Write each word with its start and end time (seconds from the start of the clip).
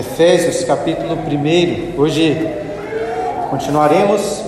Efésios 0.00 0.64
capítulo 0.64 1.12
1. 1.14 2.00
Hoje 2.00 2.34
continuaremos 3.50 4.42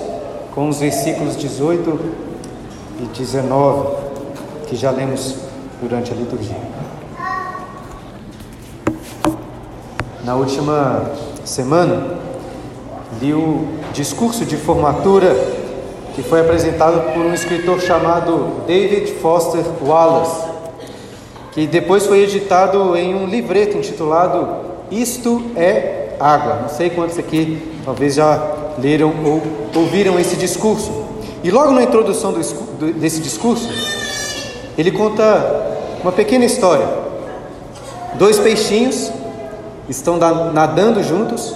com 0.54 0.66
os 0.66 0.80
versículos 0.80 1.36
18 1.36 2.00
e 3.00 3.18
19 3.18 3.96
que 4.66 4.74
já 4.74 4.90
lemos 4.90 5.36
durante 5.78 6.10
a 6.10 6.14
liturgia. 6.14 6.56
Na 10.24 10.36
última 10.36 11.10
semana, 11.44 12.16
li 13.20 13.34
o 13.34 13.68
discurso 13.92 14.46
de 14.46 14.56
formatura 14.56 15.36
que 16.14 16.22
foi 16.22 16.40
apresentado 16.40 17.12
por 17.12 17.26
um 17.26 17.34
escritor 17.34 17.78
chamado 17.78 18.64
David 18.66 19.16
Foster 19.20 19.62
Wallace, 19.82 20.48
que 21.52 21.66
depois 21.66 22.06
foi 22.06 22.22
editado 22.22 22.96
em 22.96 23.14
um 23.14 23.26
livreto 23.26 23.76
intitulado 23.76 24.71
Isto 24.92 25.42
é 25.56 26.16
Água. 26.20 26.58
Não 26.60 26.68
sei 26.68 26.90
quantos 26.90 27.18
aqui 27.18 27.80
talvez 27.82 28.14
já 28.14 28.74
leram 28.78 29.12
ou 29.24 29.42
ouviram 29.74 30.20
esse 30.20 30.36
discurso. 30.36 30.92
E 31.42 31.50
logo 31.50 31.72
na 31.72 31.82
introdução 31.82 32.32
do, 32.32 32.92
desse 32.92 33.20
discurso, 33.20 33.68
ele 34.76 34.92
conta 34.92 35.78
uma 36.02 36.12
pequena 36.12 36.44
história. 36.44 36.86
Dois 38.14 38.38
peixinhos 38.38 39.10
estão 39.88 40.18
nadando 40.52 41.02
juntos 41.02 41.54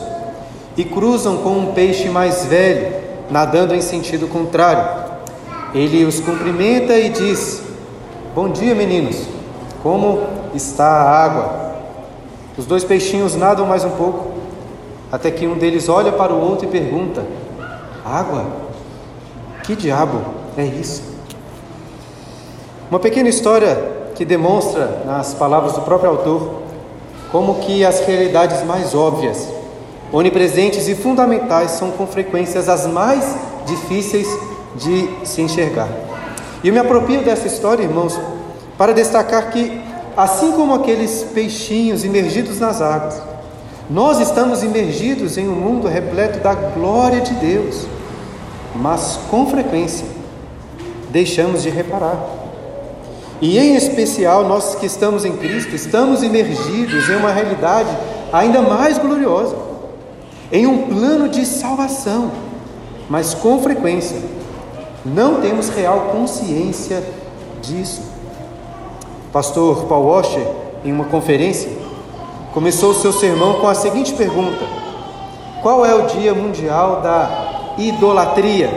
e 0.75 0.83
cruzam 0.85 1.37
com 1.39 1.51
um 1.51 1.73
peixe 1.75 2.09
mais 2.09 2.47
velho, 2.47 2.97
nadando 3.31 3.75
em 3.75 3.83
sentido 3.83 4.27
contrário. 4.29 5.05
Ele 5.75 6.07
os 6.07 6.21
cumprimenta 6.21 6.99
e 6.99 7.11
diz: 7.11 7.61
Bom 8.35 8.49
dia, 8.49 8.75
meninos, 8.75 9.17
como 9.83 10.23
está 10.55 10.87
a 10.87 11.25
água? 11.25 11.66
Os 12.57 12.65
dois 12.67 12.85
peixinhos 12.85 13.37
nadam 13.37 13.67
mais 13.67 13.85
um 13.85 13.91
pouco, 13.91 14.33
até 15.13 15.31
que 15.31 15.47
um 15.47 15.59
deles 15.59 15.89
olha 15.89 16.13
para 16.13 16.33
o 16.33 16.41
outro 16.41 16.67
e 16.67 16.71
pergunta: 16.71 17.25
Água? 18.05 18.47
Que 19.63 19.77
diabo 19.77 20.21
é 20.57 20.65
isso? 20.65 21.03
Uma 22.91 23.01
pequena 23.01 23.29
história 23.29 23.77
que 24.15 24.25
demonstra, 24.25 25.03
nas 25.05 25.35
palavras 25.35 25.73
do 25.73 25.83
próprio 25.83 26.11
autor, 26.11 26.63
como 27.31 27.57
que 27.57 27.85
as 27.85 28.01
realidades 28.01 28.65
mais 28.65 28.95
óbvias 28.95 29.49
onipresentes 30.13 30.89
e 30.89 30.95
fundamentais 30.95 31.73
são 31.73 31.91
com 31.91 32.07
frequência 32.07 32.61
as 32.61 32.87
mais 32.87 33.37
difíceis 33.67 34.29
de 34.77 35.09
se 35.27 35.43
enxergar. 35.43 35.89
E 36.63 36.69
eu 36.69 36.73
me 36.73 36.79
aproprio 36.79 37.23
dessa 37.23 37.47
história, 37.47 37.83
irmãos, 37.83 38.19
para 38.79 38.93
destacar 38.93 39.51
que, 39.51 39.83
assim 40.17 40.53
como 40.53 40.75
aqueles 40.75 41.25
peixinhos 41.35 42.05
imergidos 42.05 42.59
nas 42.59 42.81
águas, 42.81 43.21
nós 43.89 44.19
estamos 44.21 44.63
imergidos 44.63 45.37
em 45.37 45.47
um 45.47 45.55
mundo 45.55 45.87
repleto 45.87 46.41
da 46.41 46.55
glória 46.55 47.21
de 47.21 47.35
Deus, 47.35 47.87
mas 48.75 49.19
com 49.31 49.47
frequência 49.47 50.07
deixamos 51.11 51.63
de 51.63 51.71
reparar. 51.71 52.19
E 53.41 53.59
em 53.59 53.77
especial 53.77 54.49
nós 54.49 54.75
que 54.75 54.87
estamos 54.87 55.25
em 55.25 55.37
Cristo, 55.37 55.75
estamos 55.75 56.23
imergidos 56.23 57.09
em 57.09 57.17
uma 57.17 57.31
realidade 57.31 57.91
ainda 58.33 58.63
mais 58.63 58.99
gloriosa 58.99 59.57
em 60.51 60.67
um 60.67 60.89
plano 60.89 61.29
de 61.29 61.45
salvação, 61.45 62.31
mas 63.09 63.35
com 63.35 63.61
frequência 63.61 64.19
não 65.05 65.41
temos 65.41 65.69
real 65.69 66.11
consciência 66.13 67.03
disso. 67.63 68.16
Pastor 69.37 69.85
Paul 69.85 70.07
Washer, 70.07 70.47
em 70.83 70.91
uma 70.91 71.05
conferência, 71.05 71.71
começou 72.55 72.95
seu 72.95 73.13
sermão 73.13 73.61
com 73.61 73.69
a 73.69 73.75
seguinte 73.75 74.15
pergunta: 74.15 74.65
Qual 75.61 75.85
é 75.85 75.95
o 75.95 76.07
dia 76.07 76.33
mundial 76.33 77.03
da 77.03 77.75
idolatria? 77.77 78.71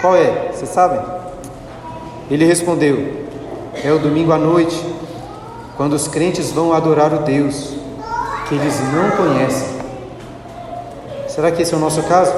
Qual 0.00 0.16
é? 0.16 0.50
Você 0.52 0.66
sabe? 0.66 0.98
Ele 2.28 2.44
respondeu: 2.44 3.24
É 3.84 3.92
o 3.92 4.00
domingo 4.00 4.32
à 4.32 4.36
noite, 4.36 4.84
quando 5.76 5.92
os 5.92 6.08
crentes 6.08 6.50
vão 6.50 6.72
adorar 6.72 7.14
o 7.14 7.18
Deus 7.18 7.74
que 8.48 8.56
eles 8.56 8.78
não 8.92 9.12
conhecem 9.12 9.68
Será 11.28 11.52
que 11.52 11.62
esse 11.62 11.72
é 11.72 11.76
o 11.76 11.80
nosso 11.80 12.02
caso? 12.02 12.34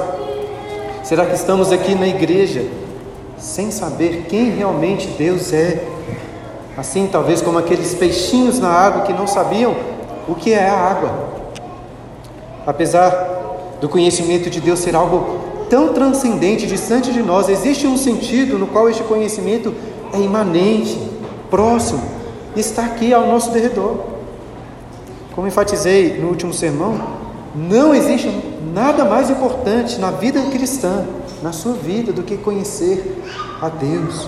Será 1.03 1.25
que 1.25 1.33
estamos 1.33 1.71
aqui 1.71 1.95
na 1.95 2.07
igreja 2.07 2.67
sem 3.35 3.71
saber 3.71 4.27
quem 4.29 4.51
realmente 4.51 5.07
Deus 5.17 5.51
é? 5.51 5.96
Assim, 6.77 7.09
talvez 7.11 7.41
como 7.41 7.57
aqueles 7.57 7.95
peixinhos 7.95 8.59
na 8.59 8.69
água 8.69 9.01
que 9.01 9.11
não 9.11 9.25
sabiam 9.25 9.75
o 10.27 10.35
que 10.35 10.53
é 10.53 10.69
a 10.69 10.77
água. 10.77 11.11
Apesar 12.67 13.09
do 13.81 13.89
conhecimento 13.89 14.47
de 14.47 14.61
Deus 14.61 14.79
ser 14.79 14.95
algo 14.95 15.39
tão 15.69 15.93
transcendente, 15.93 16.67
distante 16.67 17.11
de 17.11 17.23
nós, 17.23 17.49
existe 17.49 17.87
um 17.87 17.97
sentido 17.97 18.59
no 18.59 18.67
qual 18.67 18.87
este 18.89 19.03
conhecimento 19.03 19.73
é 20.13 20.19
imanente, 20.19 20.99
próximo, 21.49 22.01
está 22.55 22.85
aqui 22.85 23.11
ao 23.11 23.25
nosso 23.25 23.51
derredor. 23.51 23.97
Como 25.33 25.47
enfatizei 25.47 26.19
no 26.19 26.27
último 26.27 26.53
sermão, 26.53 26.99
não 27.55 27.93
existe 27.93 28.29
nada 28.73 29.03
mais 29.03 29.29
importante 29.29 29.99
na 29.99 30.11
vida 30.11 30.41
cristã, 30.51 31.05
na 31.41 31.51
sua 31.51 31.73
vida, 31.73 32.11
do 32.11 32.23
que 32.23 32.37
conhecer 32.37 33.23
a 33.61 33.69
Deus. 33.69 34.27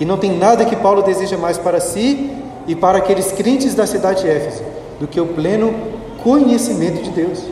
E 0.00 0.04
não 0.04 0.18
tem 0.18 0.36
nada 0.36 0.64
que 0.64 0.76
Paulo 0.76 1.02
deseja 1.02 1.36
mais 1.36 1.56
para 1.56 1.80
si 1.80 2.30
e 2.66 2.74
para 2.74 2.98
aqueles 2.98 3.32
crentes 3.32 3.74
da 3.74 3.86
cidade 3.86 4.22
de 4.22 4.28
Éfeso 4.28 4.62
do 4.98 5.06
que 5.06 5.20
o 5.20 5.26
pleno 5.26 5.74
conhecimento 6.22 7.02
de 7.02 7.10
Deus. 7.10 7.42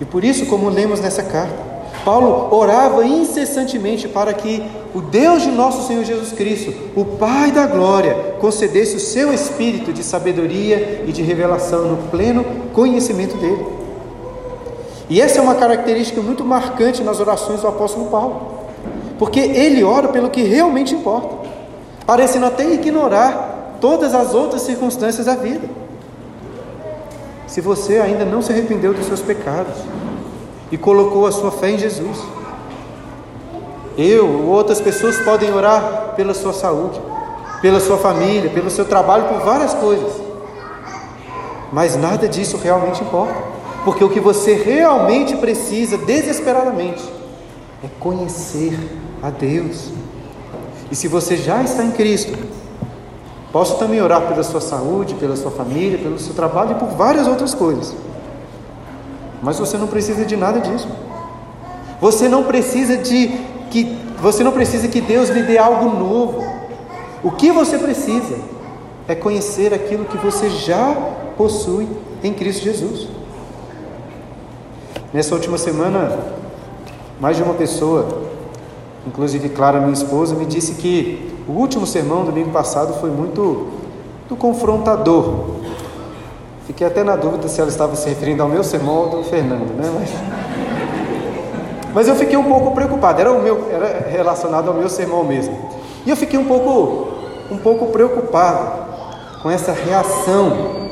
E 0.00 0.04
por 0.04 0.24
isso, 0.24 0.46
como 0.46 0.68
lemos 0.68 1.00
nessa 1.00 1.22
carta, 1.22 1.72
Paulo 2.04 2.48
orava 2.50 3.04
incessantemente 3.04 4.08
para 4.08 4.32
que 4.32 4.62
o 4.94 5.00
Deus 5.00 5.42
de 5.42 5.50
nosso 5.50 5.86
Senhor 5.86 6.04
Jesus 6.04 6.32
Cristo, 6.32 6.74
o 6.96 7.04
Pai 7.04 7.52
da 7.52 7.66
glória, 7.66 8.14
concedesse 8.40 8.96
o 8.96 9.00
seu 9.00 9.32
espírito 9.32 9.92
de 9.92 10.02
sabedoria 10.02 11.04
e 11.06 11.12
de 11.12 11.22
revelação 11.22 11.84
no 11.84 11.96
pleno 12.08 12.44
conhecimento 12.72 13.36
dele. 13.36 13.64
E 15.08 15.20
essa 15.20 15.38
é 15.38 15.42
uma 15.42 15.54
característica 15.54 16.20
muito 16.20 16.44
marcante 16.44 17.02
nas 17.02 17.20
orações 17.20 17.60
do 17.60 17.68
apóstolo 17.68 18.06
Paulo, 18.06 18.40
porque 19.18 19.38
ele 19.38 19.84
ora 19.84 20.08
pelo 20.08 20.30
que 20.30 20.42
realmente 20.42 20.94
importa, 20.94 21.41
parecendo 22.12 22.44
até 22.44 22.70
ignorar 22.70 23.78
todas 23.80 24.14
as 24.14 24.34
outras 24.34 24.60
circunstâncias 24.60 25.24
da 25.24 25.34
vida. 25.34 25.66
Se 27.46 27.58
você 27.62 28.00
ainda 28.00 28.22
não 28.22 28.42
se 28.42 28.52
arrependeu 28.52 28.92
dos 28.92 29.06
seus 29.06 29.22
pecados 29.22 29.72
e 30.70 30.76
colocou 30.76 31.26
a 31.26 31.32
sua 31.32 31.50
fé 31.50 31.70
em 31.70 31.78
Jesus, 31.78 32.18
eu 33.96 34.28
ou 34.28 34.48
outras 34.48 34.78
pessoas 34.78 35.16
podem 35.20 35.54
orar 35.54 36.12
pela 36.14 36.34
sua 36.34 36.52
saúde, 36.52 37.00
pela 37.62 37.80
sua 37.80 37.96
família, 37.96 38.50
pelo 38.50 38.68
seu 38.68 38.84
trabalho, 38.84 39.24
por 39.24 39.40
várias 39.40 39.72
coisas, 39.72 40.12
mas 41.72 41.96
nada 41.96 42.28
disso 42.28 42.58
realmente 42.62 43.02
importa. 43.02 43.42
Porque 43.86 44.04
o 44.04 44.10
que 44.10 44.20
você 44.20 44.52
realmente 44.52 45.34
precisa, 45.36 45.96
desesperadamente, 45.96 47.02
é 47.82 47.88
conhecer 47.98 48.78
a 49.22 49.30
Deus. 49.30 50.01
E 50.92 50.94
se 50.94 51.08
você 51.08 51.38
já 51.38 51.62
está 51.62 51.82
em 51.82 51.90
Cristo, 51.90 52.38
posso 53.50 53.78
também 53.78 54.02
orar 54.02 54.28
pela 54.28 54.42
sua 54.42 54.60
saúde, 54.60 55.14
pela 55.14 55.34
sua 55.36 55.50
família, 55.50 55.96
pelo 55.96 56.18
seu 56.18 56.34
trabalho 56.34 56.72
e 56.72 56.74
por 56.74 56.90
várias 56.90 57.26
outras 57.26 57.54
coisas. 57.54 57.94
Mas 59.42 59.58
você 59.58 59.78
não 59.78 59.86
precisa 59.86 60.26
de 60.26 60.36
nada 60.36 60.60
disso. 60.60 60.86
Você 61.98 62.28
não 62.28 62.44
precisa 62.44 62.98
de 62.98 63.28
que 63.70 63.96
você 64.20 64.44
não 64.44 64.52
precisa 64.52 64.86
que 64.86 65.00
Deus 65.00 65.30
lhe 65.30 65.42
dê 65.42 65.56
algo 65.56 65.98
novo. 65.98 66.44
O 67.22 67.30
que 67.30 67.50
você 67.50 67.78
precisa 67.78 68.36
é 69.08 69.14
conhecer 69.14 69.72
aquilo 69.72 70.04
que 70.04 70.18
você 70.18 70.50
já 70.50 70.94
possui 71.38 71.88
em 72.22 72.34
Cristo 72.34 72.64
Jesus. 72.64 73.08
Nessa 75.10 75.34
última 75.34 75.56
semana, 75.56 76.18
mais 77.18 77.38
de 77.38 77.42
uma 77.42 77.54
pessoa, 77.54 78.31
inclusive 79.06 79.48
Clara, 79.48 79.80
minha 79.80 79.92
esposa, 79.92 80.34
me 80.34 80.46
disse 80.46 80.74
que 80.74 81.34
o 81.48 81.52
último 81.52 81.86
sermão 81.86 82.24
domingo 82.24 82.50
passado 82.50 82.94
foi 83.00 83.10
muito, 83.10 83.68
muito 84.20 84.36
confrontador. 84.36 85.52
Fiquei 86.66 86.86
até 86.86 87.02
na 87.02 87.16
dúvida 87.16 87.48
se 87.48 87.60
ela 87.60 87.70
estava 87.70 87.96
se 87.96 88.08
referindo 88.08 88.42
ao 88.42 88.48
meu 88.48 88.62
sermão 88.62 88.94
ou 88.94 89.08
do 89.08 89.24
Fernando, 89.24 89.74
né? 89.74 89.90
Mas, 89.94 90.10
mas 91.94 92.08
eu 92.08 92.14
fiquei 92.14 92.36
um 92.36 92.44
pouco 92.44 92.70
preocupado. 92.72 93.20
Era 93.20 93.32
o 93.32 93.42
meu, 93.42 93.68
era 93.70 94.08
relacionado 94.08 94.68
ao 94.68 94.74
meu 94.74 94.88
sermão 94.88 95.24
mesmo. 95.24 95.56
E 96.06 96.10
eu 96.10 96.16
fiquei 96.16 96.38
um 96.38 96.44
pouco, 96.44 97.08
um 97.50 97.58
pouco 97.58 97.86
preocupado 97.86 98.82
com 99.42 99.50
essa 99.50 99.72
reação 99.72 100.82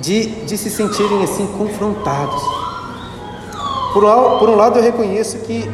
de, 0.00 0.26
de 0.44 0.58
se 0.58 0.70
sentirem 0.70 1.22
assim 1.22 1.46
confrontados. 1.58 2.42
Por, 3.92 4.02
por 4.38 4.48
um 4.48 4.54
lado, 4.56 4.78
eu 4.78 4.82
reconheço 4.82 5.38
que, 5.38 5.70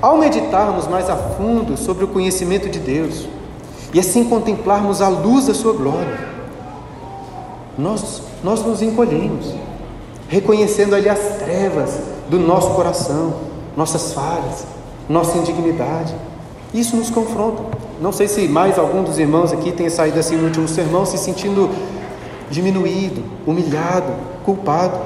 ao 0.00 0.16
meditarmos 0.16 0.86
mais 0.86 1.10
a 1.10 1.16
fundo 1.16 1.76
sobre 1.76 2.04
o 2.04 2.08
conhecimento 2.08 2.68
de 2.68 2.78
Deus, 2.78 3.26
e 3.92 3.98
assim 3.98 4.24
contemplarmos 4.24 5.02
a 5.02 5.08
luz 5.08 5.46
da 5.46 5.54
Sua 5.54 5.72
glória, 5.72 6.30
nós, 7.76 8.22
nós 8.42 8.64
nos 8.64 8.82
encolhemos, 8.82 9.54
reconhecendo 10.28 10.94
ali 10.94 11.08
as 11.08 11.38
trevas 11.38 11.98
do 12.28 12.38
nosso 12.38 12.70
coração, 12.70 13.34
nossas 13.76 14.12
falhas, 14.12 14.64
nossa 15.08 15.36
indignidade. 15.38 16.14
Isso 16.72 16.96
nos 16.96 17.10
confronta. 17.10 17.62
Não 18.00 18.12
sei 18.12 18.28
se 18.28 18.46
mais 18.46 18.78
algum 18.78 19.02
dos 19.02 19.18
irmãos 19.18 19.52
aqui 19.52 19.72
tenha 19.72 19.90
saído 19.90 20.18
assim 20.20 20.36
no 20.36 20.44
último 20.44 20.68
sermão 20.68 21.04
se 21.04 21.18
sentindo 21.18 21.68
diminuído, 22.48 23.22
humilhado, 23.46 24.12
culpado. 24.44 24.98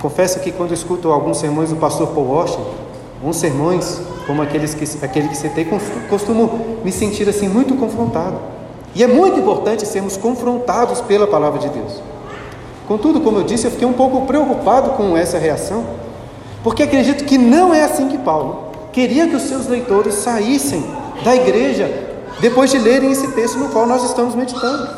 Confesso 0.00 0.40
que 0.40 0.52
quando 0.52 0.72
escuto 0.72 1.10
alguns 1.10 1.38
sermões 1.38 1.70
do 1.70 1.76
pastor 1.76 2.08
Paul 2.08 2.28
Washington, 2.28 2.81
alguns 3.22 3.36
sermões 3.36 4.00
como 4.26 4.42
aqueles 4.42 4.74
que, 4.74 4.84
aquele 5.04 5.28
que 5.28 5.36
citei, 5.36 5.64
costumo 6.10 6.78
me 6.84 6.90
sentir 6.90 7.28
assim 7.28 7.48
muito 7.48 7.76
confrontado. 7.76 8.36
E 8.96 9.02
é 9.02 9.06
muito 9.06 9.38
importante 9.38 9.86
sermos 9.86 10.16
confrontados 10.16 11.00
pela 11.00 11.26
palavra 11.26 11.60
de 11.60 11.68
Deus. 11.68 12.02
Contudo, 12.88 13.20
como 13.20 13.38
eu 13.38 13.44
disse, 13.44 13.64
eu 13.64 13.70
fiquei 13.70 13.86
um 13.86 13.92
pouco 13.92 14.26
preocupado 14.26 14.90
com 14.90 15.16
essa 15.16 15.38
reação, 15.38 15.84
porque 16.64 16.82
acredito 16.82 17.24
que 17.24 17.38
não 17.38 17.72
é 17.72 17.84
assim 17.84 18.08
que 18.08 18.18
Paulo 18.18 18.72
queria 18.92 19.28
que 19.28 19.36
os 19.36 19.42
seus 19.42 19.68
leitores 19.68 20.14
saíssem 20.14 20.84
da 21.24 21.34
igreja 21.34 21.88
depois 22.40 22.72
de 22.72 22.78
lerem 22.78 23.12
esse 23.12 23.28
texto 23.28 23.56
no 23.56 23.68
qual 23.68 23.86
nós 23.86 24.02
estamos 24.02 24.34
meditando. 24.34 24.88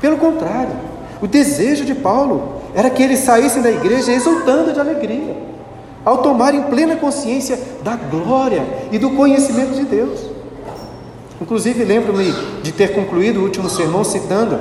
Pelo 0.00 0.16
contrário, 0.18 0.72
o 1.22 1.26
desejo 1.28 1.84
de 1.84 1.94
Paulo 1.94 2.60
era 2.74 2.90
que 2.90 3.02
eles 3.02 3.20
saíssem 3.20 3.62
da 3.62 3.70
igreja 3.70 4.12
exultando 4.12 4.72
de 4.72 4.80
alegria, 4.80 5.49
ao 6.04 6.18
tomarem 6.18 6.62
plena 6.64 6.96
consciência 6.96 7.58
da 7.82 7.96
glória 7.96 8.64
e 8.90 8.98
do 8.98 9.10
conhecimento 9.10 9.74
de 9.74 9.84
Deus. 9.84 10.20
Inclusive, 11.40 11.84
lembro-me 11.84 12.32
de 12.62 12.72
ter 12.72 12.94
concluído 12.94 13.40
o 13.40 13.44
último 13.44 13.68
sermão 13.68 14.04
citando 14.04 14.58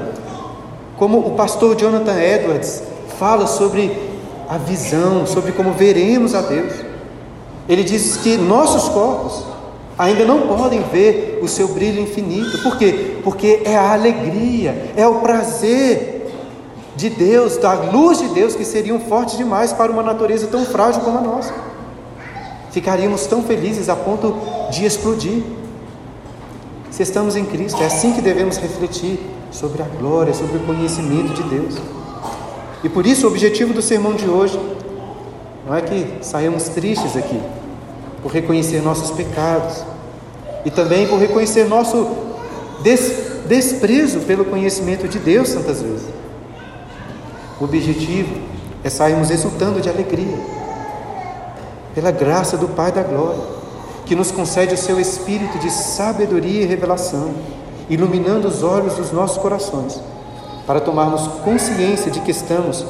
como 0.98 1.20
o 1.20 1.32
pastor 1.32 1.76
Jonathan 1.76 2.18
Edwards 2.20 2.84
fala 3.18 3.48
sobre 3.48 3.92
a 4.48 4.58
visão, 4.58 5.26
sobre 5.26 5.52
como 5.52 5.74
veremos 5.74 6.34
a 6.34 6.42
Deus. 6.42 6.74
Ele 7.68 7.84
diz 7.84 8.18
que 8.18 8.38
nossos 8.38 8.90
corpos 8.90 9.46
ainda 9.98 10.26
não 10.26 10.48
podem 10.48 10.82
ver 10.84 11.40
o 11.42 11.48
seu 11.48 11.68
brilho 11.68 12.02
infinito. 12.02 12.62
Por 12.64 12.78
quê? 12.78 13.18
Porque 13.24 13.62
é 13.66 13.76
a 13.76 13.94
alegria, 13.94 14.92
é 14.96 15.06
o 15.06 15.16
prazer 15.16 16.19
de 17.00 17.10
Deus, 17.10 17.56
da 17.56 17.74
luz 17.76 18.20
de 18.20 18.28
Deus 18.28 18.56
que 18.56 18.66
seriam 18.66 19.00
fortes 19.00 19.38
demais 19.38 19.72
para 19.72 19.90
uma 19.90 20.04
natureza 20.04 20.48
tão 20.48 20.66
frágil 20.66 21.02
como 21.02 21.18
a 21.18 21.22
nossa. 21.22 21.54
Ficaríamos 22.72 23.26
tão 23.26 23.42
felizes 23.42 23.88
a 23.88 23.96
ponto 23.96 24.36
de 24.70 24.86
explodir. 24.86 25.42
Se 26.92 27.02
estamos 27.02 27.38
em 27.38 27.46
Cristo, 27.46 27.82
é 27.82 27.86
assim 27.86 28.12
que 28.12 28.22
devemos 28.22 28.58
refletir 28.58 29.18
sobre 29.50 29.82
a 29.82 29.86
glória, 29.86 30.34
sobre 30.34 30.58
o 30.58 30.60
conhecimento 30.60 31.34
de 31.34 31.44
Deus. 31.44 31.76
E 32.84 32.90
por 32.90 33.08
isso 33.08 33.26
o 33.26 33.30
objetivo 33.30 33.74
do 33.74 33.82
sermão 33.82 34.14
de 34.14 34.28
hoje 34.28 34.60
não 35.66 35.74
é 35.74 35.82
que 35.82 36.18
saímos 36.22 36.68
tristes 36.68 37.16
aqui, 37.16 37.40
por 38.22 38.30
reconhecer 38.30 38.82
nossos 38.82 39.12
pecados 39.12 39.86
e 40.66 40.70
também 40.70 41.08
por 41.08 41.18
reconhecer 41.18 41.64
nosso 41.64 42.10
des 42.84 43.30
desprezo 43.48 44.20
pelo 44.20 44.44
conhecimento 44.44 45.08
de 45.08 45.18
Deus 45.18 45.54
tantas 45.54 45.82
vezes. 45.82 46.19
O 47.60 47.66
objetivo 47.66 48.36
é 48.84 48.90
sairmos 48.90 49.30
exultando 49.30 49.82
de 49.82 49.90
alegria 49.90 50.38
pela 51.94 52.12
graça 52.12 52.56
do 52.56 52.68
Pai 52.70 52.92
da 52.92 53.04
glória, 53.04 53.42
que 54.06 54.16
nos 54.16 54.32
concede 54.32 54.74
o 54.74 54.78
seu 54.78 55.00
espírito 55.00 55.60
de 55.60 55.70
sabedoria 55.70 56.62
e 56.62 56.66
revelação, 56.66 57.32
iluminando 57.90 58.48
os 58.48 58.64
olhos 58.64 58.96
dos 58.96 59.12
nossos 59.12 59.38
corações, 59.38 60.00
para 60.66 60.80
tomarmos 60.80 61.28
consciência 61.44 62.10
de 62.10 62.20
que 62.22 62.32
estamos 62.32 62.86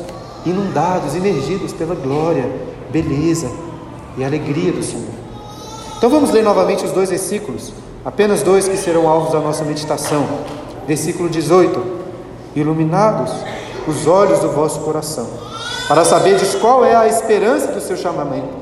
inundados, 0.45 1.15
imergidos 1.15 1.73
pela 1.73 1.95
glória, 1.95 2.49
beleza 2.91 3.49
e 4.17 4.23
alegria 4.23 4.71
do 4.71 4.83
Senhor. 4.83 5.09
Então 5.97 6.09
vamos 6.09 6.31
ler 6.31 6.43
novamente 6.43 6.85
os 6.85 6.91
dois 6.91 7.09
versículos, 7.09 7.73
apenas 8.05 8.43
dois 8.43 8.67
que 8.67 8.77
serão 8.77 9.07
alvos 9.07 9.33
da 9.33 9.39
nossa 9.39 9.63
meditação. 9.63 10.25
Versículo 10.87 11.29
18: 11.29 11.83
Iluminados 12.55 13.31
os 13.89 14.07
olhos 14.07 14.39
do 14.39 14.49
vosso 14.49 14.79
coração, 14.81 15.27
para 15.87 16.05
saberdes 16.05 16.55
qual 16.55 16.85
é 16.85 16.95
a 16.95 17.07
esperança 17.07 17.67
do 17.71 17.81
seu 17.81 17.97
chamamento, 17.97 18.53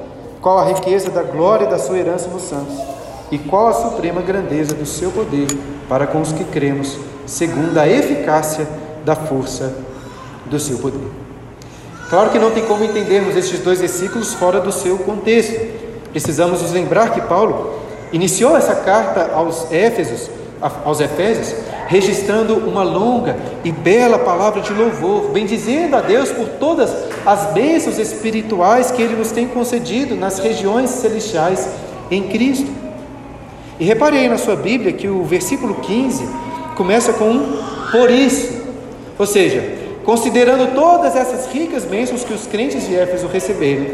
qual 0.41 0.57
a 0.57 0.65
riqueza 0.65 1.09
da 1.09 1.23
glória 1.23 1.67
da 1.67 1.77
sua 1.77 1.97
herança 1.97 2.29
nos 2.29 2.43
santos, 2.43 2.75
e 3.29 3.37
qual 3.37 3.67
a 3.67 3.73
suprema 3.73 4.21
grandeza 4.21 4.73
do 4.73 4.85
seu 4.85 5.11
poder 5.11 5.47
para 5.89 6.07
com 6.07 6.21
os 6.21 6.31
que 6.31 6.45
cremos, 6.45 6.97
segundo 7.25 7.77
a 7.77 7.87
eficácia 7.87 8.67
da 9.03 9.15
força 9.15 9.73
do 10.45 10.59
seu 10.59 10.77
poder. 10.77 11.09
Claro 12.09 12.29
que 12.29 12.39
não 12.39 12.51
tem 12.51 12.65
como 12.65 12.85
entendermos 12.85 13.35
estes 13.35 13.59
dois 13.59 13.79
versículos 13.81 14.33
fora 14.33 14.61
do 14.61 14.71
seu 14.71 14.97
contexto. 14.99 15.59
Precisamos 16.11 16.61
nos 16.61 16.71
lembrar 16.71 17.11
que 17.11 17.19
Paulo 17.21 17.81
iniciou 18.13 18.55
essa 18.55 18.75
carta 18.75 19.31
aos 19.33 19.69
Éfesos, 19.71 20.29
aos 20.85 21.01
Efésios, 21.01 21.53
registrando 21.87 22.55
uma 22.57 22.83
longa 22.83 23.37
e 23.63 23.71
bela 23.71 24.19
palavra 24.19 24.61
de 24.61 24.73
louvor, 24.73 25.29
bendizendo 25.31 25.95
a 25.95 26.01
Deus 26.01 26.31
por 26.31 26.47
todas 26.59 26.93
as 27.25 27.53
bênçãos 27.53 27.97
espirituais 27.97 28.91
que 28.91 29.01
ele 29.01 29.15
nos 29.15 29.31
tem 29.31 29.47
concedido 29.47 30.15
nas 30.15 30.39
regiões 30.39 30.89
celestiais 30.89 31.67
em 32.11 32.23
Cristo. 32.23 32.69
E 33.79 33.85
reparei 33.85 34.27
na 34.27 34.37
sua 34.37 34.55
Bíblia 34.55 34.91
que 34.93 35.07
o 35.07 35.23
versículo 35.23 35.75
15 35.75 36.27
começa 36.75 37.13
com 37.13 37.29
um 37.29 37.57
por 37.91 38.11
isso, 38.11 38.61
ou 39.17 39.25
seja, 39.25 39.63
considerando 40.03 40.75
todas 40.75 41.15
essas 41.15 41.47
ricas 41.51 41.85
bênçãos 41.85 42.23
que 42.23 42.33
os 42.33 42.45
crentes 42.45 42.85
de 42.85 42.95
Éfeso 42.95 43.27
receberam, 43.27 43.85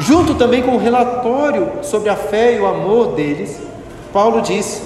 junto 0.00 0.34
também 0.34 0.62
com 0.62 0.72
o 0.72 0.78
relatório 0.78 1.68
sobre 1.82 2.08
a 2.08 2.16
fé 2.16 2.56
e 2.56 2.60
o 2.60 2.66
amor 2.66 3.12
deles, 3.12 3.58
Paulo 4.12 4.40
diz 4.40 4.82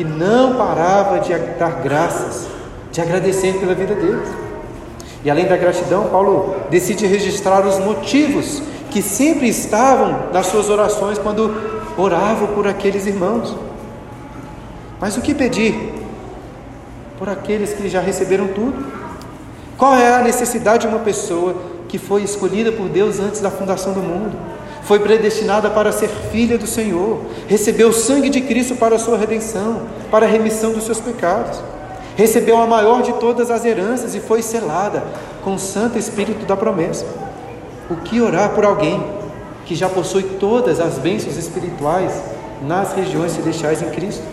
que 0.00 0.04
não 0.04 0.54
parava 0.54 1.20
de 1.20 1.36
dar 1.58 1.82
graças, 1.82 2.46
de 2.90 3.02
agradecer 3.02 3.58
pela 3.58 3.74
vida 3.74 3.94
deles. 3.94 4.30
E 5.22 5.30
além 5.30 5.46
da 5.46 5.58
gratidão, 5.58 6.08
Paulo 6.08 6.56
decide 6.70 7.06
registrar 7.06 7.66
os 7.66 7.78
motivos 7.78 8.62
que 8.90 9.02
sempre 9.02 9.46
estavam 9.46 10.32
nas 10.32 10.46
suas 10.46 10.70
orações 10.70 11.18
quando 11.18 11.54
orava 11.98 12.46
por 12.46 12.66
aqueles 12.66 13.06
irmãos. 13.06 13.54
Mas 14.98 15.18
o 15.18 15.20
que 15.20 15.34
pedir 15.34 15.92
por 17.18 17.28
aqueles 17.28 17.74
que 17.74 17.86
já 17.86 18.00
receberam 18.00 18.48
tudo? 18.48 18.82
Qual 19.76 19.94
é 19.94 20.14
a 20.14 20.22
necessidade 20.22 20.86
de 20.86 20.94
uma 20.94 21.00
pessoa 21.00 21.56
que 21.88 21.98
foi 21.98 22.22
escolhida 22.22 22.72
por 22.72 22.88
Deus 22.88 23.20
antes 23.20 23.42
da 23.42 23.50
fundação 23.50 23.92
do 23.92 24.00
mundo? 24.00 24.34
Foi 24.90 24.98
predestinada 24.98 25.70
para 25.70 25.92
ser 25.92 26.08
filha 26.32 26.58
do 26.58 26.66
Senhor, 26.66 27.20
recebeu 27.46 27.90
o 27.90 27.92
sangue 27.92 28.28
de 28.28 28.40
Cristo 28.40 28.74
para 28.74 28.96
a 28.96 28.98
sua 28.98 29.16
redenção, 29.16 29.82
para 30.10 30.26
a 30.26 30.28
remissão 30.28 30.72
dos 30.72 30.82
seus 30.82 30.98
pecados. 30.98 31.62
Recebeu 32.16 32.60
a 32.60 32.66
maior 32.66 33.00
de 33.00 33.12
todas 33.12 33.52
as 33.52 33.64
heranças 33.64 34.16
e 34.16 34.18
foi 34.18 34.42
selada 34.42 35.04
com 35.44 35.54
o 35.54 35.58
Santo 35.60 35.96
Espírito 35.96 36.44
da 36.44 36.56
promessa. 36.56 37.06
O 37.88 37.98
que 37.98 38.20
orar 38.20 38.50
por 38.50 38.64
alguém 38.64 39.00
que 39.64 39.76
já 39.76 39.88
possui 39.88 40.24
todas 40.24 40.80
as 40.80 40.98
bênçãos 40.98 41.36
espirituais 41.36 42.12
nas 42.60 42.92
regiões 42.92 43.30
celestiais 43.30 43.80
em 43.82 43.90
Cristo? 43.90 44.24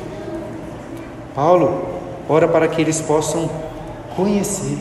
Paulo 1.35 1.85
ora 2.27 2.47
para 2.47 2.67
que 2.67 2.81
eles 2.81 2.99
possam 2.99 3.47
conhecer 4.15 4.79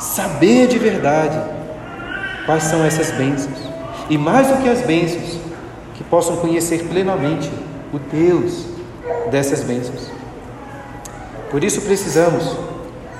saber 0.00 0.66
de 0.66 0.80
verdade 0.80 1.40
quais 2.44 2.64
são 2.64 2.84
essas 2.84 3.12
bênçãos. 3.12 3.73
E 4.10 4.18
mais 4.18 4.48
do 4.48 4.62
que 4.62 4.68
as 4.68 4.82
bênçãos, 4.82 5.38
que 5.94 6.04
possam 6.04 6.36
conhecer 6.36 6.84
plenamente 6.84 7.50
o 7.92 7.98
Deus 7.98 8.66
dessas 9.30 9.62
bênçãos. 9.62 10.10
Por 11.50 11.62
isso 11.62 11.80
precisamos 11.82 12.56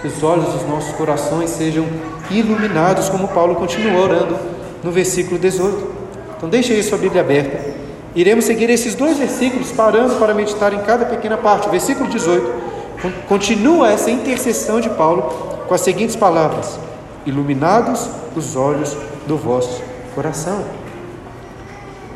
que 0.00 0.08
os 0.08 0.22
olhos 0.22 0.52
dos 0.52 0.68
nossos 0.68 0.94
corações 0.96 1.50
sejam 1.50 1.86
iluminados, 2.30 3.08
como 3.08 3.28
Paulo 3.28 3.54
continua 3.54 4.00
orando 4.00 4.36
no 4.82 4.90
versículo 4.90 5.38
18. 5.38 5.94
Então 6.36 6.48
deixe 6.48 6.72
aí 6.72 6.82
sua 6.82 6.98
Bíblia 6.98 7.22
aberta. 7.22 7.84
Iremos 8.14 8.44
seguir 8.44 8.68
esses 8.70 8.94
dois 8.94 9.18
versículos, 9.18 9.72
parando 9.72 10.16
para 10.16 10.34
meditar 10.34 10.72
em 10.74 10.80
cada 10.80 11.06
pequena 11.06 11.36
parte. 11.36 11.68
O 11.68 11.70
versículo 11.70 12.08
18 12.10 12.64
continua 13.28 13.90
essa 13.92 14.10
intercessão 14.10 14.80
de 14.80 14.90
Paulo 14.90 15.22
com 15.66 15.74
as 15.74 15.80
seguintes 15.80 16.16
palavras: 16.16 16.78
Iluminados 17.24 18.08
os 18.36 18.56
olhos 18.56 18.96
do 19.26 19.36
vosso 19.36 19.93
coração. 20.14 20.64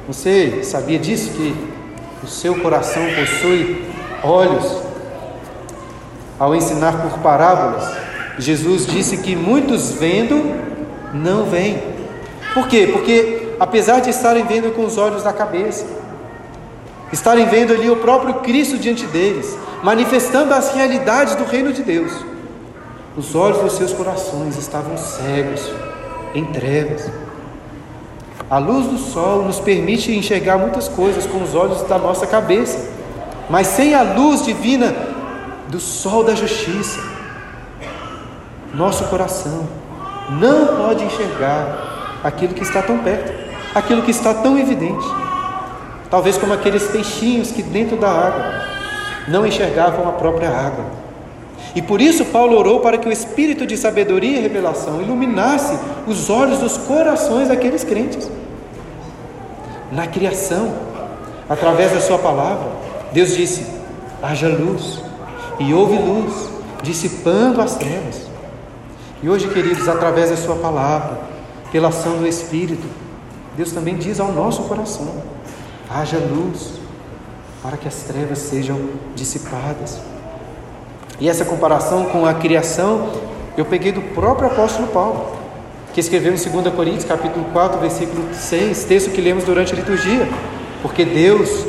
Você 0.07 0.63
sabia 0.63 0.99
disso? 0.99 1.31
Que 1.33 1.55
o 2.23 2.27
seu 2.27 2.61
coração 2.61 3.03
possui 3.15 3.85
olhos? 4.23 4.83
Ao 6.39 6.55
ensinar 6.55 7.03
por 7.03 7.19
parábolas, 7.19 7.97
Jesus 8.39 8.87
disse 8.87 9.19
que 9.19 9.35
muitos 9.35 9.93
vendo 9.93 10.55
não 11.13 11.45
veem. 11.45 11.83
Por 12.55 12.69
quê? 12.69 12.89
Porque 12.93 13.55
apesar 13.59 14.01
de 14.01 14.11
estarem 14.11 14.45
vendo 14.45 14.75
com 14.75 14.85
os 14.85 14.97
olhos 14.97 15.23
da 15.23 15.33
cabeça, 15.33 15.85
estarem 17.13 17.47
vendo 17.47 17.73
ali 17.73 17.91
o 17.91 17.97
próprio 17.97 18.35
Cristo 18.35 18.79
diante 18.79 19.05
deles, 19.07 19.57
manifestando 19.83 20.55
as 20.55 20.73
realidades 20.73 21.35
do 21.35 21.45
reino 21.45 21.73
de 21.73 21.83
Deus, 21.83 22.13
os 23.17 23.35
olhos 23.35 23.59
dos 23.59 23.73
seus 23.73 23.93
corações 23.93 24.57
estavam 24.57 24.97
cegos 24.97 25.71
em 26.35 26.45
trevas. 26.45 27.11
A 28.51 28.57
luz 28.57 28.87
do 28.87 28.97
sol 28.97 29.43
nos 29.43 29.61
permite 29.61 30.11
enxergar 30.11 30.57
muitas 30.57 30.89
coisas 30.89 31.27
com 31.27 31.43
os 31.43 31.55
olhos 31.55 31.83
da 31.83 31.99
nossa 31.99 32.27
cabeça, 32.27 32.91
mas 33.51 33.67
sem 33.67 33.95
a 33.95 34.03
luz 34.03 34.43
divina 34.45 34.95
do 35.69 35.79
sol 35.79 36.25
da 36.25 36.35
justiça, 36.35 36.99
nosso 38.73 39.05
coração 39.09 39.69
não 40.31 40.79
pode 40.79 41.05
enxergar 41.05 42.21
aquilo 42.25 42.55
que 42.55 42.63
está 42.63 42.81
tão 42.81 42.99
perto, 42.99 43.33
aquilo 43.75 44.03
que 44.03 44.11
está 44.11 44.33
tão 44.33 44.59
evidente. 44.59 45.07
Talvez 46.11 46.39
como 46.39 46.55
aqueles 46.55 46.85
peixinhos 46.89 47.51
que 47.51 47.63
dentro 47.63 47.99
da 47.99 48.09
água 48.09 48.63
não 49.29 49.47
enxergavam 49.47 50.09
a 50.09 50.13
própria 50.13 50.49
água. 50.49 50.98
E 51.79 51.83
por 51.83 52.01
isso 52.01 52.25
Paulo 52.25 52.59
orou 52.59 52.81
para 52.81 52.99
que 52.99 53.09
o 53.09 53.13
espírito 53.13 53.65
de 53.65 53.77
sabedoria 53.77 54.37
e 54.37 54.41
revelação 54.41 55.01
iluminasse 55.01 55.79
os 56.09 56.29
olhos 56.29 56.59
dos 56.59 56.77
corações 56.77 57.47
daqueles 57.47 57.85
crentes. 57.85 58.29
Na 59.93 60.09
criação, 60.09 60.75
através 61.49 61.93
da 61.93 62.01
sua 62.01 62.19
palavra, 62.19 62.67
Deus 63.13 63.33
disse: 63.37 63.65
haja 64.21 64.49
luz, 64.49 65.01
e 65.61 65.73
houve 65.73 65.97
luz, 65.97 66.51
dissipando 66.83 67.61
as 67.61 67.77
trevas. 67.77 68.23
E 69.23 69.29
hoje, 69.29 69.47
queridos, 69.47 69.89
através 69.89 70.31
da 70.31 70.37
Sua 70.37 70.57
palavra, 70.57 71.21
pela 71.71 71.91
ação 71.91 72.17
do 72.17 72.27
Espírito, 72.27 72.89
Deus 73.57 73.71
também 73.71 73.95
diz 73.95 74.19
ao 74.19 74.33
nosso 74.33 74.65
coração: 74.65 75.15
haja 75.89 76.19
luz, 76.19 76.73
para 77.63 77.77
que 77.77 77.87
as 77.87 78.03
trevas 78.03 78.39
sejam 78.39 78.81
dissipadas. 79.15 80.01
E 81.21 81.29
essa 81.29 81.45
comparação 81.45 82.05
com 82.07 82.25
a 82.25 82.35
criação, 82.35 83.09
eu 83.57 83.65
peguei 83.65 83.91
do 83.91 84.01
próprio 84.01 84.49
apóstolo 84.49 84.87
Paulo, 84.89 85.33
que 85.93 86.01
escreveu 86.01 86.33
em 86.33 86.37
2 86.37 86.75
Coríntios, 86.75 87.05
capítulo 87.05 87.45
4, 87.53 87.81
versículo 87.81 88.29
6, 88.33 88.85
texto 88.85 89.11
que 89.11 89.21
lemos 89.21 89.45
durante 89.45 89.73
a 89.73 89.77
liturgia. 89.77 90.29
Porque 90.81 91.05
Deus, 91.05 91.67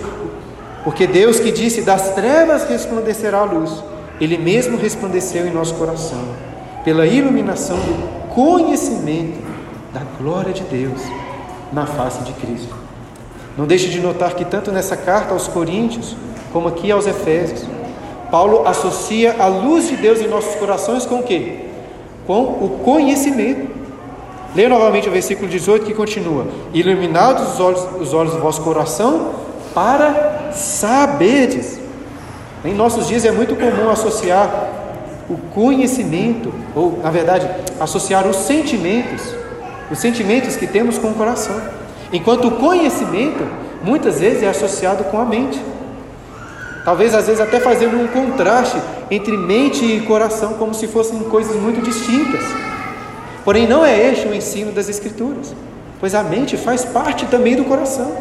porque 0.84 1.08
Deus 1.08 1.39
que 1.39 1.51
disse: 1.51 1.82
"Das 1.82 2.13
trevas 2.13 2.70
resplandecerá 2.70 3.39
a 3.39 3.44
luz", 3.44 3.84
ele 4.22 4.38
mesmo 4.38 4.77
resplandeceu 4.77 5.48
em 5.48 5.51
nosso 5.51 5.74
coração 5.74 6.22
pela 6.84 7.08
iluminação 7.08 7.77
do 7.77 8.34
conhecimento 8.34 9.39
da 9.91 10.01
glória 10.20 10.53
de 10.53 10.63
Deus 10.63 11.01
na 11.74 11.88
face 11.88 12.24
de 12.24 12.34
Cristo. 12.34 12.75
Não 13.58 13.65
deixe 13.65 13.89
de 13.89 14.00
notar 14.00 14.36
que, 14.36 14.46
tanto 14.46 14.72
nessa 14.72 14.96
carta 14.96 15.34
aos 15.34 15.48
Coríntios, 15.48 16.15
como 16.53 16.68
aqui 16.68 16.91
aos 16.91 17.08
Efésios, 17.08 17.65
Paulo 18.31 18.67
associa 18.67 19.36
a 19.39 19.48
luz 19.48 19.88
de 19.88 19.95
Deus 19.95 20.19
em 20.21 20.27
nossos 20.27 20.55
corações 20.55 21.05
com 21.05 21.19
o 21.19 21.24
quê? 21.24 21.57
Com 22.27 22.41
o 22.41 22.79
conhecimento. 22.83 23.67
Leia 24.55 24.69
novamente 24.69 25.07
o 25.07 25.12
versículo 25.12 25.48
18 25.48 25.86
que 25.86 25.93
continua: 25.93 26.45
Iluminados 26.74 27.53
os 27.53 27.59
olhos, 27.59 27.88
os 28.00 28.13
olhos 28.13 28.33
do 28.33 28.39
vosso 28.39 28.62
coração, 28.62 29.33
para 29.74 30.51
saberdes. 30.53 31.79
Em 32.63 32.74
nossos 32.74 33.07
dias 33.07 33.25
é 33.25 33.31
muito 33.31 33.55
comum 33.55 33.89
associar 33.89 34.69
o 35.29 35.38
conhecimento, 35.53 36.51
ou 36.75 37.00
na 37.01 37.12
verdade, 37.12 37.50
associar 37.79 38.27
os 38.27 38.36
sentimentos, 38.36 39.33
os 39.91 40.00
sentimentos 40.00 40.55
que 40.55 40.67
temos 40.67 40.98
com 40.98 41.09
o 41.09 41.13
coração. 41.13 41.55
Enquanto 42.12 42.48
o 42.48 42.51
conhecimento 42.51 43.48
muitas 43.83 44.19
vezes 44.19 44.43
é 44.43 44.50
associado 44.50 45.03
com 45.05 45.19
a 45.19 45.25
mente. 45.25 45.59
Talvez 46.83 47.13
às 47.13 47.27
vezes 47.27 47.41
até 47.41 47.59
fazendo 47.59 47.98
um 47.98 48.07
contraste 48.07 48.77
entre 49.12 49.36
mente 49.36 49.86
e 49.86 50.01
coração, 50.01 50.53
como 50.53 50.74
se 50.74 50.88
fossem 50.88 51.19
coisas 51.24 51.55
muito 51.55 51.81
distintas. 51.81 52.41
Porém, 53.43 53.67
não 53.67 53.86
é 53.86 54.12
este 54.12 54.27
o 54.27 54.33
ensino 54.33 54.71
das 54.71 54.89
Escrituras, 54.89 55.53
pois 56.00 56.15
a 56.15 56.24
mente 56.24 56.57
faz 56.57 56.86
parte 56.86 57.25
também 57.25 57.55
do 57.55 57.65
coração. 57.65 58.12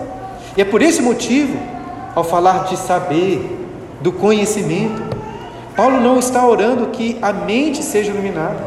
E 0.57 0.61
é 0.61 0.65
por 0.65 0.83
esse 0.83 1.01
motivo, 1.03 1.59
ao 2.15 2.25
falar 2.25 2.65
de 2.65 2.77
saber, 2.77 3.57
do 4.01 4.13
conhecimento, 4.13 5.03
Paulo 5.77 6.01
não 6.01 6.19
está 6.19 6.47
orando 6.47 6.87
que 6.89 7.17
a 7.23 7.33
mente 7.33 7.83
seja 7.83 8.11
iluminada, 8.11 8.59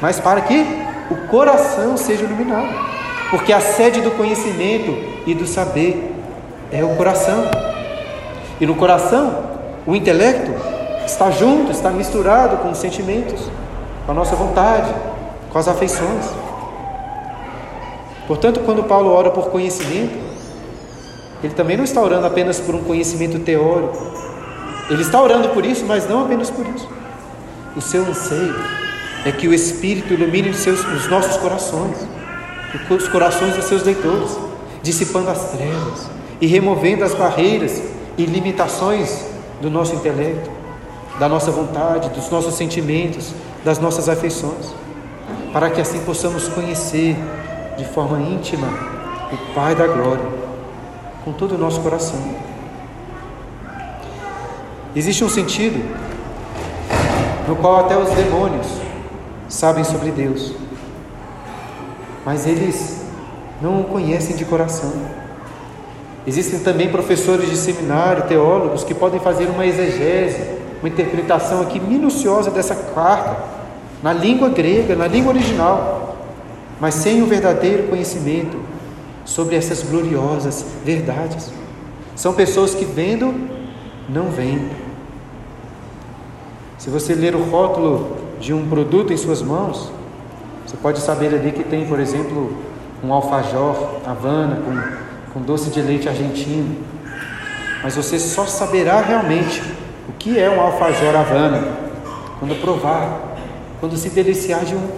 mas 0.00 0.20
para 0.20 0.40
que 0.40 0.64
o 1.10 1.16
coração 1.28 1.96
seja 1.96 2.24
iluminado, 2.24 2.68
porque 3.30 3.52
a 3.52 3.60
sede 3.60 4.00
do 4.00 4.12
conhecimento 4.12 4.96
e 5.26 5.34
do 5.34 5.46
saber 5.46 6.14
é 6.70 6.84
o 6.84 6.94
coração, 6.96 7.50
e 8.60 8.66
no 8.66 8.74
coração 8.74 9.50
o 9.86 9.96
intelecto 9.96 10.52
está 11.06 11.30
junto, 11.30 11.72
está 11.72 11.90
misturado 11.90 12.58
com 12.58 12.70
os 12.70 12.78
sentimentos, 12.78 13.40
com 14.04 14.12
a 14.12 14.14
nossa 14.14 14.36
vontade, 14.36 14.92
com 15.50 15.58
as 15.58 15.66
afeições. 15.66 16.26
Portanto, 18.26 18.60
quando 18.60 18.84
Paulo 18.84 19.10
ora 19.10 19.30
por 19.30 19.50
conhecimento, 19.50 20.16
ele 21.42 21.54
também 21.54 21.76
não 21.76 21.84
está 21.84 22.00
orando 22.00 22.26
apenas 22.26 22.60
por 22.60 22.74
um 22.74 22.84
conhecimento 22.84 23.38
teórico, 23.40 23.96
ele 24.90 25.02
está 25.02 25.20
orando 25.20 25.48
por 25.48 25.64
isso, 25.64 25.84
mas 25.86 26.08
não 26.08 26.24
apenas 26.24 26.50
por 26.50 26.66
isso. 26.66 26.88
O 27.76 27.80
seu 27.80 28.04
anseio 28.04 28.54
é 29.24 29.32
que 29.32 29.48
o 29.48 29.54
Espírito 29.54 30.12
ilumine 30.12 30.50
os, 30.50 30.58
seus, 30.58 30.84
os 30.84 31.08
nossos 31.08 31.36
corações, 31.38 31.96
os 32.88 33.08
corações 33.08 33.54
dos 33.54 33.64
seus 33.64 33.82
leitores, 33.82 34.36
dissipando 34.82 35.30
as 35.30 35.50
trevas 35.52 36.08
e 36.40 36.46
removendo 36.46 37.04
as 37.04 37.14
barreiras 37.14 37.82
e 38.16 38.24
limitações 38.24 39.26
do 39.60 39.70
nosso 39.70 39.94
intelecto, 39.94 40.50
da 41.18 41.28
nossa 41.28 41.50
vontade, 41.50 42.08
dos 42.10 42.30
nossos 42.30 42.54
sentimentos, 42.54 43.32
das 43.64 43.78
nossas 43.78 44.08
afeições, 44.08 44.74
para 45.52 45.70
que 45.70 45.80
assim 45.80 46.00
possamos 46.00 46.48
conhecer 46.48 47.16
de 47.76 47.84
forma 47.84 48.18
íntima 48.20 48.66
o 49.32 49.54
Pai 49.54 49.74
da 49.74 49.86
glória, 49.86 50.24
com 51.24 51.32
todo 51.32 51.54
o 51.54 51.58
nosso 51.58 51.80
coração. 51.80 52.18
Existe 54.94 55.22
um 55.22 55.28
sentido 55.28 55.78
no 57.46 57.54
qual 57.56 57.80
até 57.80 57.96
os 57.96 58.10
demônios 58.10 58.66
sabem 59.48 59.84
sobre 59.84 60.10
Deus, 60.10 60.52
mas 62.24 62.46
eles 62.46 63.04
não 63.60 63.80
o 63.80 63.84
conhecem 63.84 64.36
de 64.36 64.44
coração. 64.44 65.19
Existem 66.26 66.60
também 66.60 66.90
professores 66.90 67.48
de 67.48 67.56
seminário, 67.56 68.24
teólogos, 68.24 68.84
que 68.84 68.94
podem 68.94 69.18
fazer 69.20 69.46
uma 69.46 69.66
exegese, 69.66 70.42
uma 70.80 70.88
interpretação 70.88 71.62
aqui 71.62 71.80
minuciosa 71.80 72.50
dessa 72.50 72.74
carta, 72.74 73.42
na 74.02 74.12
língua 74.12 74.48
grega, 74.48 74.94
na 74.94 75.06
língua 75.06 75.32
original, 75.32 76.16
mas 76.78 76.94
sem 76.94 77.22
o 77.22 77.26
verdadeiro 77.26 77.88
conhecimento 77.88 78.58
sobre 79.24 79.56
essas 79.56 79.82
gloriosas 79.82 80.64
verdades. 80.84 81.50
São 82.16 82.34
pessoas 82.34 82.74
que, 82.74 82.84
vendo 82.84 83.34
não 84.08 84.30
vem. 84.30 84.68
Se 86.78 86.90
você 86.90 87.14
ler 87.14 87.34
o 87.34 87.44
rótulo 87.44 88.16
de 88.40 88.52
um 88.52 88.68
produto 88.68 89.12
em 89.12 89.16
suas 89.16 89.42
mãos, 89.42 89.92
você 90.66 90.76
pode 90.76 91.00
saber 91.00 91.34
ali 91.34 91.52
que 91.52 91.62
tem, 91.62 91.86
por 91.86 92.00
exemplo, 92.00 92.52
um 93.04 93.12
alfajor 93.12 94.00
Havana 94.06 94.56
com, 94.56 95.09
com 95.32 95.40
doce 95.40 95.70
de 95.70 95.80
leite 95.80 96.08
argentino. 96.08 96.76
Mas 97.82 97.96
você 97.96 98.18
só 98.18 98.46
saberá 98.46 99.00
realmente 99.00 99.62
o 100.08 100.12
que 100.12 100.38
é 100.38 100.50
um 100.50 100.60
alfajor 100.60 101.14
Havana 101.14 101.78
quando 102.38 102.60
provar, 102.60 103.36
quando 103.78 103.96
se 103.96 104.10
deliciar 104.10 104.64
de 104.64 104.74
um. 104.74 104.88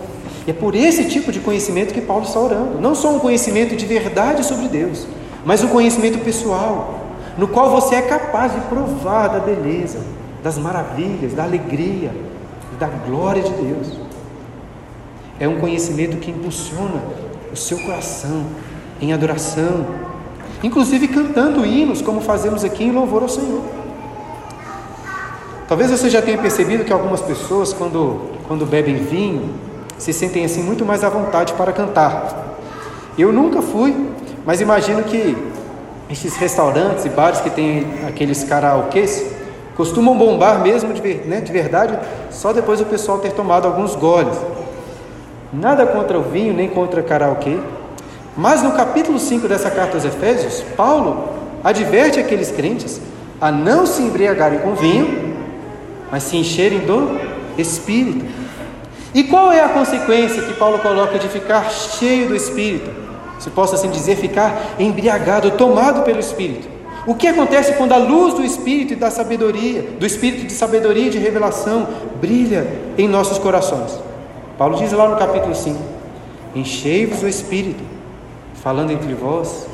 E 0.47 0.51
é 0.51 0.55
por 0.55 0.75
esse 0.75 1.05
tipo 1.09 1.31
de 1.31 1.41
conhecimento 1.41 1.95
que 1.95 2.01
Paulo 2.01 2.25
está 2.25 2.41
orando. 2.41 2.81
Não 2.81 2.95
só 2.95 3.15
um 3.15 3.19
conhecimento 3.19 3.77
de 3.77 3.87
verdade 3.87 4.45
sobre 4.45 4.69
Deus, 4.69 5.07
mas 5.45 5.63
um 5.63 5.69
conhecimento 5.69 6.19
pessoal, 6.19 7.01
no 7.39 7.47
qual 7.47 7.71
você 7.71 7.97
é 7.97 8.03
capaz 8.03 8.53
de 8.53 8.61
provar 8.63 9.29
da 9.29 9.39
beleza, 9.39 10.01
das 10.43 10.59
maravilhas, 10.59 11.35
da 11.35 11.45
alegria 11.45 12.11
e 12.73 12.77
da 12.79 12.89
glória 12.89 13.43
de 13.43 13.53
Deus. 13.53 14.01
É 15.39 15.47
um 15.47 15.59
conhecimento 15.61 16.17
que 16.17 16.31
impulsiona 16.31 17.03
o 17.53 17.57
seu 17.57 17.79
coração 17.79 18.45
em 19.01 19.13
adoração, 19.13 19.85
inclusive 20.63 21.09
cantando 21.09 21.65
hinos, 21.67 22.01
como 22.01 22.21
fazemos 22.21 22.65
aqui 22.65 22.85
em 22.85 22.93
louvor 22.93 23.23
ao 23.23 23.29
Senhor. 23.29 23.63
Talvez 25.69 25.91
você 25.91 26.11
já 26.11 26.21
tenha 26.21 26.39
percebido 26.39 26.85
que 26.85 26.93
algumas 26.93 27.21
pessoas, 27.21 27.73
quando, 27.73 28.31
quando 28.47 28.67
bebem 28.67 28.97
vinho, 28.97 29.55
se 29.97 30.13
sentem 30.13 30.45
assim 30.45 30.63
muito 30.63 30.85
mais 30.85 31.03
à 31.03 31.09
vontade 31.09 31.53
para 31.55 31.73
cantar. 31.73 32.59
Eu 33.17 33.33
nunca 33.33 33.63
fui, 33.63 33.95
mas 34.45 34.61
imagino 34.61 35.03
que 35.05 35.37
esses 36.11 36.37
restaurantes 36.37 37.05
e 37.05 37.09
bares 37.09 37.41
que 37.41 37.49
tem 37.49 37.87
aqueles 38.07 38.45
karaokês 38.45 39.25
costumam 39.77 40.17
bombar 40.17 40.61
mesmo 40.61 40.93
de, 40.93 41.01
né, 41.01 41.41
de 41.41 41.51
verdade 41.51 41.99
só 42.31 42.53
depois 42.53 42.79
do 42.79 42.87
pessoal 42.87 43.19
ter 43.19 43.33
tomado 43.33 43.67
alguns 43.67 43.95
goles. 43.95 44.37
Nada 45.53 45.87
contra 45.87 46.19
o 46.19 46.23
vinho, 46.23 46.53
nem 46.53 46.69
contra 46.69 47.03
karaokê. 47.03 47.59
Mas 48.37 48.63
no 48.63 48.73
capítulo 48.73 49.19
5 49.19 49.47
dessa 49.47 49.71
carta 49.71 49.97
aos 49.97 50.05
Efésios, 50.05 50.63
Paulo 50.77 51.29
adverte 51.63 52.19
aqueles 52.19 52.51
crentes 52.51 53.01
a 53.41 53.53
não 53.53 53.87
se 53.87 54.03
embriagarem 54.03 54.61
com 54.61 54.75
vinho, 54.75 55.37
mas 56.11 56.23
se 56.23 56.37
encherem 56.37 56.81
do 56.81 57.19
Espírito. 57.59 58.25
E 59.15 59.25
qual 59.25 59.53
é 59.53 59.61
a 59.61 59.69
consequência 59.69 60.43
que 60.43 60.55
Paulo 60.55 60.79
coloca 60.79 61.19
de 61.19 61.29
ficar 61.29 61.71
cheio 61.71 62.29
do 62.29 62.37
Espírito? 62.37 62.91
Se 63.39 63.51
posso 63.51 63.75
assim 63.75 63.91
dizer, 63.91 64.17
ficar 64.17 64.77
embriagado, 64.79 65.51
tomado 65.53 66.03
pelo 66.03 66.21
Espírito. 66.21 66.69
O 67.07 67.15
que 67.15 67.27
acontece 67.27 67.73
quando 67.73 67.93
a 67.93 67.97
luz 67.97 68.35
do 68.35 68.45
Espírito 68.45 68.93
e 68.93 68.97
da 68.97 69.11
sabedoria, 69.11 69.83
do 69.99 70.07
Espírito 70.07 70.47
de 70.47 70.53
sabedoria 70.53 71.09
e 71.09 71.11
de 71.11 71.19
revelação, 71.19 71.89
brilha 72.21 72.67
em 72.97 73.09
nossos 73.09 73.39
corações? 73.39 73.99
Paulo 74.57 74.77
diz 74.77 74.93
lá 74.93 75.09
no 75.09 75.17
capítulo 75.17 75.55
5: 75.55 75.77
Enchei-vos 76.55 77.21
do 77.21 77.29
Espírito, 77.29 77.83
falando 78.63 78.93
entre 78.93 79.13
vós 79.15 79.67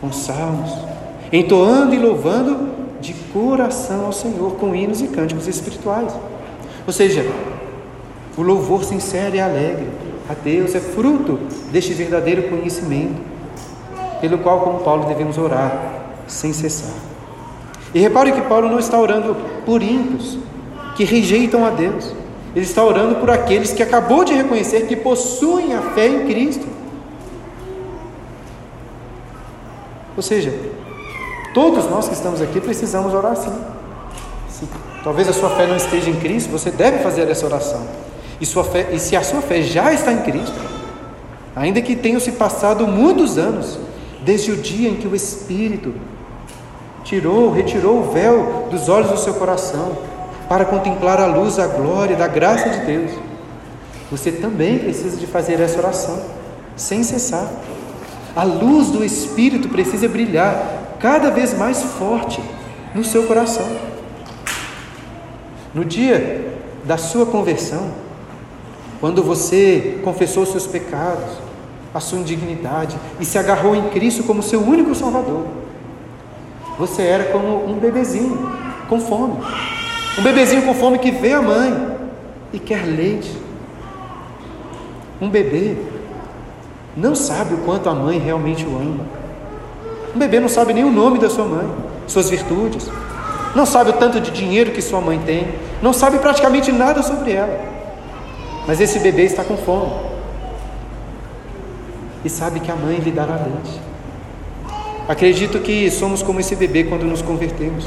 com 0.00 0.12
salmos, 0.12 0.70
entoando 1.32 1.94
e 1.94 1.98
louvando 1.98 2.70
de 3.00 3.12
coração 3.32 4.06
ao 4.06 4.12
Senhor 4.12 4.52
com 4.52 4.74
hinos 4.74 5.02
e 5.02 5.08
cânticos 5.08 5.48
espirituais. 5.48 6.12
Ou 6.86 6.92
seja, 6.92 7.26
o 8.36 8.42
louvor 8.42 8.84
sincero 8.84 9.34
e 9.34 9.40
alegre 9.40 9.88
a 10.28 10.34
Deus 10.34 10.74
é 10.74 10.80
fruto 10.80 11.38
deste 11.72 11.92
verdadeiro 11.92 12.44
conhecimento, 12.44 13.20
pelo 14.20 14.38
qual, 14.38 14.60
como 14.60 14.80
Paulo, 14.80 15.06
devemos 15.06 15.36
orar 15.36 16.02
sem 16.26 16.52
cessar. 16.52 16.94
E 17.92 17.98
repare 17.98 18.32
que 18.32 18.42
Paulo 18.42 18.68
não 18.68 18.78
está 18.78 18.98
orando 18.98 19.36
por 19.66 19.82
ímpios 19.82 20.38
que 20.94 21.04
rejeitam 21.04 21.64
a 21.64 21.70
Deus. 21.70 22.14
Ele 22.54 22.64
está 22.64 22.84
orando 22.84 23.16
por 23.16 23.30
aqueles 23.30 23.72
que 23.72 23.82
acabou 23.82 24.24
de 24.24 24.32
reconhecer 24.32 24.86
que 24.86 24.94
possuem 24.94 25.74
a 25.74 25.82
fé 25.82 26.06
em 26.06 26.26
Cristo. 26.26 26.66
Ou 30.20 30.22
seja, 30.22 30.52
todos 31.54 31.88
nós 31.88 32.06
que 32.06 32.12
estamos 32.12 32.42
aqui 32.42 32.60
precisamos 32.60 33.14
orar 33.14 33.32
assim. 33.32 33.54
Se, 34.50 34.68
talvez 35.02 35.26
a 35.26 35.32
sua 35.32 35.48
fé 35.48 35.66
não 35.66 35.76
esteja 35.76 36.10
em 36.10 36.16
Cristo, 36.16 36.50
você 36.50 36.70
deve 36.70 36.98
fazer 36.98 37.26
essa 37.30 37.46
oração. 37.46 37.80
E, 38.38 38.44
sua 38.44 38.62
fé, 38.62 38.90
e 38.92 38.98
se 38.98 39.16
a 39.16 39.22
sua 39.22 39.40
fé 39.40 39.62
já 39.62 39.94
está 39.94 40.12
em 40.12 40.18
Cristo, 40.18 40.60
ainda 41.56 41.80
que 41.80 41.96
tenham 41.96 42.20
se 42.20 42.32
passado 42.32 42.86
muitos 42.86 43.38
anos, 43.38 43.78
desde 44.22 44.52
o 44.52 44.58
dia 44.58 44.90
em 44.90 44.96
que 44.96 45.08
o 45.08 45.16
Espírito 45.16 45.94
tirou, 47.02 47.50
retirou 47.50 48.00
o 48.00 48.12
véu 48.12 48.68
dos 48.70 48.90
olhos 48.90 49.10
do 49.10 49.16
seu 49.16 49.32
coração, 49.32 49.96
para 50.50 50.66
contemplar 50.66 51.18
a 51.18 51.24
luz, 51.24 51.58
a 51.58 51.66
glória 51.66 52.14
da 52.14 52.28
graça 52.28 52.68
de 52.68 52.84
Deus. 52.84 53.12
Você 54.10 54.30
também 54.30 54.80
precisa 54.80 55.16
de 55.16 55.26
fazer 55.26 55.58
essa 55.60 55.78
oração, 55.78 56.20
sem 56.76 57.02
cessar. 57.02 57.50
A 58.40 58.44
luz 58.44 58.88
do 58.88 59.04
Espírito 59.04 59.68
precisa 59.68 60.08
brilhar 60.08 60.96
cada 60.98 61.30
vez 61.30 61.52
mais 61.52 61.82
forte 61.82 62.40
no 62.94 63.04
seu 63.04 63.24
coração. 63.24 63.68
No 65.74 65.84
dia 65.84 66.58
da 66.82 66.96
sua 66.96 67.26
conversão, 67.26 67.90
quando 68.98 69.22
você 69.22 70.00
confessou 70.02 70.46
seus 70.46 70.66
pecados, 70.66 71.36
a 71.92 72.00
sua 72.00 72.20
indignidade 72.20 72.96
e 73.20 73.26
se 73.26 73.36
agarrou 73.36 73.76
em 73.76 73.90
Cristo 73.90 74.22
como 74.22 74.42
seu 74.42 74.62
único 74.62 74.94
Salvador, 74.94 75.44
você 76.78 77.02
era 77.02 77.24
como 77.24 77.70
um 77.70 77.78
bebezinho 77.78 78.56
com 78.88 78.98
fome. 79.00 79.36
Um 80.18 80.22
bebezinho 80.22 80.62
com 80.62 80.72
fome 80.72 80.98
que 80.98 81.10
vê 81.10 81.34
a 81.34 81.42
mãe 81.42 81.98
e 82.54 82.58
quer 82.58 82.86
leite. 82.86 83.36
Um 85.20 85.28
bebê 85.28 85.76
não 86.96 87.14
sabe 87.14 87.54
o 87.54 87.58
quanto 87.58 87.88
a 87.88 87.94
mãe 87.94 88.18
realmente 88.18 88.64
o 88.66 88.76
ama. 88.76 89.04
Um 90.14 90.18
bebê 90.18 90.40
não 90.40 90.48
sabe 90.48 90.72
nem 90.72 90.84
o 90.84 90.90
nome 90.90 91.18
da 91.18 91.30
sua 91.30 91.44
mãe, 91.44 91.68
suas 92.06 92.28
virtudes, 92.28 92.90
não 93.54 93.66
sabe 93.66 93.90
o 93.90 93.94
tanto 93.94 94.20
de 94.20 94.30
dinheiro 94.30 94.72
que 94.72 94.82
sua 94.82 95.00
mãe 95.00 95.18
tem, 95.24 95.48
não 95.82 95.92
sabe 95.92 96.18
praticamente 96.18 96.70
nada 96.70 97.02
sobre 97.02 97.32
ela. 97.32 97.60
Mas 98.66 98.80
esse 98.80 98.98
bebê 98.98 99.24
está 99.24 99.42
com 99.42 99.56
fome. 99.56 99.92
E 102.24 102.28
sabe 102.28 102.60
que 102.60 102.70
a 102.70 102.76
mãe 102.76 102.98
lhe 102.98 103.10
dará 103.10 103.34
leite. 103.34 103.80
Acredito 105.08 105.58
que 105.58 105.90
somos 105.90 106.22
como 106.22 106.38
esse 106.38 106.54
bebê 106.54 106.84
quando 106.84 107.04
nos 107.04 107.22
convertemos, 107.22 107.84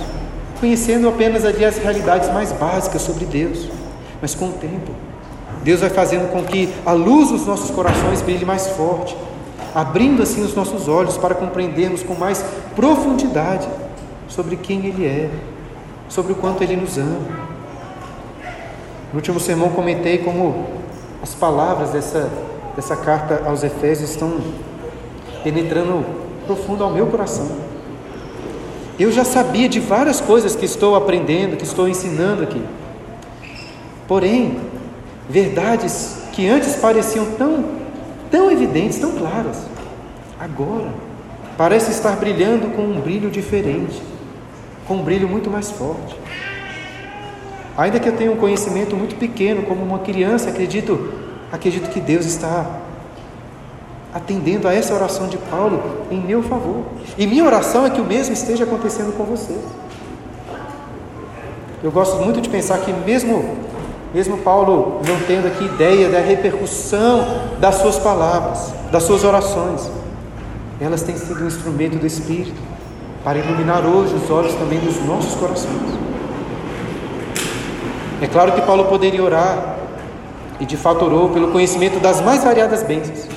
conhecendo 0.60 1.08
apenas 1.08 1.46
ali 1.46 1.64
as 1.64 1.78
realidades 1.78 2.30
mais 2.34 2.52
básicas 2.52 3.02
sobre 3.02 3.26
Deus. 3.26 3.70
Mas 4.22 4.36
com 4.36 4.50
o 4.50 4.54
tempo, 4.54 4.92
Deus 5.64 5.80
vai 5.80 5.90
fazendo 5.90 6.30
com 6.32 6.44
que 6.44 6.70
a 6.86 6.92
luz 6.92 7.30
dos 7.30 7.46
nossos 7.46 7.72
corações 7.72 8.22
brilhe 8.22 8.44
mais 8.44 8.68
forte, 8.68 9.16
abrindo 9.74 10.22
assim 10.22 10.44
os 10.44 10.54
nossos 10.54 10.88
olhos 10.88 11.18
para 11.18 11.34
compreendermos 11.34 12.04
com 12.04 12.14
mais 12.14 12.44
profundidade 12.76 13.68
sobre 14.28 14.58
quem 14.58 14.86
Ele 14.86 15.06
é, 15.06 15.30
sobre 16.10 16.34
o 16.34 16.36
quanto 16.36 16.62
Ele 16.64 16.76
nos 16.76 16.98
ama. 16.98 17.18
No 19.12 19.18
último 19.18 19.40
sermão 19.40 19.70
comentei 19.70 20.18
como 20.18 20.66
as 21.22 21.34
palavras 21.34 21.92
dessa, 21.92 22.30
dessa 22.76 22.96
carta 22.96 23.44
aos 23.46 23.64
Efésios 23.64 24.10
estão 24.10 24.34
penetrando 25.44 26.06
profundo 26.46 26.84
ao 26.84 26.92
meu 26.92 27.08
coração. 27.08 27.48
Eu 29.00 29.12
já 29.12 29.24
sabia 29.24 29.70
de 29.70 29.80
várias 29.80 30.20
coisas 30.20 30.56
que 30.56 30.66
estou 30.66 30.96
aprendendo, 30.96 31.56
que 31.56 31.64
estou 31.64 31.88
ensinando 31.88 32.44
aqui. 32.44 32.62
Porém, 34.08 34.58
verdades 35.30 36.18
que 36.32 36.48
antes 36.48 36.76
pareciam 36.76 37.26
tão, 37.38 37.66
tão 38.30 38.52
evidentes, 38.52 39.00
tão 39.00 39.12
claras, 39.12 39.58
agora 40.40 40.90
parece 41.58 41.92
estar 41.92 42.16
brilhando 42.16 42.76
com 42.76 42.82
um 42.82 43.00
brilho 43.00 43.30
diferente, 43.30 44.02
com 44.88 44.96
um 44.96 45.04
brilho 45.04 45.28
muito 45.28 45.50
mais 45.50 45.72
forte. 45.72 46.16
Ainda 47.78 48.00
que 48.00 48.08
eu 48.08 48.16
tenha 48.16 48.32
um 48.32 48.38
conhecimento 48.38 48.96
muito 48.96 49.16
pequeno, 49.16 49.64
como 49.64 49.84
uma 49.84 50.00
criança, 50.00 50.50
acredito, 50.50 51.14
acredito 51.52 51.90
que 51.90 52.00
Deus 52.00 52.26
está 52.26 52.82
atendendo 54.14 54.68
a 54.68 54.74
essa 54.74 54.94
oração 54.94 55.28
de 55.28 55.38
Paulo 55.38 56.06
em 56.12 56.20
meu 56.20 56.44
favor. 56.44 56.84
E 57.18 57.26
minha 57.26 57.44
oração 57.44 57.86
é 57.86 57.90
que 57.90 58.00
o 58.00 58.06
mesmo 58.06 58.34
esteja 58.34 58.64
acontecendo 58.64 59.16
com 59.18 59.24
você. 59.24 59.58
Eu 61.82 61.92
gosto 61.92 62.18
muito 62.24 62.40
de 62.40 62.48
pensar 62.48 62.80
que 62.80 62.94
mesmo 62.94 63.58
mesmo 64.14 64.38
Paulo 64.38 65.02
não 65.08 65.20
tendo 65.28 65.48
aqui 65.48 65.66
ideia 65.66 66.08
da 66.10 66.20
repercussão 66.20 67.26
das 67.60 67.76
suas 67.76 67.98
palavras, 67.98 68.72
das 68.92 69.04
suas 69.04 69.24
orações, 69.24 69.90
elas 70.80 71.02
têm 71.02 71.18
sido 71.18 71.44
um 71.44 71.48
instrumento 71.48 71.98
do 71.98 72.06
Espírito 72.06 72.62
para 73.24 73.40
iluminar 73.40 73.86
hoje 73.86 74.14
os 74.14 74.30
olhos 74.30 74.54
também 74.56 74.80
dos 74.80 75.04
nossos 75.06 75.34
corações. 75.36 75.98
É 78.22 78.28
claro 78.28 78.52
que 78.52 78.62
Paulo 78.62 78.86
poderia 78.86 79.24
orar, 79.24 79.78
e 80.60 80.66
de 80.66 80.78
fato 80.78 81.06
orou, 81.06 81.30
pelo 81.30 81.52
conhecimento 81.52 82.00
das 82.00 82.22
mais 82.22 82.44
variadas 82.44 82.84
bênçãos, 82.84 83.28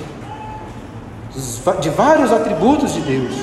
de 1.81 1.91
vários 1.91 2.33
atributos 2.33 2.93
de 2.93 3.01
Deus. 3.01 3.35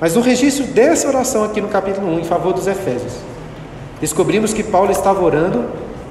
Mas 0.00 0.14
no 0.14 0.20
registro 0.20 0.64
dessa 0.66 1.08
oração 1.08 1.44
aqui 1.44 1.60
no 1.60 1.68
capítulo 1.68 2.08
1, 2.14 2.20
em 2.20 2.24
favor 2.24 2.52
dos 2.52 2.66
Efésios, 2.66 3.14
descobrimos 4.00 4.52
que 4.52 4.62
Paulo 4.62 4.90
estava 4.90 5.22
orando 5.22 5.64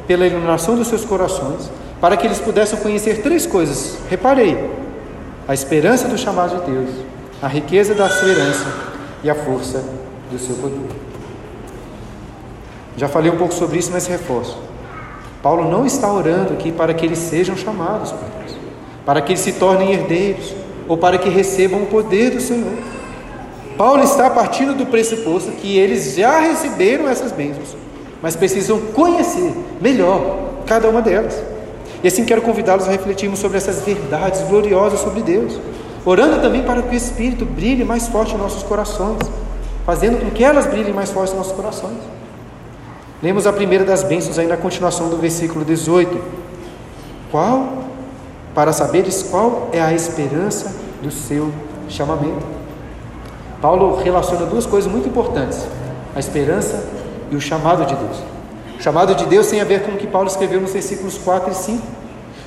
pela 0.07 0.25
iluminação 0.25 0.75
dos 0.75 0.87
seus 0.87 1.03
corações, 1.03 1.69
para 1.99 2.15
que 2.15 2.25
eles 2.25 2.39
pudessem 2.39 2.79
conhecer 2.79 3.21
três 3.21 3.45
coisas. 3.45 3.97
Reparei: 4.09 4.57
a 5.47 5.53
esperança 5.53 6.07
do 6.07 6.17
chamado 6.17 6.59
de 6.61 6.71
Deus, 6.71 6.89
a 7.41 7.47
riqueza 7.47 7.93
da 7.93 8.09
sua 8.09 8.29
herança 8.29 8.67
e 9.23 9.29
a 9.29 9.35
força 9.35 9.83
do 10.31 10.37
seu 10.39 10.55
poder. 10.55 10.89
Já 12.95 13.07
falei 13.07 13.31
um 13.31 13.37
pouco 13.37 13.53
sobre 13.53 13.77
isso, 13.77 13.91
mas 13.91 14.07
reforço. 14.07 14.57
Paulo 15.41 15.69
não 15.69 15.85
está 15.85 16.11
orando 16.11 16.53
aqui 16.53 16.71
para 16.71 16.93
que 16.93 17.05
eles 17.05 17.19
sejam 17.19 17.55
chamados 17.55 18.11
por 18.11 18.27
Deus, 18.39 18.57
para 19.05 19.21
que 19.21 19.33
eles 19.33 19.41
se 19.41 19.53
tornem 19.53 19.93
herdeiros 19.93 20.53
ou 20.87 20.97
para 20.97 21.17
que 21.17 21.29
recebam 21.29 21.83
o 21.83 21.85
poder 21.85 22.31
do 22.31 22.41
Senhor. 22.41 22.73
Paulo 23.77 24.03
está 24.03 24.27
partindo 24.29 24.73
do 24.73 24.87
pressuposto 24.87 25.51
que 25.51 25.77
eles 25.77 26.15
já 26.15 26.39
receberam 26.39 27.07
essas 27.07 27.31
bênçãos, 27.31 27.77
mas 28.21 28.35
precisam 28.35 28.79
conhecer 28.79 29.53
melhor 29.79 30.63
cada 30.65 30.89
uma 30.89 30.99
delas. 30.99 31.39
E 32.03 32.07
assim 32.07 32.25
quero 32.25 32.41
convidá-los 32.41 32.87
a 32.87 32.91
refletirmos 32.91 33.37
sobre 33.37 33.57
essas 33.57 33.81
verdades 33.81 34.41
gloriosas 34.41 34.99
sobre 34.99 35.21
Deus, 35.21 35.59
orando 36.03 36.41
também 36.41 36.63
para 36.63 36.81
que 36.81 36.95
o 36.95 36.97
Espírito 36.97 37.45
brilhe 37.45 37.83
mais 37.83 38.07
forte 38.07 38.33
em 38.33 38.37
nossos 38.37 38.63
corações, 38.63 39.19
fazendo 39.85 40.19
com 40.19 40.31
que 40.31 40.43
elas 40.43 40.65
brilhem 40.65 40.93
mais 40.93 41.11
forte 41.11 41.33
em 41.33 41.37
nossos 41.37 41.53
corações. 41.53 41.99
Lemos 43.21 43.45
a 43.45 43.53
primeira 43.53 43.85
das 43.85 44.03
bênçãos 44.03 44.39
aí 44.39 44.47
na 44.47 44.57
continuação 44.57 45.09
do 45.09 45.17
versículo 45.17 45.63
18. 45.63 46.19
Qual? 47.29 47.83
Para 48.55 48.73
saberes 48.73 49.23
qual 49.23 49.69
é 49.71 49.81
a 49.81 49.93
esperança 49.93 50.75
do 51.01 51.11
seu 51.11 51.51
chamamento. 51.89 52.57
Paulo 53.61 53.95
relaciona 53.95 54.45
duas 54.45 54.65
coisas 54.65 54.91
muito 54.91 55.07
importantes: 55.07 55.65
a 56.15 56.19
esperança 56.19 56.83
e 57.31 57.35
o 57.35 57.41
chamado 57.41 57.85
de 57.85 57.95
Deus. 57.95 58.17
O 58.79 58.81
chamado 58.81 59.15
de 59.15 59.25
Deus 59.25 59.47
tem 59.47 59.59
a 59.59 59.65
ver 59.65 59.83
com 59.83 59.93
o 59.93 59.97
que 59.97 60.07
Paulo 60.07 60.27
escreveu 60.27 60.61
nos 60.61 60.71
versículos 60.71 61.17
4 61.17 61.51
e 61.51 61.55
5, 61.55 61.83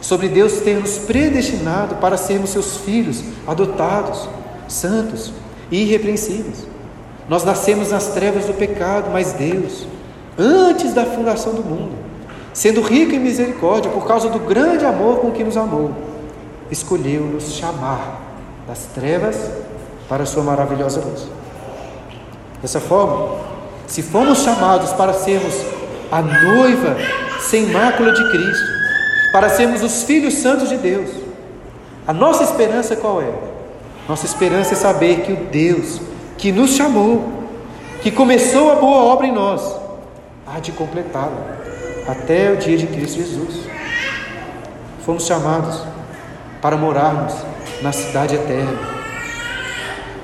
sobre 0.00 0.28
Deus 0.28 0.60
ter 0.60 0.78
nos 0.78 0.98
predestinado 0.98 1.96
para 1.96 2.16
sermos 2.16 2.50
seus 2.50 2.76
filhos, 2.76 3.22
adotados, 3.46 4.28
santos 4.68 5.32
e 5.70 5.82
irrepreensíveis. 5.82 6.66
Nós 7.28 7.44
nascemos 7.44 7.90
nas 7.90 8.08
trevas 8.08 8.46
do 8.46 8.54
pecado, 8.54 9.10
mas 9.12 9.32
Deus, 9.32 9.86
antes 10.38 10.94
da 10.94 11.04
fundação 11.04 11.52
do 11.54 11.62
mundo, 11.62 11.92
sendo 12.52 12.80
rico 12.80 13.14
em 13.14 13.20
misericórdia, 13.20 13.90
por 13.90 14.06
causa 14.06 14.28
do 14.28 14.38
grande 14.38 14.84
amor 14.84 15.18
com 15.18 15.30
que 15.30 15.44
nos 15.44 15.56
amou, 15.56 15.92
escolheu 16.70 17.22
nos 17.22 17.54
chamar 17.54 18.20
das 18.66 18.84
trevas 18.94 19.36
para 20.10 20.24
a 20.24 20.26
sua 20.26 20.42
maravilhosa 20.42 21.00
luz. 21.00 21.28
Dessa 22.60 22.80
forma, 22.80 23.36
se 23.86 24.02
fomos 24.02 24.42
chamados 24.42 24.92
para 24.92 25.12
sermos 25.12 25.54
a 26.10 26.20
noiva 26.20 26.96
sem 27.40 27.66
mácula 27.66 28.12
de 28.12 28.28
Cristo, 28.32 28.68
para 29.32 29.48
sermos 29.48 29.84
os 29.84 30.02
filhos 30.02 30.34
santos 30.34 30.68
de 30.68 30.76
Deus, 30.76 31.08
a 32.08 32.12
nossa 32.12 32.42
esperança 32.42 32.96
qual 32.96 33.22
é? 33.22 33.32
Nossa 34.08 34.26
esperança 34.26 34.74
é 34.74 34.76
saber 34.76 35.20
que 35.20 35.32
o 35.32 35.36
Deus 35.36 36.00
que 36.36 36.50
nos 36.50 36.72
chamou, 36.72 37.44
que 38.02 38.10
começou 38.10 38.72
a 38.72 38.74
boa 38.74 39.04
obra 39.04 39.28
em 39.28 39.32
nós, 39.32 39.62
há 40.44 40.58
de 40.58 40.72
completá-la 40.72 41.56
até 42.08 42.50
o 42.50 42.56
dia 42.56 42.76
de 42.76 42.88
Cristo 42.88 43.18
Jesus. 43.18 43.60
Fomos 45.06 45.24
chamados 45.24 45.84
para 46.60 46.76
morarmos 46.76 47.32
na 47.80 47.92
cidade 47.92 48.34
eterna, 48.34 48.99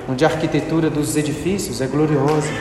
onde 0.07 0.23
a 0.23 0.27
arquitetura 0.27 0.89
dos 0.89 1.15
edifícios 1.17 1.81
é 1.81 1.87
gloriosa, 1.87 2.51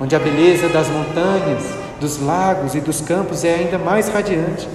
onde 0.00 0.16
a 0.16 0.18
beleza 0.18 0.68
das 0.68 0.88
montanhas, 0.88 1.64
dos 2.00 2.20
lagos 2.20 2.74
e 2.74 2.80
dos 2.80 3.00
campos 3.00 3.44
é 3.44 3.54
ainda 3.54 3.78
mais 3.78 4.08
radiante, 4.08 4.68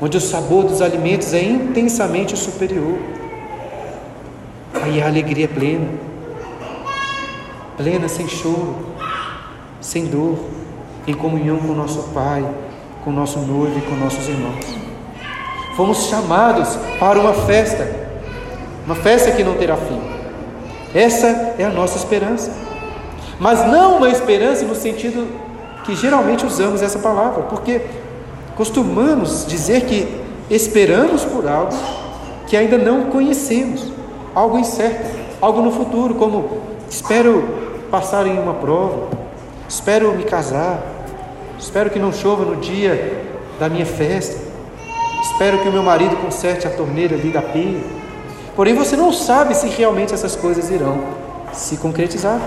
onde 0.00 0.16
o 0.16 0.20
sabor 0.20 0.64
dos 0.64 0.82
alimentos 0.82 1.32
é 1.32 1.42
intensamente 1.42 2.36
superior. 2.36 2.98
Aí 4.82 5.00
a 5.02 5.06
alegria 5.06 5.44
é 5.44 5.48
plena, 5.48 5.88
plena 7.76 8.08
sem 8.08 8.28
choro, 8.28 8.76
sem 9.80 10.06
dor, 10.06 10.38
em 11.06 11.14
comunhão 11.14 11.58
com 11.58 11.72
nosso 11.72 12.02
Pai, 12.14 12.44
com 13.04 13.10
nosso 13.10 13.38
noivo 13.40 13.78
e 13.78 13.82
com 13.82 13.96
nossos 13.96 14.28
irmãos. 14.28 14.64
Fomos 15.76 16.08
chamados 16.08 16.76
para 16.98 17.18
uma 17.18 17.32
festa, 17.32 18.01
uma 18.84 18.94
festa 18.94 19.30
que 19.30 19.44
não 19.44 19.54
terá 19.54 19.76
fim. 19.76 20.00
Essa 20.94 21.54
é 21.58 21.64
a 21.64 21.70
nossa 21.70 21.96
esperança. 21.96 22.52
Mas 23.38 23.66
não 23.66 23.96
uma 23.96 24.10
esperança 24.10 24.64
no 24.64 24.74
sentido 24.74 25.26
que 25.84 25.96
geralmente 25.96 26.46
usamos 26.46 26.82
essa 26.82 26.98
palavra, 26.98 27.42
porque 27.44 27.80
costumamos 28.56 29.46
dizer 29.46 29.82
que 29.82 30.06
esperamos 30.50 31.24
por 31.24 31.48
algo 31.48 31.76
que 32.46 32.56
ainda 32.56 32.78
não 32.78 33.04
conhecemos, 33.04 33.90
algo 34.34 34.58
incerto, 34.58 35.10
algo 35.40 35.62
no 35.62 35.72
futuro, 35.72 36.14
como 36.14 36.58
espero 36.88 37.42
passar 37.90 38.26
em 38.26 38.38
uma 38.38 38.54
prova, 38.54 39.08
espero 39.68 40.12
me 40.12 40.24
casar, 40.24 40.80
espero 41.58 41.90
que 41.90 41.98
não 41.98 42.12
chova 42.12 42.44
no 42.44 42.56
dia 42.56 43.24
da 43.58 43.68
minha 43.68 43.86
festa, 43.86 44.52
Espero 45.22 45.58
que 45.60 45.68
o 45.68 45.72
meu 45.72 45.84
marido 45.84 46.16
conserte 46.16 46.66
a 46.66 46.70
torneira 46.70 47.14
ali 47.14 47.30
da 47.30 47.40
pia. 47.40 47.80
Porém, 48.54 48.74
você 48.74 48.96
não 48.96 49.12
sabe 49.12 49.54
se 49.54 49.66
realmente 49.66 50.12
essas 50.12 50.36
coisas 50.36 50.70
irão 50.70 51.00
se 51.52 51.76
concretizar. 51.76 52.40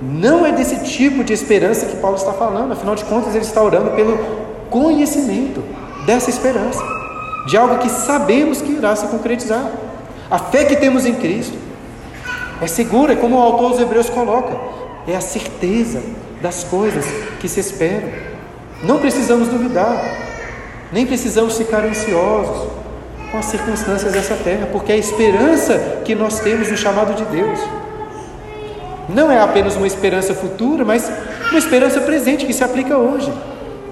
Não 0.00 0.46
é 0.46 0.52
desse 0.52 0.84
tipo 0.84 1.24
de 1.24 1.32
esperança 1.32 1.86
que 1.86 1.96
Paulo 1.96 2.16
está 2.16 2.32
falando, 2.32 2.72
afinal 2.72 2.94
de 2.94 3.04
contas, 3.04 3.34
ele 3.34 3.44
está 3.44 3.62
orando 3.62 3.90
pelo 3.92 4.18
conhecimento 4.70 5.62
dessa 6.04 6.30
esperança, 6.30 6.82
de 7.46 7.56
algo 7.56 7.78
que 7.78 7.88
sabemos 7.88 8.60
que 8.60 8.72
irá 8.72 8.94
se 8.94 9.06
concretizar. 9.08 9.72
A 10.30 10.38
fé 10.38 10.64
que 10.64 10.76
temos 10.76 11.06
em 11.06 11.14
Cristo 11.14 11.56
é 12.60 12.66
segura, 12.66 13.14
é 13.14 13.16
como 13.16 13.36
o 13.36 13.40
autor 13.40 13.70
dos 13.70 13.80
Hebreus 13.80 14.10
coloca, 14.10 14.56
é 15.08 15.16
a 15.16 15.20
certeza 15.20 16.02
das 16.40 16.62
coisas 16.64 17.04
que 17.40 17.48
se 17.48 17.60
esperam. 17.60 18.08
Não 18.82 18.98
precisamos 18.98 19.48
duvidar, 19.48 20.16
nem 20.92 21.06
precisamos 21.06 21.56
ficar 21.56 21.84
ansiosos 21.84 22.75
com 23.36 23.40
as 23.40 23.46
circunstâncias 23.46 24.14
dessa 24.14 24.34
terra, 24.34 24.66
porque 24.72 24.90
é 24.90 24.94
a 24.94 24.98
esperança 24.98 26.00
que 26.06 26.14
nós 26.14 26.40
temos 26.40 26.70
no 26.70 26.76
chamado 26.76 27.14
de 27.14 27.24
Deus 27.26 27.60
não 29.10 29.30
é 29.30 29.38
apenas 29.38 29.76
uma 29.76 29.86
esperança 29.86 30.34
futura, 30.34 30.84
mas 30.84 31.08
uma 31.50 31.58
esperança 31.58 32.00
presente 32.00 32.46
que 32.46 32.52
se 32.52 32.64
aplica 32.64 32.96
hoje, 32.96 33.30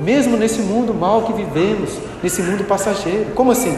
mesmo 0.00 0.36
nesse 0.36 0.60
mundo 0.60 0.92
mal 0.92 1.22
que 1.22 1.32
vivemos, 1.34 1.90
nesse 2.22 2.42
mundo 2.42 2.64
passageiro. 2.64 3.26
Como 3.34 3.52
assim? 3.52 3.76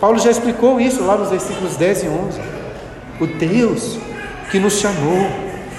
Paulo 0.00 0.18
já 0.18 0.30
explicou 0.30 0.80
isso 0.80 1.04
lá 1.04 1.16
nos 1.16 1.28
versículos 1.28 1.76
10 1.76 2.02
e 2.02 2.08
11. 2.08 2.40
O 3.20 3.26
Deus 3.26 3.98
que 4.50 4.58
nos 4.58 4.80
chamou 4.80 5.28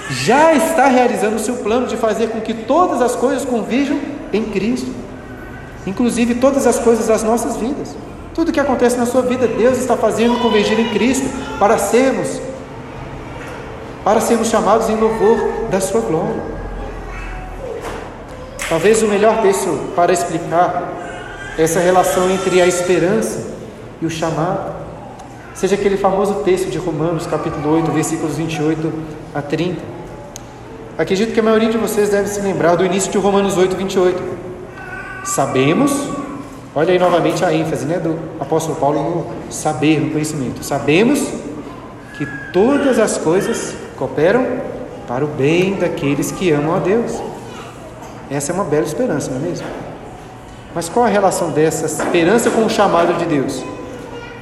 já 0.08 0.54
está 0.54 0.86
realizando 0.86 1.36
o 1.36 1.40
seu 1.40 1.56
plano 1.56 1.86
de 1.86 1.96
fazer 1.96 2.28
com 2.28 2.40
que 2.40 2.54
todas 2.54 3.02
as 3.02 3.14
coisas 3.16 3.44
convirjam 3.44 3.98
em 4.32 4.44
Cristo 4.44 5.06
inclusive 5.86 6.34
todas 6.34 6.66
as 6.66 6.78
coisas 6.78 7.06
das 7.06 7.22
nossas 7.22 7.56
vidas. 7.56 7.94
Tudo 8.36 8.52
que 8.52 8.60
acontece 8.60 8.98
na 8.98 9.06
sua 9.06 9.22
vida, 9.22 9.48
Deus 9.48 9.78
está 9.78 9.96
fazendo 9.96 10.42
convergir 10.42 10.78
em 10.78 10.90
Cristo 10.90 11.26
para 11.58 11.78
sermos 11.78 12.38
para 14.04 14.20
sermos 14.20 14.48
chamados 14.48 14.90
em 14.90 14.94
louvor 14.94 15.68
da 15.70 15.80
sua 15.80 16.02
glória. 16.02 16.40
Talvez 18.68 19.02
o 19.02 19.08
melhor 19.08 19.40
texto 19.40 19.92
para 19.96 20.12
explicar 20.12 20.92
essa 21.56 21.80
relação 21.80 22.30
entre 22.30 22.60
a 22.60 22.66
esperança 22.66 23.54
e 24.02 24.06
o 24.06 24.10
chamado 24.10 24.74
seja 25.54 25.74
aquele 25.74 25.96
famoso 25.96 26.34
texto 26.44 26.68
de 26.68 26.76
Romanos, 26.76 27.26
capítulo 27.26 27.74
8, 27.76 27.90
versículos 27.90 28.36
28 28.36 28.92
a 29.34 29.40
30. 29.40 29.80
Acredito 30.98 31.32
que 31.32 31.40
a 31.40 31.42
maioria 31.42 31.70
de 31.70 31.78
vocês 31.78 32.10
deve 32.10 32.28
se 32.28 32.40
lembrar 32.42 32.76
do 32.76 32.84
início 32.84 33.10
de 33.10 33.16
Romanos 33.16 33.56
8, 33.56 33.74
28 33.74 34.22
Sabemos, 35.24 35.90
olha 36.76 36.92
aí 36.92 36.98
novamente 36.98 37.42
a 37.42 37.52
ênfase 37.52 37.86
né, 37.86 37.98
do 37.98 38.18
apóstolo 38.38 38.76
Paulo 38.76 39.02
no 39.02 39.52
saber, 39.52 39.98
no 39.98 40.10
conhecimento. 40.10 40.62
Sabemos 40.62 41.26
que 42.18 42.26
todas 42.52 42.98
as 42.98 43.16
coisas 43.16 43.74
cooperam 43.96 44.46
para 45.08 45.24
o 45.24 45.28
bem 45.28 45.76
daqueles 45.76 46.30
que 46.30 46.50
amam 46.50 46.76
a 46.76 46.78
Deus. 46.78 47.18
Essa 48.30 48.52
é 48.52 48.54
uma 48.54 48.64
bela 48.64 48.84
esperança, 48.84 49.30
não 49.30 49.38
é 49.38 49.48
mesmo? 49.48 49.66
Mas 50.74 50.90
qual 50.90 51.06
a 51.06 51.08
relação 51.08 51.50
dessa 51.50 51.86
esperança 51.86 52.50
com 52.50 52.66
o 52.66 52.68
chamado 52.68 53.14
de 53.14 53.24
Deus? 53.24 53.64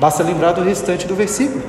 Basta 0.00 0.24
lembrar 0.24 0.52
do 0.52 0.62
restante 0.62 1.06
do 1.06 1.14
versículo. 1.14 1.62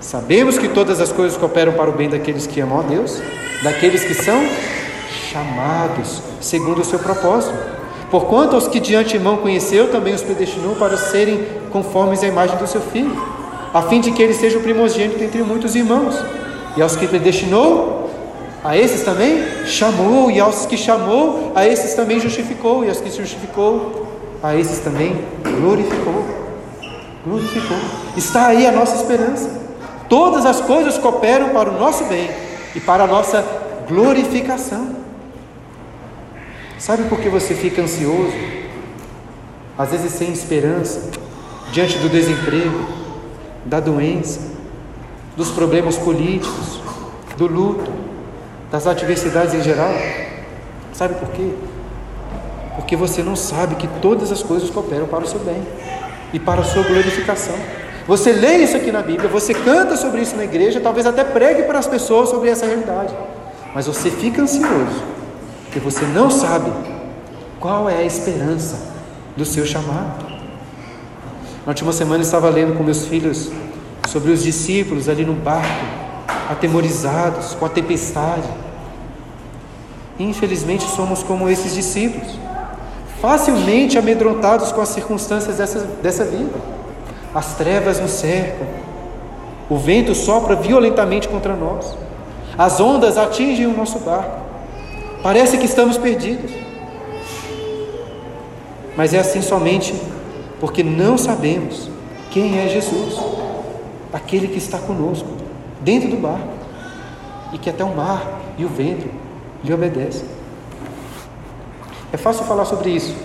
Sabemos 0.00 0.56
que 0.56 0.68
todas 0.68 1.00
as 1.00 1.10
coisas 1.10 1.36
cooperam 1.36 1.72
para 1.72 1.90
o 1.90 1.92
bem 1.92 2.08
daqueles 2.08 2.46
que 2.46 2.60
amam 2.60 2.78
a 2.78 2.82
Deus, 2.82 3.20
daqueles 3.64 4.04
que 4.04 4.14
são 4.14 4.40
chamados 5.32 6.22
segundo 6.40 6.80
o 6.80 6.84
seu 6.84 7.00
propósito. 7.00 7.79
Porquanto 8.10 8.56
aos 8.56 8.66
que 8.66 8.80
de 8.80 8.94
antemão 8.96 9.36
conheceu, 9.36 9.88
também 9.88 10.12
os 10.12 10.22
predestinou 10.22 10.74
para 10.74 10.96
serem 10.96 11.46
conformes 11.70 12.22
à 12.24 12.26
imagem 12.26 12.56
do 12.56 12.66
seu 12.66 12.80
filho, 12.80 13.16
a 13.72 13.82
fim 13.82 14.00
de 14.00 14.10
que 14.10 14.20
ele 14.20 14.34
seja 14.34 14.58
o 14.58 14.62
primogênito 14.62 15.22
entre 15.22 15.42
muitos 15.44 15.76
irmãos. 15.76 16.16
E 16.76 16.82
aos 16.82 16.96
que 16.96 17.06
predestinou, 17.06 18.10
a 18.64 18.76
esses 18.76 19.02
também 19.02 19.64
chamou, 19.64 20.30
e 20.30 20.40
aos 20.40 20.66
que 20.66 20.76
chamou, 20.76 21.52
a 21.54 21.66
esses 21.66 21.94
também 21.94 22.18
justificou, 22.18 22.84
e 22.84 22.88
aos 22.88 23.00
que 23.00 23.10
justificou, 23.10 24.06
a 24.42 24.56
esses 24.56 24.80
também 24.80 25.24
glorificou. 25.60 26.24
Glorificou. 27.24 27.76
Está 28.16 28.48
aí 28.48 28.66
a 28.66 28.72
nossa 28.72 28.96
esperança. 28.96 29.48
Todas 30.08 30.44
as 30.44 30.60
coisas 30.60 30.98
cooperam 30.98 31.50
para 31.50 31.70
o 31.70 31.78
nosso 31.78 32.04
bem 32.04 32.28
e 32.74 32.80
para 32.80 33.04
a 33.04 33.06
nossa 33.06 33.44
glorificação. 33.88 34.99
Sabe 36.80 37.02
por 37.10 37.20
que 37.20 37.28
você 37.28 37.54
fica 37.54 37.82
ansioso? 37.82 38.32
Às 39.76 39.90
vezes 39.90 40.12
sem 40.12 40.32
esperança, 40.32 41.10
diante 41.72 41.98
do 41.98 42.08
desemprego, 42.08 42.86
da 43.66 43.78
doença, 43.80 44.40
dos 45.36 45.50
problemas 45.50 45.98
políticos, 45.98 46.80
do 47.36 47.46
luto, 47.46 47.92
das 48.70 48.86
adversidades 48.86 49.52
em 49.52 49.62
geral? 49.62 49.92
Sabe 50.94 51.16
por 51.16 51.28
quê? 51.32 51.50
Porque 52.76 52.96
você 52.96 53.22
não 53.22 53.36
sabe 53.36 53.74
que 53.74 53.86
todas 54.00 54.32
as 54.32 54.42
coisas 54.42 54.70
cooperam 54.70 55.06
para 55.06 55.24
o 55.24 55.28
seu 55.28 55.40
bem 55.40 55.62
e 56.32 56.38
para 56.38 56.62
a 56.62 56.64
sua 56.64 56.82
glorificação. 56.82 57.56
Você 58.08 58.32
lê 58.32 58.56
isso 58.56 58.78
aqui 58.78 58.90
na 58.90 59.02
Bíblia, 59.02 59.28
você 59.28 59.52
canta 59.52 59.98
sobre 59.98 60.22
isso 60.22 60.34
na 60.34 60.44
igreja, 60.44 60.80
talvez 60.80 61.06
até 61.06 61.24
pregue 61.24 61.64
para 61.64 61.78
as 61.78 61.86
pessoas 61.86 62.30
sobre 62.30 62.48
essa 62.48 62.64
realidade, 62.64 63.14
mas 63.74 63.86
você 63.86 64.10
fica 64.10 64.40
ansioso 64.40 65.19
porque 65.70 65.78
você 65.78 66.04
não 66.04 66.28
sabe 66.28 66.68
qual 67.60 67.88
é 67.88 67.98
a 67.98 68.02
esperança 68.02 68.76
do 69.36 69.44
seu 69.44 69.64
chamado. 69.64 70.26
Na 71.64 71.68
última 71.68 71.92
semana 71.92 72.24
estava 72.24 72.50
lendo 72.50 72.76
com 72.76 72.82
meus 72.82 73.06
filhos 73.06 73.52
sobre 74.08 74.32
os 74.32 74.42
discípulos 74.42 75.08
ali 75.08 75.24
no 75.24 75.32
barco, 75.32 75.68
atemorizados 76.50 77.54
com 77.54 77.64
a 77.64 77.68
tempestade. 77.68 78.48
Infelizmente 80.18 80.82
somos 80.90 81.22
como 81.22 81.48
esses 81.48 81.72
discípulos, 81.72 82.36
facilmente 83.20 83.96
amedrontados 83.96 84.72
com 84.72 84.80
as 84.80 84.88
circunstâncias 84.88 85.58
dessa, 85.58 85.78
dessa 86.02 86.24
vida. 86.24 86.58
As 87.32 87.54
trevas 87.54 88.00
nos 88.00 88.10
cercam, 88.10 88.66
o 89.68 89.78
vento 89.78 90.16
sopra 90.16 90.56
violentamente 90.56 91.28
contra 91.28 91.54
nós, 91.54 91.96
as 92.58 92.80
ondas 92.80 93.16
atingem 93.16 93.68
o 93.68 93.76
nosso 93.76 94.00
barco. 94.00 94.39
Parece 95.22 95.58
que 95.58 95.66
estamos 95.66 95.98
perdidos. 95.98 96.50
mas 98.96 99.14
é 99.14 99.18
assim 99.18 99.40
somente 99.40 99.94
porque 100.58 100.82
não 100.82 101.16
sabemos 101.16 101.88
quem 102.30 102.58
é 102.58 102.68
Jesus, 102.68 103.18
aquele 104.12 104.48
que 104.48 104.58
está 104.58 104.78
conosco, 104.78 105.28
dentro 105.80 106.10
do 106.10 106.16
barco, 106.16 106.48
e 107.52 107.58
que 107.58 107.70
até 107.70 107.82
o 107.82 107.94
mar 107.96 108.40
e 108.58 108.64
o 108.64 108.68
vento 108.68 109.08
lhe 109.64 109.72
obedecem. 109.72 110.26
É 112.12 112.16
fácil 112.16 112.44
falar 112.44 112.66
sobre 112.66 112.90
isso, 112.90 113.16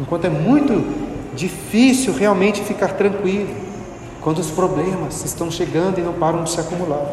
enquanto 0.00 0.26
é 0.26 0.30
muito 0.30 0.84
difícil 1.34 2.12
realmente 2.12 2.62
ficar 2.62 2.92
tranquilo 2.92 3.54
quando 4.20 4.38
os 4.38 4.50
problemas 4.50 5.24
estão 5.24 5.50
chegando 5.50 5.98
e 5.98 6.02
não 6.02 6.12
param 6.12 6.44
de 6.44 6.50
se 6.50 6.60
acumular. 6.60 7.06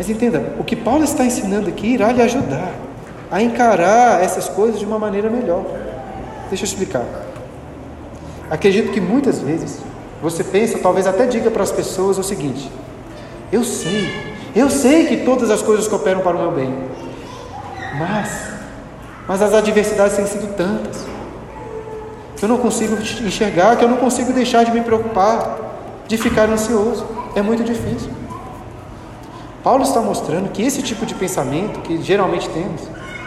Mas 0.00 0.08
entenda, 0.08 0.54
o 0.58 0.64
que 0.64 0.74
Paulo 0.74 1.04
está 1.04 1.26
ensinando 1.26 1.68
aqui 1.68 1.88
irá 1.88 2.10
lhe 2.10 2.22
ajudar 2.22 2.72
a 3.30 3.42
encarar 3.42 4.24
essas 4.24 4.48
coisas 4.48 4.78
de 4.80 4.86
uma 4.86 4.98
maneira 4.98 5.28
melhor. 5.28 5.62
Deixa 6.48 6.64
eu 6.64 6.66
explicar. 6.66 7.04
Acredito 8.50 8.92
que 8.92 8.98
muitas 8.98 9.40
vezes 9.40 9.80
você 10.22 10.42
pensa, 10.42 10.78
talvez 10.78 11.06
até 11.06 11.26
diga 11.26 11.50
para 11.50 11.62
as 11.62 11.70
pessoas 11.70 12.16
o 12.16 12.22
seguinte: 12.22 12.72
eu 13.52 13.62
sei, 13.62 14.08
eu 14.56 14.70
sei 14.70 15.04
que 15.04 15.18
todas 15.18 15.50
as 15.50 15.60
coisas 15.60 15.86
cooperam 15.86 16.20
para 16.20 16.34
o 16.34 16.40
meu 16.40 16.52
bem, 16.52 16.74
mas, 17.98 18.54
mas 19.28 19.42
as 19.42 19.52
adversidades 19.52 20.16
têm 20.16 20.26
sido 20.26 20.56
tantas, 20.56 21.04
que 22.38 22.42
eu 22.46 22.48
não 22.48 22.56
consigo 22.56 22.96
enxergar, 23.22 23.76
que 23.76 23.84
eu 23.84 23.88
não 23.90 23.98
consigo 23.98 24.32
deixar 24.32 24.64
de 24.64 24.72
me 24.72 24.80
preocupar, 24.80 25.58
de 26.08 26.16
ficar 26.16 26.48
ansioso. 26.48 27.04
É 27.36 27.42
muito 27.42 27.62
difícil. 27.62 28.19
Paulo 29.70 29.84
está 29.84 30.00
mostrando 30.00 30.50
que 30.50 30.64
esse 30.64 30.82
tipo 30.82 31.06
de 31.06 31.14
pensamento 31.14 31.78
que 31.82 32.02
geralmente 32.02 32.48
temos 32.48 32.80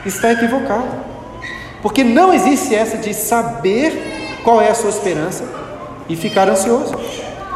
está 0.06 0.34
equivocado. 0.34 0.90
Porque 1.82 2.04
não 2.04 2.34
existe 2.34 2.76
essa 2.76 2.98
de 2.98 3.14
saber 3.14 4.42
qual 4.44 4.62
é 4.62 4.70
a 4.70 4.76
sua 4.76 4.90
esperança 4.90 5.46
e 6.10 6.18
ficar 6.18 6.50
ansioso. 6.50 6.94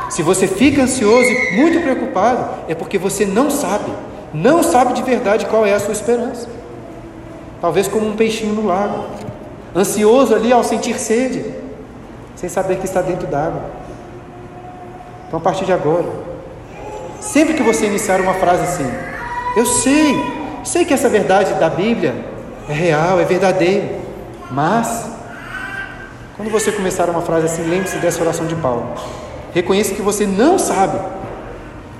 Se 0.09 0.23
você 0.23 0.47
fica 0.47 0.83
ansioso 0.83 1.29
e 1.29 1.57
muito 1.57 1.81
preocupado, 1.81 2.61
é 2.69 2.73
porque 2.73 2.97
você 2.97 3.25
não 3.25 3.49
sabe, 3.49 3.91
não 4.33 4.63
sabe 4.63 4.93
de 4.93 5.03
verdade 5.03 5.47
qual 5.47 5.65
é 5.65 5.73
a 5.73 5.81
sua 5.81 5.91
esperança. 5.91 6.47
Talvez 7.59 7.89
como 7.89 8.07
um 8.07 8.15
peixinho 8.15 8.53
no 8.53 8.67
lago, 8.67 9.03
ansioso 9.75 10.33
ali 10.33 10.53
ao 10.53 10.63
sentir 10.63 10.97
sede, 10.97 11.43
sem 12.37 12.47
saber 12.47 12.77
que 12.77 12.85
está 12.85 13.01
dentro 13.01 13.27
d'água. 13.27 13.63
Então, 15.27 15.39
a 15.39 15.43
partir 15.43 15.65
de 15.65 15.73
agora, 15.73 16.26
sempre 17.19 17.53
que 17.53 17.63
você 17.63 17.85
iniciar 17.85 18.21
uma 18.21 18.33
frase 18.35 18.63
assim, 18.63 18.91
eu 19.55 19.65
sei, 19.65 20.23
sei 20.63 20.85
que 20.85 20.93
essa 20.93 21.09
verdade 21.09 21.53
da 21.55 21.69
Bíblia 21.69 22.13
é 22.69 22.73
real, 22.73 23.19
é 23.19 23.25
verdadeiro, 23.25 23.89
mas 24.51 25.05
quando 26.35 26.51
você 26.51 26.71
começar 26.71 27.09
uma 27.09 27.21
frase 27.21 27.45
assim, 27.45 27.63
lembre-se 27.63 27.97
dessa 27.97 28.21
oração 28.21 28.45
de 28.45 28.55
Paulo. 28.55 28.93
Reconheça 29.53 29.95
que 29.95 30.01
você 30.01 30.25
não 30.27 30.59
sabe 30.59 30.99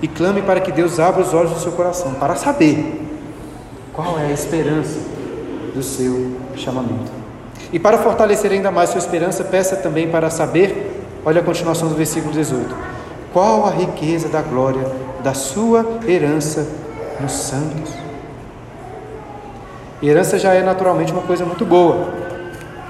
e 0.02 0.08
clame 0.08 0.44
para 0.44 0.60
que 0.60 0.72
Deus 0.72 1.00
abra 1.00 1.22
os 1.22 1.34
olhos 1.34 1.52
do 1.52 1.60
seu 1.60 1.72
coração 1.72 2.14
para 2.14 2.36
saber 2.36 3.02
qual 3.94 4.20
é 4.20 4.28
a 4.28 4.32
esperança 4.32 5.00
do 5.74 5.82
seu 5.82 6.38
chamamento. 6.56 7.12
E 7.74 7.80
para 7.80 7.98
fortalecer 7.98 8.52
ainda 8.52 8.70
mais 8.70 8.92
sua 8.92 9.00
esperança, 9.00 9.44
peça 9.44 9.76
também 9.76 10.08
para 10.08 10.30
saber, 10.30 11.04
olha 11.26 11.42
a 11.42 11.44
continuação 11.44 11.90
do 11.90 11.96
versículo 11.96 12.32
18: 12.32 12.76
qual 13.38 13.68
a 13.68 13.70
riqueza 13.70 14.28
da 14.28 14.42
glória 14.42 14.84
da 15.22 15.36
sua 15.36 15.86
herança 16.08 16.68
nos 17.20 17.34
santos. 17.34 17.94
Herança 20.02 20.40
já 20.40 20.56
é 20.56 20.64
naturalmente 20.64 21.12
uma 21.12 21.22
coisa 21.22 21.46
muito 21.46 21.64
boa, 21.64 22.10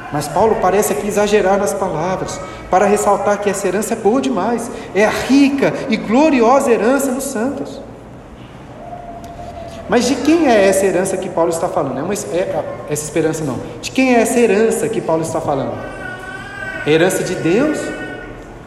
mas 0.09 0.25
Paulo 0.29 0.55
parece 0.61 0.93
aqui 0.93 1.05
exagerar 1.05 1.57
nas 1.57 1.73
palavras, 1.73 2.39
para 2.71 2.85
ressaltar 2.85 3.41
que 3.41 3.49
essa 3.49 3.67
herança 3.67 3.93
é 3.93 3.97
boa 3.97 4.21
demais, 4.21 4.71
é 4.95 5.03
a 5.03 5.09
rica 5.09 5.73
e 5.89 5.97
gloriosa 5.97 6.71
herança 6.71 7.11
dos 7.11 7.25
santos. 7.25 7.81
Mas 9.89 10.05
de 10.05 10.15
quem 10.15 10.47
é 10.47 10.69
essa 10.69 10.85
herança 10.85 11.17
que 11.17 11.27
Paulo 11.27 11.49
está 11.49 11.67
falando? 11.67 11.99
É, 11.99 12.03
uma, 12.03 12.13
é 12.13 12.63
essa 12.89 13.03
esperança 13.03 13.43
não. 13.43 13.59
De 13.81 13.91
quem 13.91 14.15
é 14.15 14.21
essa 14.21 14.39
herança 14.39 14.87
que 14.87 15.01
Paulo 15.01 15.23
está 15.23 15.41
falando? 15.41 15.73
É 16.85 16.89
a 16.89 16.93
herança 16.93 17.21
de 17.21 17.35
Deus 17.35 17.77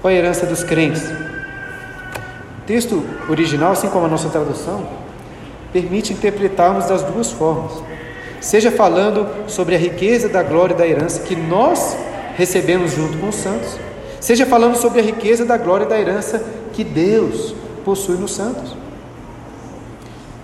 ou 0.02 0.10
a 0.10 0.12
herança 0.12 0.44
dos 0.44 0.62
crentes? 0.62 1.29
Texto 2.66 3.02
original, 3.28 3.72
assim 3.72 3.88
como 3.88 4.06
a 4.06 4.08
nossa 4.08 4.28
tradução, 4.28 4.86
permite 5.72 6.12
interpretarmos 6.12 6.86
das 6.86 7.02
duas 7.02 7.30
formas. 7.30 7.72
Seja 8.40 8.70
falando 8.70 9.28
sobre 9.48 9.74
a 9.74 9.78
riqueza 9.78 10.28
da 10.28 10.42
glória 10.42 10.74
e 10.74 10.76
da 10.76 10.86
herança 10.86 11.20
que 11.22 11.36
nós 11.36 11.96
recebemos 12.36 12.92
junto 12.92 13.18
com 13.18 13.28
os 13.28 13.34
santos, 13.34 13.76
seja 14.18 14.46
falando 14.46 14.76
sobre 14.76 15.00
a 15.00 15.02
riqueza 15.02 15.44
da 15.44 15.56
glória 15.56 15.84
e 15.84 15.88
da 15.88 16.00
herança 16.00 16.42
que 16.72 16.82
Deus 16.82 17.54
possui 17.84 18.16
nos 18.16 18.34
santos. 18.34 18.76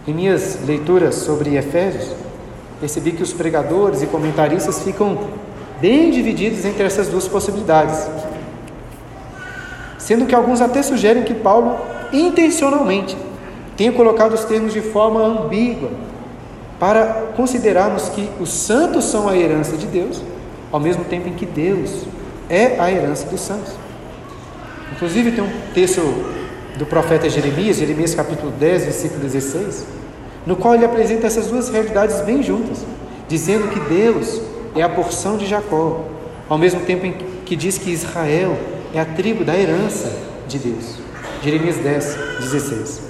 Em 0.06 0.12
minhas 0.12 0.58
leituras 0.66 1.16
sobre 1.16 1.56
Efésios, 1.56 2.14
percebi 2.78 3.12
que 3.12 3.22
os 3.22 3.32
pregadores 3.32 4.02
e 4.02 4.06
comentaristas 4.06 4.82
ficam 4.82 5.18
bem 5.80 6.10
divididos 6.10 6.64
entre 6.64 6.84
essas 6.84 7.08
duas 7.08 7.26
possibilidades. 7.26 8.06
Sendo 9.98 10.26
que 10.26 10.34
alguns 10.34 10.60
até 10.60 10.82
sugerem 10.82 11.24
que 11.24 11.34
Paulo 11.34 11.76
intencionalmente 12.12 13.16
tenha 13.76 13.92
colocado 13.92 14.32
os 14.32 14.44
termos 14.44 14.72
de 14.72 14.80
forma 14.80 15.20
ambígua 15.20 15.90
para 16.78 17.32
considerarmos 17.36 18.08
que 18.08 18.28
os 18.40 18.50
santos 18.50 19.04
são 19.04 19.28
a 19.28 19.36
herança 19.36 19.76
de 19.76 19.86
Deus, 19.86 20.22
ao 20.70 20.80
mesmo 20.80 21.04
tempo 21.04 21.28
em 21.28 21.32
que 21.32 21.46
Deus 21.46 22.04
é 22.48 22.78
a 22.78 22.90
herança 22.90 23.26
dos 23.26 23.40
santos. 23.40 23.72
Inclusive 24.92 25.32
tem 25.32 25.44
um 25.44 25.50
texto 25.74 26.00
do 26.78 26.86
profeta 26.86 27.28
Jeremias, 27.28 27.78
Jeremias 27.78 28.14
capítulo 28.14 28.52
10, 28.52 28.84
versículo 28.84 29.20
16, 29.20 29.86
no 30.46 30.56
qual 30.56 30.74
ele 30.74 30.84
apresenta 30.84 31.26
essas 31.26 31.48
duas 31.48 31.68
realidades 31.68 32.20
bem 32.20 32.42
juntas, 32.42 32.84
dizendo 33.28 33.68
que 33.68 33.80
Deus 33.80 34.40
é 34.74 34.82
a 34.82 34.88
porção 34.88 35.36
de 35.36 35.46
Jacó, 35.46 36.04
ao 36.48 36.58
mesmo 36.58 36.80
tempo 36.80 37.06
em 37.06 37.14
que 37.44 37.56
diz 37.56 37.78
que 37.78 37.90
Israel 37.90 38.56
é 38.94 39.00
a 39.00 39.04
tribo 39.04 39.44
da 39.44 39.56
herança 39.56 40.12
de 40.46 40.58
Deus. 40.58 41.05
Jeremias 41.42 41.76
10, 41.76 42.16
16. 42.40 43.02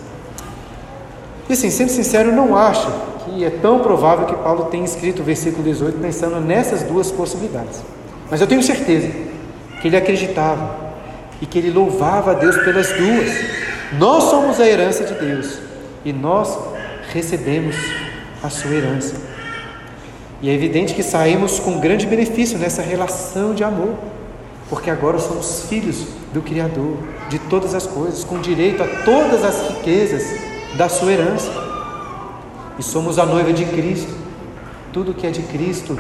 E 1.49 1.53
assim, 1.53 1.71
sendo 1.71 1.91
sincero, 1.91 2.33
não 2.33 2.57
acho 2.57 2.91
que 3.25 3.45
é 3.45 3.51
tão 3.51 3.79
provável 3.81 4.27
que 4.27 4.35
Paulo 4.35 4.65
tenha 4.67 4.85
escrito 4.85 5.21
o 5.21 5.25
versículo 5.25 5.63
18 5.63 5.99
pensando 5.99 6.41
nessas 6.41 6.83
duas 6.83 7.11
possibilidades. 7.11 7.83
Mas 8.31 8.41
eu 8.41 8.47
tenho 8.47 8.63
certeza 8.63 9.09
que 9.81 9.89
ele 9.89 9.97
acreditava 9.97 10.87
e 11.41 11.47
que 11.47 11.59
ele 11.59 11.71
louvava 11.71 12.33
a 12.33 12.35
Deus 12.35 12.57
pelas 12.59 12.89
duas. 12.93 13.31
Nós 13.99 14.25
somos 14.25 14.61
a 14.61 14.67
herança 14.67 15.05
de 15.05 15.15
Deus 15.15 15.59
e 16.05 16.13
nós 16.13 16.59
recebemos 17.13 17.77
a 18.43 18.51
sua 18.51 18.73
herança. 18.73 19.15
E 20.43 20.51
é 20.51 20.53
evidente 20.53 20.95
que 20.95 21.03
saímos 21.03 21.59
com 21.59 21.79
grande 21.79 22.07
benefício 22.07 22.59
nessa 22.59 22.83
relação 22.83 23.55
de 23.55 23.65
amor, 23.65 23.95
porque 24.69 24.91
agora 24.91 25.19
somos 25.19 25.67
filhos 25.69 26.07
do 26.33 26.43
Criador 26.43 26.97
de 27.29 27.39
todas 27.39 27.75
as 27.75 27.87
coisas, 27.87 28.25
com 28.25 28.41
direito 28.41 28.83
a 28.83 28.87
todas 29.05 29.45
as 29.45 29.69
riquezas 29.69 30.41
da 30.77 30.89
sua 30.89 31.13
herança. 31.13 31.51
E 32.79 32.83
somos 32.83 33.19
a 33.19 33.25
noiva 33.25 33.53
de 33.53 33.65
Cristo. 33.65 34.13
Tudo 34.93 35.15
que 35.15 35.27
é 35.27 35.31
de 35.31 35.43
Cristo 35.43 35.97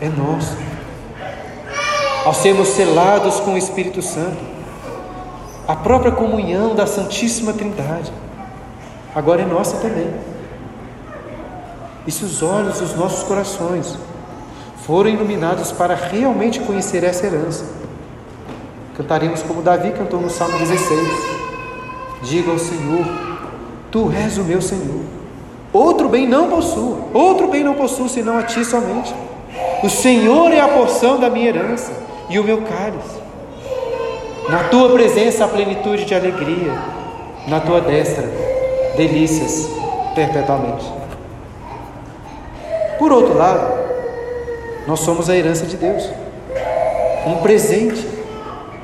é 0.00 0.08
nosso. 0.08 0.56
Ao 2.24 2.34
sermos 2.34 2.68
selados 2.68 3.40
com 3.40 3.54
o 3.54 3.58
Espírito 3.58 4.02
Santo, 4.02 4.38
a 5.66 5.74
própria 5.74 6.12
comunhão 6.12 6.74
da 6.74 6.86
Santíssima 6.86 7.52
Trindade 7.52 8.12
agora 9.14 9.42
é 9.42 9.46
nossa 9.46 9.78
também. 9.78 10.08
E 12.06 12.10
se 12.10 12.24
os 12.24 12.42
olhos 12.42 12.80
dos 12.80 12.94
nossos 12.94 13.22
corações 13.22 13.96
forem 14.84 15.14
iluminados 15.14 15.72
para 15.72 15.94
realmente 15.94 16.60
conhecer 16.60 17.04
essa 17.04 17.26
herança, 17.26 17.79
cantaremos 19.00 19.42
como 19.42 19.62
Davi 19.62 19.92
cantou 19.92 20.20
no 20.20 20.28
Salmo 20.28 20.58
16: 20.58 21.00
Diga 22.22 22.50
ao 22.50 22.58
Senhor, 22.58 23.06
Tu 23.90 24.12
és 24.12 24.36
o 24.36 24.44
meu 24.44 24.60
Senhor. 24.60 25.00
Outro 25.72 26.06
bem 26.08 26.28
não 26.28 26.50
possuo, 26.50 27.08
outro 27.14 27.48
bem 27.48 27.64
não 27.64 27.72
possuo 27.74 28.10
senão 28.10 28.36
a 28.36 28.42
Ti 28.42 28.62
somente. 28.62 29.14
O 29.82 29.88
Senhor 29.88 30.52
é 30.52 30.60
a 30.60 30.68
porção 30.68 31.18
da 31.18 31.30
minha 31.30 31.48
herança 31.48 31.90
e 32.28 32.38
o 32.38 32.44
meu 32.44 32.58
cálice. 32.58 33.18
Na 34.50 34.64
Tua 34.64 34.90
presença 34.90 35.46
a 35.46 35.48
plenitude 35.48 36.04
de 36.04 36.14
alegria, 36.14 36.74
na 37.48 37.58
Tua 37.58 37.80
destra 37.80 38.28
delícias 38.98 39.66
perpetuamente. 40.14 40.84
Por 42.98 43.10
outro 43.12 43.34
lado, 43.34 43.80
nós 44.86 45.00
somos 45.00 45.30
a 45.30 45.36
herança 45.36 45.64
de 45.64 45.78
Deus, 45.78 46.06
um 47.26 47.36
presente, 47.36 48.19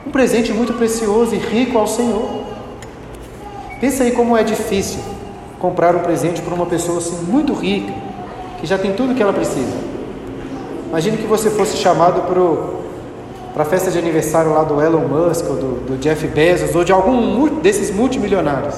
um 0.07 0.11
presente 0.11 0.53
muito 0.53 0.73
precioso 0.75 1.35
e 1.35 1.39
rico 1.39 1.77
ao 1.77 1.87
Senhor. 1.87 2.45
Pensa 3.81 4.05
aí 4.05 4.13
como 4.13 4.37
é 4.37 4.45
difícil 4.45 5.01
comprar 5.59 5.97
um 5.97 6.01
presente 6.01 6.41
para 6.41 6.55
uma 6.55 6.67
pessoa 6.67 6.99
assim 6.99 7.17
muito 7.25 7.53
rica, 7.53 7.93
que 8.61 8.67
já 8.67 8.79
tem 8.79 8.93
tudo 8.93 9.15
que 9.15 9.23
ela 9.23 9.33
precisa. 9.33 9.77
Imagine 10.89 11.17
que 11.17 11.27
você 11.27 11.51
fosse 11.51 11.77
chamado 11.77 12.23
para 13.53 13.63
a 13.63 13.67
festa 13.67 13.91
de 13.91 13.99
aniversário 13.99 14.53
lá 14.53 14.63
do 14.63 14.81
Elon 14.81 15.09
Musk, 15.09 15.51
ou 15.51 15.57
do, 15.57 15.87
do 15.87 15.97
Jeff 15.99 16.27
Bezos, 16.29 16.75
ou 16.75 16.85
de 16.85 16.93
algum 16.93 17.61
desses 17.61 17.91
multimilionários. 17.91 18.77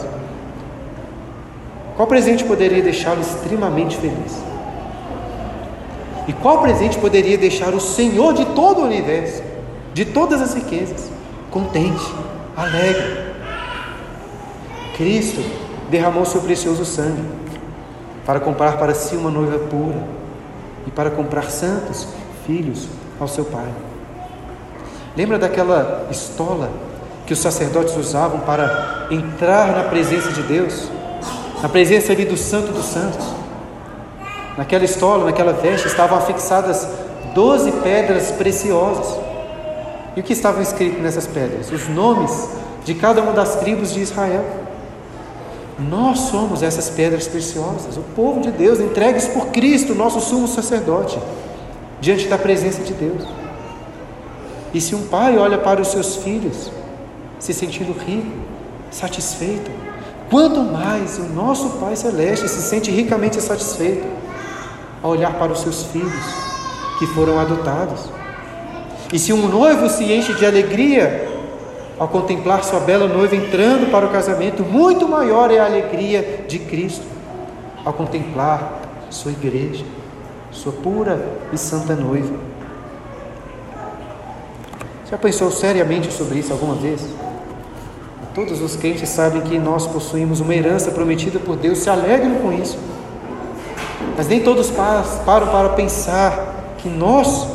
Qual 1.95 2.09
presente 2.09 2.45
poderia 2.45 2.83
deixá-lo 2.83 3.21
extremamente 3.21 3.97
feliz? 3.97 4.38
E 6.27 6.33
qual 6.33 6.62
presente 6.62 6.97
poderia 6.99 7.37
deixar 7.37 7.75
o 7.75 7.81
Senhor 7.81 8.33
de 8.33 8.47
todo 8.47 8.81
o 8.81 8.85
universo, 8.85 9.43
de 9.93 10.05
todas 10.05 10.41
as 10.41 10.55
riquezas, 10.55 11.18
contente, 11.51 12.15
alegre? 12.57 13.29
Cristo 14.97 15.41
derramou 15.91 16.25
seu 16.25 16.41
precioso 16.41 16.85
sangue 16.85 17.25
para 18.27 18.41
comprar 18.41 18.77
para 18.77 18.95
si 18.95 19.17
uma 19.17 19.31
noiva 19.31 19.59
pura 19.59 20.03
e 20.87 20.91
para 20.91 21.11
comprar 21.11 21.51
santos 21.51 22.09
filhos 22.47 22.89
ao 23.21 23.29
seu 23.29 23.45
Pai. 23.45 23.69
Lembra 25.17 25.39
daquela 25.39 26.07
estola 26.11 26.71
que 27.27 27.33
os 27.33 27.39
sacerdotes 27.39 27.97
usavam 27.97 28.41
para 28.41 29.07
entrar 29.11 29.69
na 29.69 29.85
presença 29.85 30.33
de 30.33 30.43
Deus, 30.43 30.89
na 31.63 31.69
presença 31.69 32.13
ali 32.13 32.25
do 32.25 32.37
Santo 32.37 32.73
dos 32.73 32.87
Santos? 32.87 33.27
Naquela 34.57 34.85
estola, 34.85 35.27
naquela 35.27 35.53
veste, 35.53 35.87
estavam 35.87 36.19
afixadas 36.19 36.89
doze 37.35 37.71
pedras 37.71 38.31
preciosas. 38.33 39.28
E 40.19 40.21
o 40.21 40.25
que 40.25 40.33
estavam 40.33 40.61
escritos 40.61 41.01
nessas 41.01 41.29
pedras? 41.29 41.71
Os 41.71 41.87
nomes 41.87 42.49
de 42.85 42.93
cada 42.93 43.23
uma 43.23 43.31
das 43.31 43.55
tribos 43.61 43.95
de 43.95 44.01
Israel. 44.01 44.45
Nós 45.79 46.19
somos 46.19 46.61
essas 46.61 46.91
pedras 46.91 47.29
preciosas, 47.29 47.97
o 47.97 48.01
povo 48.17 48.41
de 48.41 48.51
Deus, 48.51 48.81
entregues 48.81 49.29
por 49.29 49.47
Cristo, 49.53 49.95
nosso 49.95 50.19
sumo 50.19 50.49
sacerdote, 50.49 51.17
diante 52.01 52.27
da 52.27 52.37
presença 52.37 52.83
de 52.83 52.95
Deus. 52.95 53.23
E 54.75 54.81
se 54.81 54.93
um 54.93 55.07
pai 55.07 55.39
olha 55.39 55.57
para 55.57 55.81
os 55.81 55.87
seus 55.87 56.17
filhos, 56.17 56.69
se 57.39 57.55
sentindo 57.55 57.93
rico, 57.93 58.39
satisfeito, 58.91 59.71
quanto 60.29 60.63
mais 60.63 61.17
o 61.19 61.33
nosso 61.33 61.79
Pai 61.79 61.95
Celeste 61.95 62.49
se 62.49 62.61
sente 62.63 62.91
ricamente 62.91 63.41
satisfeito 63.41 64.05
ao 65.01 65.13
olhar 65.13 65.39
para 65.39 65.53
os 65.53 65.61
seus 65.61 65.85
filhos 65.85 66.25
que 66.99 67.07
foram 67.07 67.39
adotados. 67.39 68.18
E 69.12 69.18
se 69.18 69.33
um 69.33 69.49
noivo 69.49 69.88
se 69.88 70.05
enche 70.05 70.35
de 70.35 70.44
alegria 70.44 71.29
ao 71.99 72.09
contemplar 72.09 72.62
sua 72.62 72.81
bela 72.81 73.09
noiva 73.09 73.35
entrando 73.35 73.90
para 73.90 74.07
o 74.07 74.11
casamento, 74.11 74.62
muito 74.62 75.09
maior 75.09 75.51
é 75.51 75.59
a 75.59 75.64
alegria 75.64 76.44
de 76.47 76.59
Cristo 76.59 77.07
ao 77.85 77.92
contemplar 77.92 78.83
sua 79.11 79.33
igreja, 79.33 79.85
sua 80.51 80.73
pura 80.73 81.27
e 81.53 81.59
santa 81.59 81.94
noiva. 81.94 82.35
Já 85.11 85.16
pensou 85.16 85.51
seriamente 85.51 86.12
sobre 86.12 86.38
isso 86.38 86.53
alguma 86.53 86.75
vez? 86.75 87.03
Todos 88.35 88.61
os 88.61 88.77
crentes 88.77 89.09
sabem 89.09 89.40
que 89.40 89.59
nós 89.59 89.87
possuímos 89.87 90.38
uma 90.38 90.55
herança 90.55 90.90
prometida 90.90 91.38
por 91.38 91.57
Deus, 91.57 91.79
se 91.79 91.88
alegram 91.88 92.37
com 92.37 92.53
isso. 92.53 92.79
Mas 94.16 94.29
nem 94.29 94.42
todos 94.42 94.71
param 94.71 95.49
para 95.49 95.71
pensar 95.71 96.75
que 96.79 96.88
nós, 96.88 97.47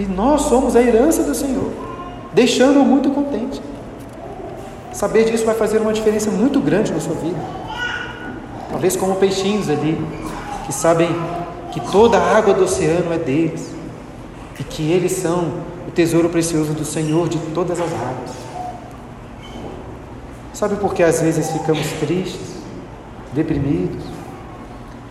que 0.00 0.12
nós 0.12 0.42
somos 0.42 0.74
a 0.76 0.82
herança 0.82 1.22
do 1.22 1.34
Senhor, 1.34 1.70
deixando-o 2.32 2.84
muito 2.84 3.10
contente. 3.10 3.60
Saber 4.92 5.30
disso 5.30 5.44
vai 5.44 5.54
fazer 5.54 5.78
uma 5.78 5.92
diferença 5.92 6.30
muito 6.30 6.58
grande 6.58 6.92
na 6.92 7.00
sua 7.00 7.14
vida. 7.14 7.38
Talvez 8.70 8.96
como 8.96 9.16
peixinhos 9.16 9.68
ali, 9.68 10.00
que 10.64 10.72
sabem 10.72 11.08
que 11.70 11.80
toda 11.92 12.18
a 12.18 12.36
água 12.36 12.54
do 12.54 12.64
oceano 12.64 13.12
é 13.12 13.18
deles 13.18 13.72
e 14.58 14.64
que 14.64 14.90
eles 14.90 15.12
são 15.12 15.52
o 15.86 15.90
tesouro 15.90 16.28
precioso 16.28 16.72
do 16.72 16.84
Senhor 16.84 17.28
de 17.28 17.38
todas 17.54 17.78
as 17.78 17.92
águas. 17.92 18.30
Sabe 20.54 20.76
por 20.76 20.94
que 20.94 21.02
às 21.02 21.20
vezes 21.20 21.50
ficamos 21.50 21.86
tristes, 22.00 22.56
deprimidos, 23.32 24.02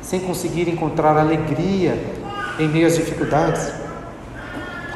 sem 0.02 0.20
conseguir 0.20 0.68
encontrar 0.68 1.18
alegria 1.18 1.98
em 2.60 2.68
meio 2.68 2.88
às 2.88 2.96
dificuldades? 2.96 3.79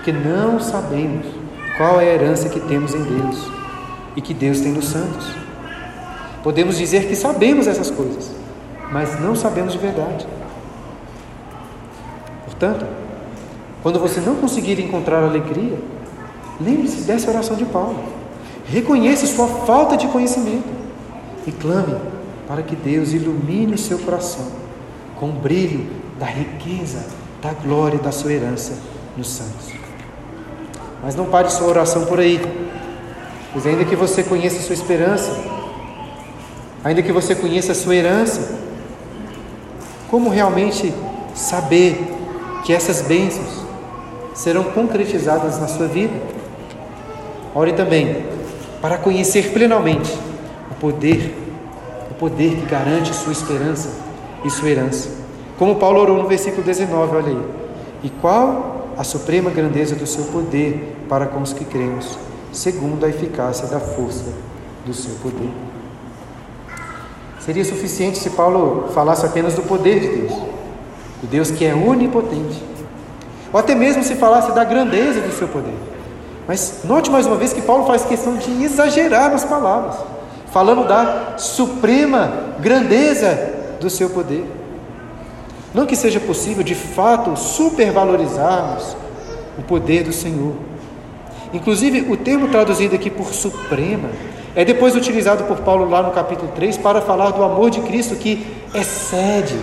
Porque 0.04 0.20
não 0.20 0.60
sabemos 0.60 1.26
qual 1.78 2.02
é 2.02 2.12
a 2.12 2.13
herança 2.13 2.50
que 2.50 2.60
temos 2.60 2.94
em 2.94 3.04
Deus 3.04 3.48
e 4.18 4.22
que 4.22 4.34
Deus 4.34 4.60
tem 4.60 4.74
nos 4.74 4.89
santos. 4.89 5.32
Podemos 6.44 6.78
dizer 6.78 7.08
que 7.08 7.16
sabemos 7.16 7.68
essas 7.68 7.89
coisas, 7.89 8.32
mas 8.92 9.18
não 9.22 9.34
sabemos 9.34 9.72
de 9.72 9.80
verdade. 9.80 10.28
Portanto, 12.44 12.86
quando 13.82 13.98
você 13.98 14.20
não 14.20 14.36
conseguir 14.36 14.78
encontrar 14.82 15.24
alegria, 15.24 15.80
lembre-se 16.60 17.04
dessa 17.04 17.32
oração 17.32 17.56
de 17.56 17.63
Paulo. 17.63 18.04
Reconheça 18.68 19.26
sua 19.26 19.48
falta 19.48 19.96
de 19.96 20.10
conhecimento 20.10 20.68
e 21.48 21.52
clame 21.54 21.96
para 22.46 22.62
que 22.62 22.76
Deus 22.76 23.13
ilumine 23.13 23.76
o 23.76 23.78
seu 23.78 23.98
coração 24.00 24.48
com 25.18 25.30
o 25.30 25.32
brilho 25.32 25.88
da 26.20 26.26
riqueza, 26.26 27.06
da 27.42 27.54
glória 27.54 27.96
e 27.96 28.02
da 28.02 28.12
sua 28.12 28.34
herança 28.34 28.74
nos 29.16 29.30
santos. 29.30 29.83
Mas 31.04 31.16
não 31.16 31.26
pare 31.26 31.52
sua 31.52 31.68
oração 31.68 32.06
por 32.06 32.20
aí. 32.20 32.42
Pois 33.52 33.68
ainda 33.68 33.84
que 33.84 33.96
você 33.96 34.24
conheça 34.24 34.58
a 34.58 34.62
sua 34.62 34.74
esperança, 34.74 35.38
ainda 36.84 37.04
que 37.04 37.12
você 37.12 37.36
conheça 37.36 37.74
a 37.74 37.76
sua 37.76 37.96
herança, 37.96 38.58
como 40.10 40.30
realmente 40.30 40.94
saber 41.36 42.02
que 42.63 42.72
essas 42.74 43.02
bênçãos 43.02 43.66
serão 44.34 44.63
concretizadas 44.63 45.60
na 45.60 45.68
sua 45.68 45.88
vida? 45.88 46.13
Ore 47.54 47.74
também 47.74 48.26
para 48.82 48.98
conhecer 48.98 49.52
plenamente 49.54 50.12
o 50.72 50.76
poder, 50.76 51.36
o 52.10 52.13
poder 52.16 52.56
que 52.56 52.66
garante 52.66 53.13
sua 53.13 53.32
esperança 53.32 53.89
e 54.44 54.50
sua 54.50 54.70
herança. 54.70 55.10
Como 55.58 55.76
Paulo 55.76 56.00
orou 56.02 56.18
no 56.18 56.28
versículo 56.28 56.63
19, 56.63 57.16
olha 57.16 57.28
aí. 57.28 57.42
E 58.04 58.10
qual 58.10 58.83
a 58.97 59.03
suprema 59.03 59.49
grandeza 59.49 59.95
do 59.95 60.08
seu 60.08 60.25
poder 60.25 60.97
para 61.10 61.25
com 61.25 61.41
os 61.41 61.53
que 61.53 61.65
cremos? 61.65 62.17
segundo 62.53 63.03
a 63.03 63.10
eficácia 63.10 63.67
da 63.67 63.79
força 63.79 64.32
do 64.86 64.93
seu 64.93 65.15
poder. 65.15 65.49
Seria 67.39 67.65
suficiente 67.65 68.19
se 68.19 68.29
Paulo 68.29 68.89
falasse 68.93 69.25
apenas 69.25 69.56
do 69.56 69.63
poder 69.63 69.99
de 69.99 70.08
Deus, 70.08 70.34
do 71.21 71.27
Deus 71.27 71.51
que 71.51 71.65
é 71.65 71.73
onipotente, 71.73 72.63
ou 73.51 73.60
até 73.60 73.75
mesmo 73.75 74.03
se 74.03 74.15
falasse 74.15 74.53
da 74.53 74.63
grandeza 74.63 75.19
do 75.19 75.34
seu 75.34 75.47
poder. 75.47 75.75
Mas 76.47 76.82
note 76.84 77.10
mais 77.10 77.25
uma 77.25 77.36
vez 77.36 77.51
que 77.51 77.62
Paulo 77.62 77.86
faz 77.86 78.06
questão 78.06 78.38
de 78.38 78.63
exagerar 78.63 79.32
nas 79.32 79.43
palavras, 79.43 79.95
falando 80.51 80.88
da 80.88 81.38
suprema 81.38 82.53
grandeza 82.60 83.51
do 83.79 83.89
seu 83.89 84.10
poder. 84.10 84.45
Não 85.73 85.86
que 85.86 85.95
seja 85.95 86.19
possível 86.19 86.63
de 86.63 86.75
fato 86.75 87.36
supervalorizarmos 87.36 88.95
o 89.57 89.62
poder 89.63 90.03
do 90.03 90.13
Senhor, 90.13 90.53
Inclusive, 91.53 92.12
o 92.12 92.17
termo 92.17 92.47
traduzido 92.47 92.95
aqui 92.95 93.12
por 93.12 93.27
suprema 93.27 94.09
é 94.55 94.65
depois 94.65 94.95
utilizado 94.95 95.43
por 95.43 95.57
Paulo 95.57 95.88
lá 95.88 96.01
no 96.01 96.12
capítulo 96.12 96.51
3 96.55 96.77
para 96.77 96.99
falar 96.99 97.29
do 97.29 97.43
amor 97.43 97.69
de 97.69 97.79
Cristo 97.81 98.15
que 98.15 98.45
excede 98.73 99.55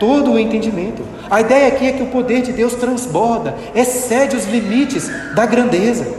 todo 0.00 0.32
o 0.32 0.38
entendimento. 0.38 1.04
A 1.30 1.40
ideia 1.40 1.68
aqui 1.68 1.86
é 1.86 1.92
que 1.92 2.02
o 2.02 2.06
poder 2.06 2.42
de 2.42 2.52
Deus 2.52 2.74
transborda, 2.74 3.56
excede 3.74 4.34
os 4.34 4.46
limites 4.46 5.08
da 5.34 5.46
grandeza. 5.46 6.12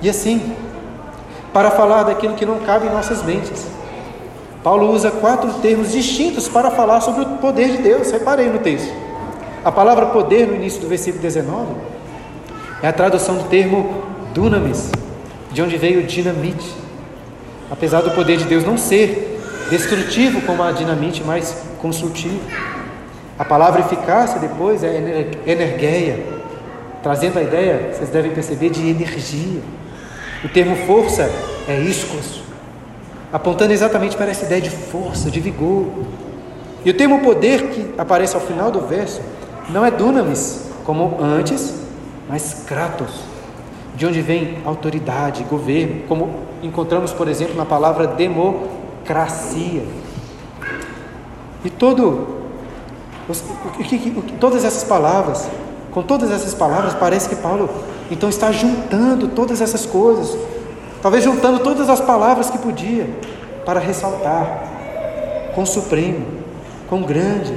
E 0.00 0.08
assim, 0.08 0.54
para 1.52 1.72
falar 1.72 2.04
daquilo 2.04 2.34
que 2.34 2.46
não 2.46 2.60
cabe 2.60 2.86
em 2.86 2.90
nossas 2.90 3.24
mentes, 3.24 3.66
Paulo 4.62 4.92
usa 4.92 5.10
quatro 5.10 5.52
termos 5.54 5.92
distintos 5.92 6.46
para 6.46 6.70
falar 6.70 7.00
sobre 7.00 7.22
o 7.22 7.38
poder 7.38 7.70
de 7.76 7.78
Deus. 7.78 8.10
Reparei 8.10 8.48
no 8.48 8.58
texto. 8.58 8.92
A 9.64 9.72
palavra 9.72 10.06
poder 10.06 10.46
no 10.46 10.54
início 10.54 10.80
do 10.80 10.88
versículo 10.88 11.22
19 11.22 11.74
é 12.82 12.88
a 12.88 12.92
tradução 12.92 13.36
do 13.36 13.44
termo 13.44 14.04
dunamis, 14.34 14.90
de 15.52 15.62
onde 15.62 15.76
veio 15.76 16.02
dinamite. 16.02 16.74
Apesar 17.70 18.00
do 18.02 18.10
poder 18.10 18.36
de 18.36 18.44
Deus 18.44 18.64
não 18.64 18.76
ser 18.76 19.38
destrutivo 19.70 20.42
como 20.42 20.62
a 20.62 20.72
dinamite, 20.72 21.22
mas 21.24 21.62
construtivo. 21.80 22.40
A 23.38 23.44
palavra 23.44 23.80
eficácia 23.80 24.38
depois 24.38 24.82
é 24.82 25.30
energeia, 25.46 26.22
trazendo 27.02 27.38
a 27.38 27.42
ideia, 27.42 27.92
vocês 27.94 28.10
devem 28.10 28.32
perceber, 28.32 28.68
de 28.70 28.86
energia. 28.86 29.60
O 30.44 30.48
termo 30.48 30.76
força 30.86 31.30
é 31.68 31.78
iscos, 31.80 32.39
apontando 33.32 33.72
exatamente 33.72 34.16
para 34.16 34.30
essa 34.30 34.44
ideia 34.44 34.60
de 34.60 34.70
força, 34.70 35.30
de 35.30 35.40
vigor. 35.40 35.86
E 36.84 36.90
o 36.90 36.96
termo 36.96 37.20
poder 37.20 37.68
que 37.68 37.94
aparece 37.98 38.34
ao 38.34 38.40
final 38.40 38.70
do 38.70 38.80
verso 38.80 39.20
não 39.68 39.84
é 39.84 39.90
dunamis, 39.90 40.70
como 40.84 41.18
antes, 41.20 41.74
mas 42.28 42.64
Kratos, 42.66 43.20
de 43.94 44.06
onde 44.06 44.20
vem 44.20 44.58
autoridade, 44.64 45.44
governo, 45.44 46.02
como 46.08 46.30
encontramos, 46.62 47.12
por 47.12 47.28
exemplo, 47.28 47.54
na 47.56 47.64
palavra 47.64 48.06
democracia. 48.06 49.84
E 51.64 51.70
todo, 51.70 52.26
todas 54.40 54.64
essas 54.64 54.84
palavras 54.84 55.48
com 55.90 56.02
todas 56.02 56.30
essas 56.30 56.54
palavras, 56.54 56.94
parece 56.94 57.28
que 57.28 57.36
Paulo 57.36 57.68
então 58.10 58.28
está 58.28 58.50
juntando 58.52 59.28
todas 59.28 59.60
essas 59.60 59.86
coisas, 59.86 60.36
talvez 61.02 61.24
juntando 61.24 61.60
todas 61.60 61.88
as 61.88 62.00
palavras 62.00 62.50
que 62.50 62.58
podia, 62.58 63.08
para 63.64 63.78
ressaltar 63.78 65.52
quão 65.54 65.66
supremo, 65.66 66.26
quão 66.88 67.02
grande 67.02 67.54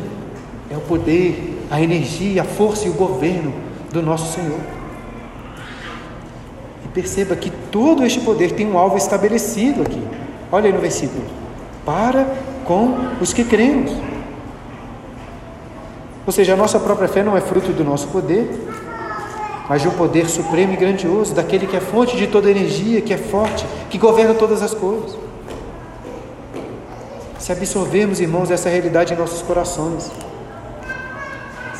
é 0.70 0.78
o 0.78 0.82
poder, 0.82 1.66
a 1.70 1.82
energia, 1.82 2.42
a 2.42 2.46
força 2.46 2.88
e 2.88 2.90
o 2.90 2.94
governo 2.94 3.54
do 3.92 4.02
nosso 4.02 4.34
Senhor. 4.34 4.60
E 6.86 6.88
perceba 6.90 7.36
que 7.36 7.50
todo 7.72 8.06
este 8.06 8.20
poder 8.20 8.52
tem 8.52 8.68
um 8.68 8.78
alvo 8.78 8.98
estabelecido 8.98 9.82
aqui. 9.82 10.02
Olha 10.52 10.68
aí 10.68 10.74
no 10.74 10.80
versículo: 10.80 11.24
para 11.86 12.28
com 12.66 12.96
os 13.22 13.34
que 13.34 13.44
cremos. 13.44 13.92
Ou 16.26 16.32
seja, 16.32 16.54
a 16.54 16.56
nossa 16.56 16.80
própria 16.80 17.08
fé 17.08 17.22
não 17.22 17.36
é 17.36 17.42
fruto 17.42 17.72
do 17.74 17.84
nosso 17.84 18.08
poder, 18.08 18.50
mas 19.70 19.82
de 19.82 19.88
um 19.88 19.92
poder 19.92 20.28
supremo 20.30 20.74
e 20.74 20.76
grandioso, 20.76 21.34
daquele 21.34 21.66
que 21.66 21.76
é 21.76 21.80
fonte 21.80 22.18
de 22.18 22.28
toda 22.28 22.50
energia, 22.50 23.02
que 23.02 23.14
é 23.14 23.18
forte, 23.18 23.66
que 23.90 23.98
governa 23.98 24.34
todas 24.34 24.62
as 24.62 24.74
coisas. 24.74 25.18
Se 27.40 27.52
absorvermos, 27.52 28.20
irmãos, 28.20 28.52
essa 28.52 28.70
realidade 28.70 29.14
em 29.14 29.18
nossos 29.18 29.42
corações, 29.42 30.12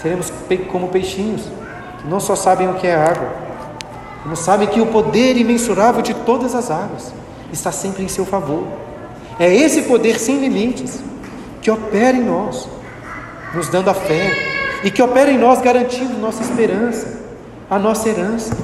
seremos 0.02 0.32
como 0.72 0.90
peixinhos, 0.90 1.44
que 2.02 2.08
não 2.08 2.20
só 2.20 2.36
sabem 2.36 2.70
o 2.70 2.76
que 2.76 2.88
é 2.88 2.96
água, 2.96 3.30
como 4.24 4.36
sabem 4.36 4.68
que 4.68 4.82
o 4.82 4.88
poder 4.88 5.38
imensurável 5.38 6.02
de 6.02 6.14
todas 6.14 6.56
as 6.56 6.72
águas 6.72 7.14
está 7.52 7.72
sempre 7.72 8.04
em 8.04 8.08
seu 8.08 8.26
favor. 8.26 8.64
É 9.40 9.54
esse 9.54 9.84
poder 9.84 10.20
sem 10.20 10.40
limites 10.40 11.02
que 11.62 11.72
opera 11.72 12.16
em 12.16 12.24
nós 12.24 12.68
nos 13.54 13.68
dando 13.70 13.90
a 13.90 13.94
fé, 13.94 14.32
e 14.84 14.92
que 14.92 15.02
opera 15.02 15.32
em 15.32 15.38
nós 15.38 15.62
garantindo 15.62 16.18
nossa 16.18 16.42
esperança, 16.42 17.23
a 17.74 17.80
nossa 17.80 18.08
herança. 18.08 18.56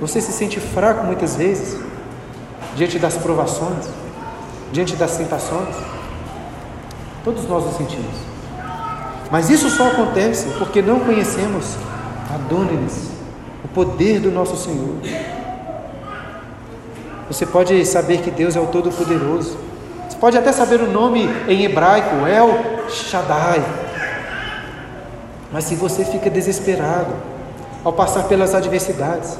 Você 0.00 0.22
se 0.22 0.32
sente 0.32 0.58
fraco 0.58 1.04
muitas 1.04 1.36
vezes, 1.36 1.78
diante 2.74 2.98
das 2.98 3.18
provações, 3.18 3.86
diante 4.72 4.96
das 4.96 5.18
tentações? 5.18 5.76
Todos 7.22 7.46
nós 7.46 7.66
nos 7.66 7.76
sentimos. 7.76 8.16
Mas 9.30 9.50
isso 9.50 9.68
só 9.68 9.88
acontece 9.88 10.46
porque 10.58 10.80
não 10.80 11.00
conhecemos 11.00 11.76
a 12.32 12.38
Dunamis, 12.48 13.10
o 13.62 13.68
poder 13.68 14.18
do 14.20 14.30
nosso 14.30 14.56
Senhor. 14.56 14.96
Você 17.28 17.44
pode 17.44 17.84
saber 17.84 18.22
que 18.22 18.30
Deus 18.30 18.56
é 18.56 18.60
o 18.60 18.66
Todo-Poderoso. 18.68 19.58
Você 20.08 20.16
pode 20.16 20.38
até 20.38 20.52
saber 20.52 20.80
o 20.80 20.90
nome 20.90 21.28
em 21.46 21.64
hebraico, 21.64 22.26
El 22.26 22.88
Shaddai. 22.88 23.62
Mas 25.52 25.64
se 25.64 25.74
você 25.74 26.04
fica 26.04 26.30
desesperado 26.30 27.12
ao 27.84 27.92
passar 27.92 28.24
pelas 28.24 28.54
adversidades, 28.54 29.38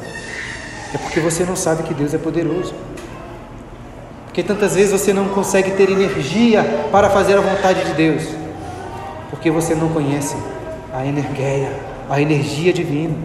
é 0.95 0.99
porque 0.99 1.21
você 1.21 1.45
não 1.45 1.55
sabe 1.55 1.83
que 1.85 1.95
Deus 1.95 2.15
é 2.15 2.19
poderoso. 2.19 2.75
Porque 4.27 4.43
tantas 4.43 4.75
vezes 4.75 4.93
você 4.93 5.13
não 5.13 5.29
consegue 5.29 5.73
ter 5.73 5.91
energia 5.91 6.65
para 6.91 7.11
fazer 7.11 7.37
a 7.37 7.41
vontade 7.41 7.85
de 7.85 7.93
Deus, 7.95 8.25
porque 9.29 9.51
você 9.51 9.75
não 9.75 9.89
conhece 9.89 10.37
a 10.93 11.05
energia, 11.05 11.73
a 12.09 12.21
energia 12.21 12.73
divina. 12.73 13.17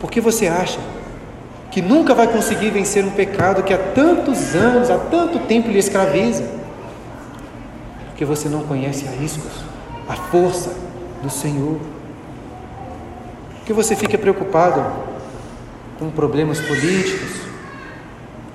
Porque 0.00 0.20
você 0.20 0.48
acha 0.48 0.80
que 1.70 1.80
nunca 1.80 2.14
vai 2.14 2.26
conseguir 2.26 2.70
vencer 2.70 3.04
um 3.04 3.10
pecado 3.10 3.62
que 3.62 3.72
há 3.72 3.78
tantos 3.78 4.54
anos, 4.54 4.90
há 4.90 4.98
tanto 4.98 5.38
tempo 5.40 5.68
lhe 5.68 5.78
escraviza 5.78 6.62
porque 8.22 8.36
você 8.36 8.48
não 8.48 8.62
conhece 8.62 9.04
a 9.08 9.10
riscos, 9.10 9.50
a 10.08 10.14
força 10.14 10.70
do 11.22 11.30
Senhor. 11.30 11.78
Porque 13.58 13.72
você 13.72 13.94
fica 13.94 14.18
preocupado 14.18 14.84
com 15.98 16.10
problemas 16.10 16.60
políticos, 16.60 17.42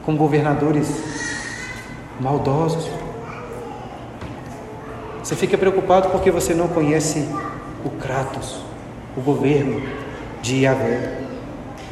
com 0.03 0.17
governadores 0.17 0.89
maldosos. 2.19 2.89
Você 5.23 5.35
fica 5.35 5.57
preocupado 5.57 6.09
porque 6.09 6.29
você 6.29 6.53
não 6.53 6.67
conhece 6.67 7.27
o 7.85 7.89
Kratos, 7.89 8.61
o 9.15 9.21
governo 9.21 9.81
de 10.41 10.63
Yahvé. 10.63 11.21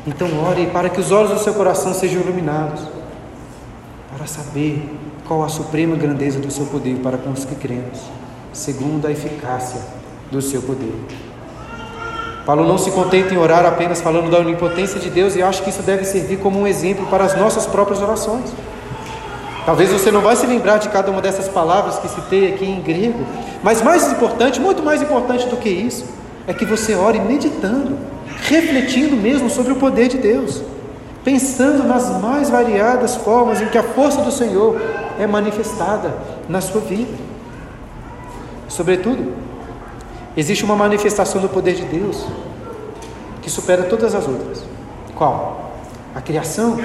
Então 0.05 0.27
ore 0.43 0.67
para 0.67 0.89
que 0.89 0.99
os 0.99 1.11
olhos 1.11 1.31
do 1.31 1.39
seu 1.39 1.53
coração 1.53 1.93
sejam 1.93 2.21
iluminados, 2.21 2.81
para 4.15 4.27
saber 4.27 4.87
qual 5.27 5.43
a 5.43 5.49
suprema 5.49 5.95
grandeza 5.95 6.39
do 6.39 6.51
seu 6.51 6.65
poder 6.67 6.97
para 6.97 7.17
com 7.17 7.31
os 7.31 7.43
que 7.43 7.55
cremos, 7.55 7.99
segundo 8.53 9.07
a 9.07 9.11
eficácia 9.11 9.81
do 10.35 10.41
seu 10.41 10.61
poder. 10.61 10.93
Paulo 12.45 12.67
não 12.67 12.77
se 12.77 12.91
contenta 12.91 13.33
em 13.33 13.37
orar 13.37 13.65
apenas 13.65 14.01
falando 14.01 14.29
da 14.29 14.37
onipotência 14.37 14.99
de 14.99 15.09
Deus, 15.09 15.35
e 15.35 15.41
acho 15.41 15.63
que 15.63 15.69
isso 15.69 15.81
deve 15.81 16.05
servir 16.05 16.37
como 16.37 16.59
um 16.59 16.67
exemplo 16.67 17.07
para 17.07 17.23
as 17.23 17.35
nossas 17.35 17.65
próprias 17.65 18.01
orações. 18.01 18.51
Talvez 19.65 19.91
você 19.91 20.11
não 20.11 20.21
vai 20.21 20.35
se 20.35 20.45
lembrar 20.45 20.77
de 20.77 20.89
cada 20.89 21.09
uma 21.09 21.21
dessas 21.21 21.47
palavras 21.47 21.97
que 21.97 22.07
citei 22.07 22.53
aqui 22.53 22.65
em 22.65 22.81
grego, 22.81 23.25
mas 23.63 23.81
mais 23.81 24.11
importante, 24.11 24.59
muito 24.59 24.83
mais 24.83 25.01
importante 25.01 25.47
do 25.47 25.57
que 25.57 25.69
isso, 25.69 26.05
é 26.45 26.53
que 26.53 26.65
você 26.65 26.93
ore 26.93 27.19
meditando, 27.19 27.97
refletindo 28.43 29.15
mesmo 29.15 29.49
sobre 29.49 29.73
o 29.73 29.77
poder 29.77 30.07
de 30.07 30.17
Deus, 30.17 30.61
pensando 31.23 31.83
nas 31.83 32.21
mais 32.21 32.47
variadas 32.47 33.15
formas 33.15 33.59
em 33.59 33.65
que 33.67 33.77
a 33.77 33.83
força 33.83 34.21
do 34.21 34.31
Senhor 34.31 34.79
é 35.17 35.25
manifestada 35.25 36.13
na 36.47 36.61
sua 36.61 36.81
vida. 36.81 37.17
Sobretudo, 38.67 39.33
existe 40.35 40.63
uma 40.63 40.75
manifestação 40.75 41.41
do 41.41 41.49
poder 41.49 41.75
de 41.75 41.83
Deus 41.83 42.25
que 43.41 43.49
supera 43.49 43.83
todas 43.83 44.15
as 44.15 44.27
outras. 44.27 44.63
Qual? 45.15 45.71
A 46.13 46.21
criação, 46.21 46.79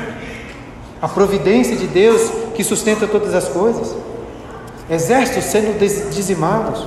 a 1.00 1.08
providência 1.08 1.76
de 1.76 1.86
Deus 1.86 2.30
que 2.54 2.62
sustenta 2.62 3.06
todas 3.06 3.34
as 3.34 3.48
coisas, 3.48 3.96
exércitos 4.88 5.44
sendo 5.44 5.78
dizimados, 5.78 6.86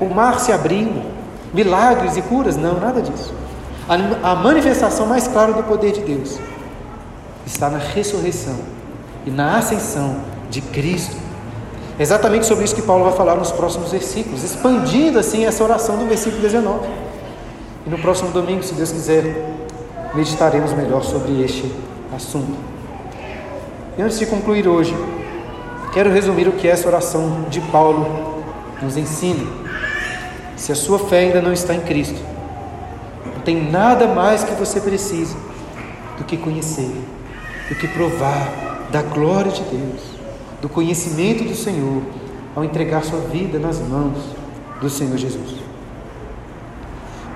o 0.00 0.06
mar 0.06 0.40
se 0.40 0.52
abrindo, 0.52 1.02
milagres 1.52 2.16
e 2.16 2.22
curas, 2.22 2.56
não, 2.56 2.80
nada 2.80 3.00
disso. 3.02 3.32
A, 3.88 4.32
a 4.32 4.34
manifestação 4.34 5.06
mais 5.06 5.28
clara 5.28 5.52
do 5.52 5.62
poder 5.62 5.92
de 5.92 6.00
Deus 6.00 6.38
está 7.46 7.70
na 7.70 7.78
ressurreição 7.78 8.56
e 9.24 9.30
na 9.30 9.56
ascensão 9.56 10.16
de 10.50 10.60
Cristo. 10.60 11.16
É 11.98 12.02
exatamente 12.02 12.46
sobre 12.46 12.64
isso 12.64 12.76
que 12.76 12.82
Paulo 12.82 13.04
vai 13.04 13.12
falar 13.12 13.34
nos 13.34 13.50
próximos 13.50 13.90
versículos, 13.90 14.44
expandindo 14.44 15.18
assim 15.18 15.46
essa 15.46 15.64
oração 15.64 15.98
do 15.98 16.06
versículo 16.06 16.40
19. 16.40 16.86
E 17.84 17.90
no 17.90 17.98
próximo 17.98 18.30
domingo, 18.30 18.62
se 18.62 18.72
Deus 18.74 18.92
quiser, 18.92 19.24
meditaremos 20.14 20.72
melhor 20.74 21.02
sobre 21.02 21.42
este 21.42 21.74
assunto. 22.14 22.56
E 23.96 24.02
antes 24.02 24.16
de 24.16 24.26
concluir 24.26 24.68
hoje, 24.68 24.94
quero 25.92 26.08
resumir 26.08 26.46
o 26.46 26.52
que 26.52 26.68
essa 26.68 26.86
oração 26.86 27.46
de 27.50 27.60
Paulo 27.62 28.06
nos 28.80 28.96
ensina. 28.96 29.44
Se 30.56 30.70
a 30.70 30.76
sua 30.76 31.00
fé 31.00 31.18
ainda 31.18 31.42
não 31.42 31.52
está 31.52 31.74
em 31.74 31.80
Cristo, 31.80 32.20
não 33.34 33.42
tem 33.42 33.70
nada 33.72 34.06
mais 34.06 34.44
que 34.44 34.52
você 34.52 34.80
precisa 34.80 35.36
do 36.16 36.22
que 36.22 36.36
conhecer, 36.36 36.94
do 37.68 37.74
que 37.74 37.88
provar 37.88 38.86
da 38.92 39.02
glória 39.02 39.50
de 39.50 39.62
Deus 39.62 40.07
do 40.60 40.68
conhecimento 40.68 41.44
do 41.44 41.54
Senhor 41.54 42.02
ao 42.54 42.64
entregar 42.64 43.04
sua 43.04 43.20
vida 43.20 43.58
nas 43.58 43.78
mãos 43.78 44.18
do 44.80 44.90
Senhor 44.90 45.16
Jesus. 45.16 45.56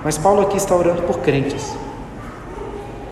Mas 0.03 0.17
Paulo 0.17 0.41
aqui 0.41 0.57
está 0.57 0.75
orando 0.75 1.03
por 1.03 1.19
crentes, 1.19 1.73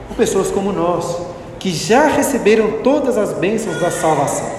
por 0.08 0.18
pessoas 0.18 0.52
como 0.52 0.74
nós, 0.74 1.18
que 1.58 1.72
já 1.72 2.08
receberam 2.08 2.82
todas 2.84 3.18
as 3.18 3.34
bênçãos 3.34 3.80
da 3.80 3.90
salvação. 3.90 4.50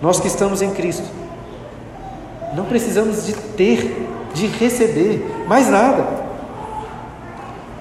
Nós 0.00 0.20
que 0.20 0.28
estamos 0.28 0.62
em 0.62 0.70
Cristo, 0.70 1.08
não 2.54 2.64
precisamos 2.64 3.26
de 3.26 3.34
ter, 3.34 4.06
de 4.32 4.46
receber 4.46 5.44
mais 5.46 5.68
nada. 5.68 6.24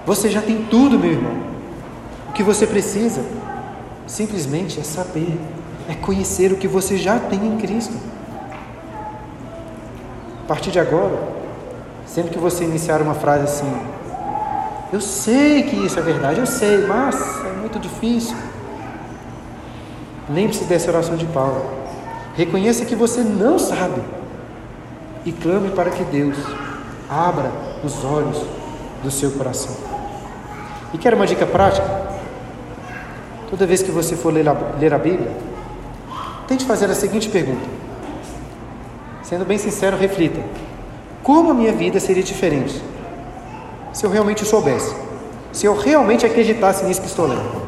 Você 0.05 0.29
já 0.29 0.41
tem 0.41 0.63
tudo, 0.63 0.99
meu 0.99 1.11
irmão. 1.11 1.33
O 2.29 2.33
que 2.33 2.43
você 2.43 2.67
precisa 2.67 3.21
simplesmente 4.05 4.79
é 4.79 4.83
saber 4.83 5.37
é 5.89 5.93
conhecer 5.95 6.51
o 6.51 6.57
que 6.57 6.67
você 6.67 6.97
já 6.97 7.19
tem 7.19 7.45
em 7.45 7.57
Cristo. 7.57 7.93
A 10.43 10.47
partir 10.47 10.71
de 10.71 10.79
agora, 10.79 11.17
sempre 12.05 12.31
que 12.31 12.37
você 12.37 12.63
iniciar 12.63 13.01
uma 13.01 13.13
frase 13.13 13.43
assim, 13.43 13.71
eu 14.91 15.01
sei 15.01 15.63
que 15.63 15.75
isso 15.75 15.97
é 15.97 16.01
verdade, 16.01 16.39
eu 16.39 16.45
sei, 16.45 16.85
mas 16.85 17.15
é 17.45 17.53
muito 17.59 17.79
difícil. 17.79 18.35
Lembre-se 20.29 20.65
dessa 20.65 20.91
oração 20.91 21.15
de 21.15 21.25
Paulo. 21.25 21.65
Reconheça 22.35 22.85
que 22.85 22.95
você 22.95 23.21
não 23.21 23.57
sabe 23.59 24.01
e 25.25 25.31
clame 25.31 25.69
para 25.69 25.89
que 25.89 26.03
Deus 26.03 26.37
abra 27.09 27.51
os 27.83 28.03
olhos 28.03 28.41
do 29.03 29.11
seu 29.11 29.31
coração. 29.31 29.75
E 30.93 30.97
quer 30.97 31.13
uma 31.13 31.25
dica 31.25 31.45
prática? 31.45 32.03
Toda 33.49 33.65
vez 33.65 33.83
que 33.83 33.91
você 33.91 34.15
for 34.15 34.33
ler 34.33 34.47
a, 34.47 34.55
ler 34.79 34.93
a 34.93 34.97
Bíblia, 34.97 35.31
Tente 36.47 36.65
fazer 36.65 36.89
a 36.89 36.95
seguinte 36.95 37.29
pergunta. 37.29 37.65
Sendo 39.23 39.45
bem 39.45 39.57
sincero, 39.57 39.97
reflita. 39.97 40.39
como 41.21 41.51
a 41.51 41.53
minha 41.53 41.71
vida 41.71 41.99
seria 41.99 42.21
diferente 42.21 42.81
se 43.93 44.05
eu 44.05 44.09
realmente 44.09 44.43
soubesse, 44.43 44.93
se 45.53 45.65
eu 45.65 45.75
realmente 45.77 46.25
acreditasse 46.25 46.83
nisso 46.83 47.01
que 47.01 47.07
estou 47.07 47.25
lendo. 47.27 47.63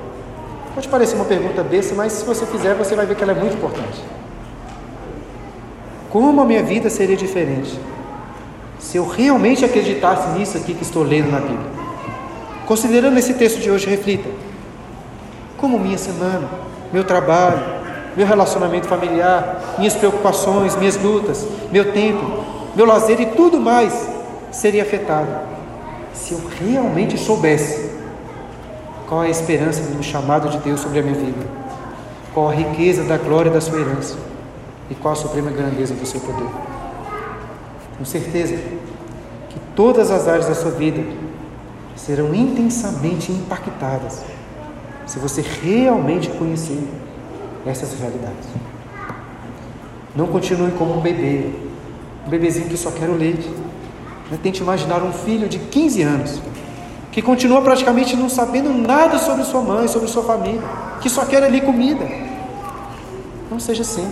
Pode 0.73 0.89
parecer 0.89 1.15
uma 1.15 1.23
pergunta 1.23 1.63
besta, 1.63 1.95
mas 1.95 2.11
se 2.11 2.25
você 2.25 2.45
fizer, 2.45 2.73
você 2.73 2.95
vai 2.95 3.05
ver 3.05 3.15
que 3.15 3.23
ela 3.23 3.31
é 3.31 3.35
muito 3.35 3.55
importante. 3.55 4.03
Como 6.09 6.41
a 6.41 6.45
minha 6.45 6.63
vida 6.63 6.89
seria 6.89 7.15
diferente 7.15 7.79
se 8.79 8.97
eu 8.97 9.07
realmente 9.07 9.63
acreditasse 9.63 10.37
nisso 10.37 10.57
aqui 10.57 10.73
que 10.73 10.83
estou 10.83 11.03
lendo 11.03 11.31
na 11.31 11.39
Bíblia? 11.39 11.71
Considerando 12.65 13.17
esse 13.17 13.35
texto 13.35 13.59
de 13.59 13.71
hoje, 13.71 13.87
reflita: 13.87 14.29
como 15.57 15.79
minha 15.79 15.97
semana, 15.97 16.49
meu 16.91 17.03
trabalho, 17.03 17.84
meu 18.15 18.25
relacionamento 18.25 18.87
familiar, 18.87 19.75
minhas 19.77 19.95
preocupações, 19.95 20.75
minhas 20.75 20.95
lutas, 20.97 21.45
meu 21.71 21.91
tempo, 21.91 22.43
meu 22.75 22.85
lazer 22.85 23.19
e 23.19 23.25
tudo 23.27 23.59
mais 23.59 24.09
seria 24.51 24.83
afetado 24.83 25.55
se 26.13 26.33
eu 26.33 26.41
realmente 26.59 27.17
soubesse 27.17 27.91
qual 29.07 29.23
é 29.23 29.27
a 29.27 29.29
esperança 29.29 29.81
do 29.81 30.01
chamado 30.01 30.49
de 30.49 30.57
Deus 30.59 30.79
sobre 30.79 30.99
a 30.99 31.03
minha 31.03 31.15
vida, 31.15 31.45
qual 32.33 32.49
a 32.49 32.53
riqueza 32.53 33.03
da 33.03 33.17
glória 33.17 33.51
da 33.51 33.61
sua 33.61 33.79
herança 33.79 34.17
e 34.89 34.95
qual 34.95 35.13
a 35.13 35.15
suprema 35.15 35.51
grandeza 35.51 35.93
do 35.93 36.05
seu 36.05 36.19
poder. 36.21 36.47
Com 37.97 38.05
certeza 38.05 38.55
que 38.55 39.59
todas 39.75 40.09
as 40.09 40.27
áreas 40.27 40.47
da 40.47 40.55
sua 40.55 40.71
vida 40.71 41.03
serão 41.95 42.33
intensamente 42.33 43.31
impactadas 43.31 44.23
se 45.05 45.19
você 45.19 45.41
realmente 45.41 46.29
conhecer 46.29 46.79
essas 47.65 47.99
realidades. 47.99 48.47
Não 50.15 50.27
continue 50.27 50.71
como 50.71 50.97
um 50.97 51.01
bebê, 51.01 51.49
um 52.25 52.29
bebezinho 52.29 52.69
que 52.69 52.77
só 52.77 52.91
quer 52.91 53.09
o 53.09 53.15
leite. 53.15 53.49
Tente 54.41 54.61
imaginar 54.61 55.01
um 55.03 55.11
filho 55.11 55.47
de 55.47 55.59
15 55.59 56.01
anos 56.01 56.41
que 57.11 57.21
continua 57.21 57.61
praticamente 57.61 58.15
não 58.15 58.27
sabendo 58.27 58.69
nada 58.73 59.17
sobre 59.17 59.45
sua 59.45 59.61
mãe, 59.61 59.87
sobre 59.87 60.09
sua 60.09 60.23
família, 60.23 60.61
que 60.99 61.09
só 61.09 61.23
quer 61.25 61.43
ali 61.43 61.61
comida. 61.61 62.05
Não 63.49 63.57
seja 63.57 63.83
assim. 63.83 64.05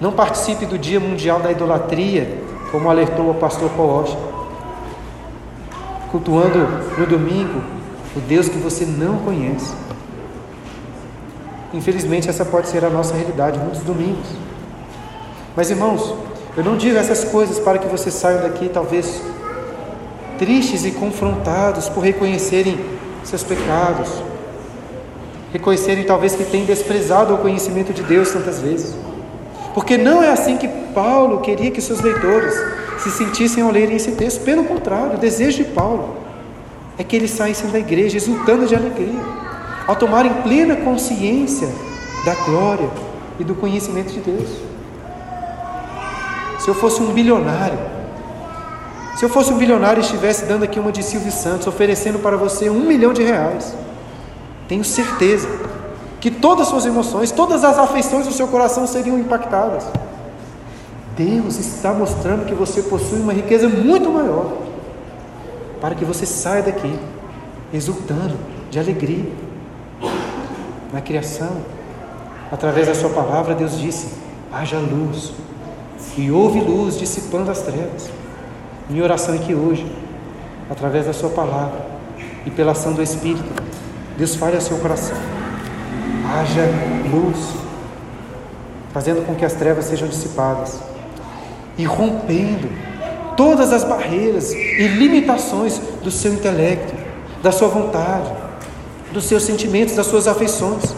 Não 0.00 0.12
participe 0.12 0.64
do 0.64 0.78
Dia 0.78 1.00
Mundial 1.00 1.40
da 1.40 1.50
Idolatria, 1.50 2.40
como 2.70 2.88
alertou 2.88 3.30
o 3.30 3.34
pastor 3.34 3.70
Walsh. 3.76 4.16
Cultuando 6.12 6.58
no 6.96 7.06
domingo 7.06 7.60
o 8.14 8.20
Deus 8.20 8.48
que 8.48 8.58
você 8.58 8.84
não 8.84 9.18
conhece. 9.18 9.74
Infelizmente, 11.74 12.28
essa 12.28 12.44
pode 12.44 12.68
ser 12.68 12.84
a 12.84 12.90
nossa 12.90 13.14
realidade 13.14 13.58
muitos 13.58 13.80
domingos. 13.80 14.26
Mas, 15.56 15.70
irmãos, 15.70 16.14
eu 16.56 16.62
não 16.62 16.76
digo 16.76 16.98
essas 16.98 17.24
coisas 17.24 17.58
para 17.58 17.78
que 17.78 17.86
vocês 17.86 18.14
saiam 18.14 18.42
daqui, 18.42 18.68
talvez, 18.68 19.22
tristes 20.38 20.84
e 20.84 20.90
confrontados 20.90 21.88
por 21.88 22.02
reconhecerem 22.02 22.78
seus 23.24 23.42
pecados, 23.42 24.08
reconhecerem, 25.52 26.04
talvez, 26.04 26.34
que 26.34 26.44
têm 26.44 26.64
desprezado 26.64 27.34
o 27.34 27.38
conhecimento 27.38 27.92
de 27.92 28.02
Deus 28.02 28.30
tantas 28.30 28.60
vezes. 28.60 28.94
Porque 29.74 29.96
não 29.96 30.22
é 30.22 30.30
assim 30.30 30.56
que 30.56 30.68
Paulo 30.94 31.40
queria 31.40 31.70
que 31.70 31.80
seus 31.80 32.00
leitores 32.00 32.54
se 32.98 33.10
sentissem 33.10 33.62
ao 33.62 33.70
lerem 33.70 33.96
esse 33.96 34.12
texto. 34.12 34.42
Pelo 34.44 34.64
contrário, 34.64 35.14
o 35.14 35.18
desejo 35.18 35.64
de 35.64 35.70
Paulo 35.70 36.16
é 36.98 37.04
que 37.04 37.16
eles 37.16 37.30
saíssem 37.30 37.70
da 37.70 37.78
igreja 37.78 38.16
exultando 38.16 38.66
de 38.66 38.74
alegria, 38.74 39.20
ao 39.86 39.96
tomarem 39.96 40.32
plena 40.42 40.76
consciência 40.76 41.68
da 42.24 42.34
glória 42.44 42.88
e 43.38 43.44
do 43.44 43.54
conhecimento 43.54 44.12
de 44.12 44.20
Deus. 44.20 44.48
Se 46.60 46.68
eu 46.68 46.74
fosse 46.74 47.02
um 47.02 47.12
bilionário, 47.12 47.78
se 49.16 49.24
eu 49.24 49.28
fosse 49.28 49.52
um 49.52 49.58
bilionário 49.58 50.00
e 50.00 50.04
estivesse 50.04 50.44
dando 50.44 50.62
aqui 50.62 50.78
uma 50.78 50.92
de 50.92 51.02
Silvio 51.02 51.32
Santos, 51.32 51.66
oferecendo 51.66 52.18
para 52.18 52.36
você 52.36 52.70
um 52.70 52.80
milhão 52.80 53.12
de 53.12 53.22
reais, 53.22 53.74
tenho 54.68 54.84
certeza 54.84 55.48
que 56.20 56.30
todas 56.30 56.62
as 56.62 56.68
suas 56.68 56.86
emoções, 56.86 57.32
todas 57.32 57.64
as 57.64 57.78
afeições 57.78 58.26
do 58.26 58.32
seu 58.32 58.46
coração 58.46 58.86
seriam 58.86 59.18
impactadas. 59.18 59.84
Deus 61.16 61.58
está 61.58 61.92
mostrando 61.92 62.46
que 62.46 62.54
você 62.54 62.80
possui 62.82 63.18
uma 63.18 63.32
riqueza 63.32 63.68
muito 63.68 64.08
maior, 64.08 64.52
para 65.80 65.94
que 65.94 66.04
você 66.04 66.24
saia 66.24 66.62
daqui 66.62 66.96
exultando 67.72 68.36
de 68.70 68.78
alegria. 68.78 69.51
Na 70.92 71.00
criação, 71.00 71.50
através 72.50 72.86
da 72.86 72.94
Sua 72.94 73.10
palavra, 73.10 73.54
Deus 73.54 73.78
disse: 73.78 74.08
haja 74.52 74.78
luz, 74.78 75.32
e 76.16 76.30
houve 76.30 76.60
luz 76.60 76.98
dissipando 76.98 77.50
as 77.50 77.62
trevas. 77.62 78.10
Minha 78.90 79.02
oração 79.02 79.34
é 79.34 79.38
que 79.38 79.54
hoje, 79.54 79.90
através 80.70 81.06
da 81.06 81.12
Sua 81.12 81.30
palavra 81.30 81.80
e 82.44 82.50
pela 82.50 82.72
ação 82.72 82.92
do 82.92 83.02
Espírito, 83.02 83.62
Deus 84.18 84.34
fale 84.34 84.56
ao 84.56 84.60
seu 84.60 84.76
coração, 84.78 85.16
haja 86.38 86.68
luz, 87.10 87.38
fazendo 88.92 89.24
com 89.24 89.34
que 89.34 89.44
as 89.44 89.54
trevas 89.54 89.86
sejam 89.86 90.06
dissipadas 90.06 90.80
e 91.78 91.84
rompendo 91.84 92.68
todas 93.34 93.72
as 93.72 93.82
barreiras 93.84 94.52
e 94.52 94.86
limitações 94.88 95.78
do 96.02 96.10
seu 96.10 96.34
intelecto, 96.34 96.92
da 97.42 97.50
sua 97.50 97.68
vontade, 97.68 98.30
dos 99.12 99.24
seus 99.24 99.42
sentimentos, 99.42 99.94
das 99.94 100.06
suas 100.06 100.26
afeições, 100.26 100.94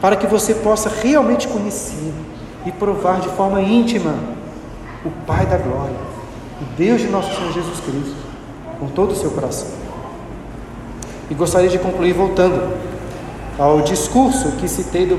para 0.00 0.16
que 0.16 0.26
você 0.26 0.54
possa 0.54 0.88
realmente 0.88 1.48
conhecer 1.48 2.12
e 2.66 2.72
provar 2.72 3.20
de 3.20 3.28
forma 3.30 3.60
íntima 3.60 4.14
o 5.04 5.10
Pai 5.26 5.46
da 5.46 5.56
glória, 5.56 5.96
o 6.60 6.64
Deus 6.76 7.00
de 7.00 7.08
nosso 7.08 7.34
Senhor 7.34 7.52
Jesus 7.52 7.80
Cristo, 7.80 8.16
com 8.78 8.86
todo 8.88 9.12
o 9.12 9.16
seu 9.16 9.30
coração. 9.30 9.68
E 11.30 11.34
gostaria 11.34 11.68
de 11.68 11.78
concluir 11.78 12.12
voltando 12.12 12.76
ao 13.58 13.80
discurso 13.82 14.52
que 14.52 14.68
citei 14.68 15.06
do 15.06 15.18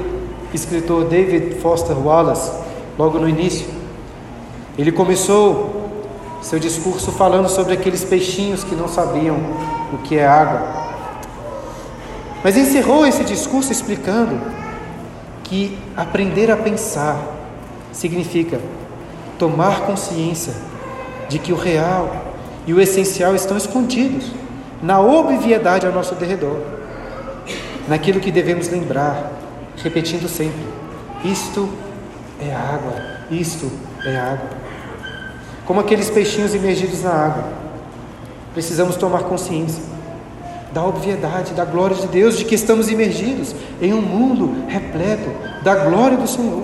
escritor 0.53 1.06
David 1.06 1.56
Foster 1.62 1.97
Wallace, 1.97 2.51
logo 2.97 3.20
no 3.20 3.28
início. 3.28 3.68
Ele 4.78 4.91
começou 4.91 5.86
seu 6.41 6.60
discurso 6.60 7.12
falando 7.12 7.49
sobre 7.49 7.74
aqueles 7.74 8.03
peixinhos 8.03 8.64
que 8.64 8.76
não 8.76 8.88
sabiam 8.88 9.36
o 9.91 9.97
que 10.03 10.18
é 10.18 10.28
água. 10.28 10.84
Mas 12.45 12.55
encerrou 12.55 13.07
esse 13.07 13.23
discurso 13.23 13.71
explicando 13.71 14.39
que 15.43 15.75
aprender 15.97 16.51
a 16.51 16.55
pensar 16.55 17.19
significa 17.91 18.59
tomar 19.39 19.81
consciência 19.87 20.53
de 21.27 21.39
que 21.39 21.51
o 21.51 21.55
real 21.55 22.35
e 22.67 22.73
o 22.75 22.79
essencial 22.79 23.33
estão 23.33 23.57
escondidos 23.57 24.31
na 24.79 24.99
obviedade 25.01 25.87
ao 25.87 25.91
nosso 25.91 26.13
derredor, 26.13 26.59
naquilo 27.87 28.19
que 28.19 28.29
devemos 28.29 28.69
lembrar, 28.69 29.31
repetindo 29.83 30.29
sempre: 30.29 30.67
isto 31.23 31.67
é 32.39 32.53
água, 32.53 32.93
isto 33.31 33.71
é 34.05 34.15
água 34.15 34.49
como 35.65 35.79
aqueles 35.79 36.11
peixinhos 36.11 36.53
imergidos 36.53 37.01
na 37.01 37.09
água. 37.09 37.43
Precisamos 38.53 38.97
tomar 38.97 39.23
consciência 39.23 39.94
da 40.76 40.84
obviedade, 40.84 41.53
da 41.53 41.63
glória 41.63 41.95
de 41.95 42.05
Deus, 42.07 42.38
de 42.38 42.43
que 42.43 42.53
estamos 42.53 42.89
imergidos 42.89 43.55
em 43.82 43.93
um 43.93 44.01
mundo 44.01 44.65
repleto 44.67 45.32
da 45.63 45.73
glória 45.73 46.17
do 46.17 46.28
Senhor. 46.28 46.63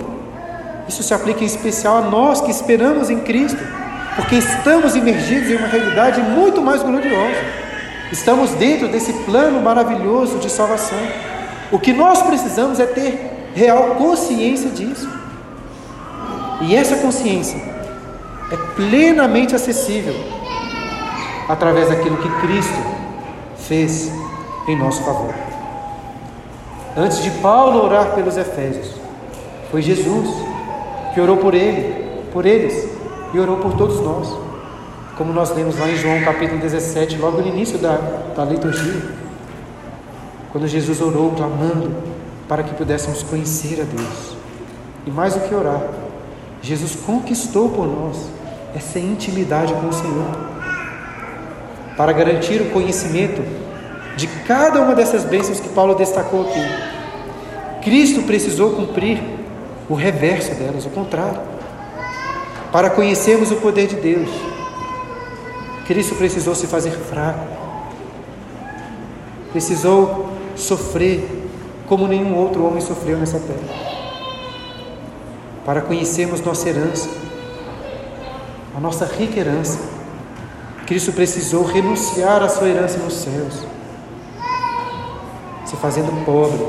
Isso 0.86 1.02
se 1.02 1.14
aplica 1.14 1.42
em 1.42 1.46
especial 1.46 1.96
a 1.96 2.02
nós 2.02 2.42
que 2.42 2.50
esperamos 2.50 3.08
em 3.08 3.20
Cristo, 3.20 3.58
porque 4.14 4.34
estamos 4.34 4.94
imergidos 4.94 5.48
em 5.48 5.56
uma 5.56 5.66
realidade 5.66 6.20
muito 6.20 6.60
mais 6.60 6.82
gloriosa. 6.82 7.40
Estamos 8.12 8.50
dentro 8.50 8.86
desse 8.88 9.14
plano 9.24 9.62
maravilhoso 9.62 10.36
de 10.36 10.50
salvação. 10.50 10.98
O 11.70 11.78
que 11.78 11.94
nós 11.94 12.20
precisamos 12.20 12.78
é 12.78 12.84
ter 12.84 13.48
real 13.54 13.94
consciência 13.94 14.68
disso. 14.68 15.08
E 16.60 16.76
essa 16.76 16.96
consciência 16.96 17.56
é 18.50 18.56
plenamente 18.76 19.54
acessível 19.54 20.14
através 21.48 21.88
daquilo 21.88 22.18
que 22.18 22.28
Cristo 22.46 22.91
fez 23.68 24.10
em 24.68 24.76
nosso 24.76 25.02
favor. 25.02 25.34
Antes 26.96 27.22
de 27.22 27.30
Paulo 27.30 27.84
orar 27.84 28.14
pelos 28.14 28.36
Efésios, 28.36 28.94
foi 29.70 29.80
Jesus 29.82 30.28
que 31.14 31.20
orou 31.20 31.38
por 31.38 31.54
ele, 31.54 32.20
por 32.32 32.44
eles 32.44 32.88
e 33.32 33.38
orou 33.38 33.56
por 33.56 33.74
todos 33.74 34.00
nós. 34.00 34.28
Como 35.16 35.32
nós 35.32 35.54
lemos 35.54 35.78
lá 35.78 35.88
em 35.88 35.96
João 35.96 36.20
capítulo 36.22 36.60
17, 36.60 37.16
logo 37.16 37.40
no 37.40 37.46
início 37.46 37.78
da, 37.78 37.96
da 38.36 38.44
liturgia, 38.44 39.02
quando 40.50 40.66
Jesus 40.66 41.00
orou 41.00 41.32
clamando 41.32 41.94
para 42.48 42.62
que 42.62 42.74
pudéssemos 42.74 43.22
conhecer 43.22 43.80
a 43.80 43.84
Deus. 43.84 44.36
E 45.06 45.10
mais 45.10 45.34
do 45.34 45.40
que 45.40 45.54
orar, 45.54 45.82
Jesus 46.60 46.94
conquistou 46.94 47.70
por 47.70 47.86
nós 47.86 48.28
essa 48.74 48.98
intimidade 48.98 49.72
com 49.74 49.88
o 49.88 49.92
Senhor. 49.92 50.51
Para 51.96 52.12
garantir 52.12 52.60
o 52.60 52.70
conhecimento 52.70 53.42
de 54.16 54.26
cada 54.46 54.80
uma 54.80 54.94
dessas 54.94 55.24
bênçãos 55.24 55.60
que 55.60 55.68
Paulo 55.68 55.94
destacou 55.94 56.42
aqui, 56.42 56.64
Cristo 57.82 58.22
precisou 58.22 58.70
cumprir 58.70 59.22
o 59.88 59.94
reverso 59.94 60.54
delas, 60.54 60.86
o 60.86 60.90
contrário. 60.90 61.40
para 62.70 62.88
conhecermos 62.88 63.50
o 63.50 63.56
poder 63.56 63.86
de 63.86 63.96
Deus. 63.96 64.30
Cristo 65.86 66.14
precisou 66.14 66.54
se 66.54 66.66
fazer 66.66 66.92
fraco, 66.92 67.46
precisou 69.52 70.30
sofrer 70.56 71.28
como 71.86 72.08
nenhum 72.08 72.34
outro 72.34 72.64
homem 72.64 72.80
sofreu 72.80 73.18
nessa 73.18 73.38
terra, 73.38 73.60
para 75.66 75.82
conhecermos 75.82 76.40
nossa 76.40 76.66
herança, 76.66 77.10
a 78.74 78.80
nossa 78.80 79.04
rica 79.04 79.38
herança. 79.38 79.91
Cristo 80.92 81.10
precisou 81.12 81.64
renunciar 81.64 82.42
à 82.42 82.50
sua 82.50 82.68
herança 82.68 82.98
nos 82.98 83.14
céus, 83.14 83.64
se 85.64 85.74
fazendo 85.76 86.22
pobre 86.26 86.62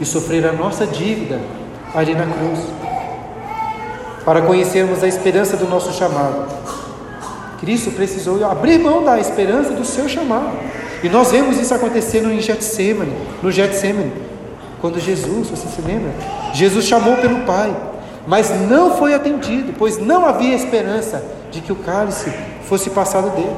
e 0.00 0.04
sofrer 0.04 0.46
a 0.46 0.52
nossa 0.52 0.86
dívida 0.86 1.40
ali 1.92 2.14
na 2.14 2.24
cruz, 2.24 2.60
para 4.24 4.42
conhecermos 4.42 5.02
a 5.02 5.08
esperança 5.08 5.56
do 5.56 5.66
nosso 5.66 5.92
chamado. 5.92 6.46
Cristo 7.58 7.90
precisou 7.90 8.48
abrir 8.48 8.78
mão 8.78 9.02
da 9.02 9.18
esperança 9.18 9.72
do 9.72 9.84
seu 9.84 10.08
chamado. 10.08 10.56
E 11.02 11.08
nós 11.08 11.32
vemos 11.32 11.58
isso 11.58 11.74
acontecendo 11.74 12.30
em 12.30 12.40
Getsemane, 12.40 13.12
no 13.42 13.50
Getsemane, 13.50 14.12
quando 14.80 15.00
Jesus, 15.00 15.50
você 15.50 15.66
se 15.66 15.82
lembra? 15.82 16.12
Jesus 16.54 16.84
chamou 16.84 17.16
pelo 17.16 17.40
Pai, 17.40 17.74
mas 18.24 18.52
não 18.70 18.96
foi 18.96 19.14
atendido, 19.14 19.74
pois 19.76 19.98
não 19.98 20.24
havia 20.24 20.54
esperança 20.54 21.41
de 21.52 21.60
que 21.60 21.70
o 21.70 21.76
cálice 21.76 22.32
fosse 22.64 22.90
passado 22.90 23.30
dele. 23.36 23.56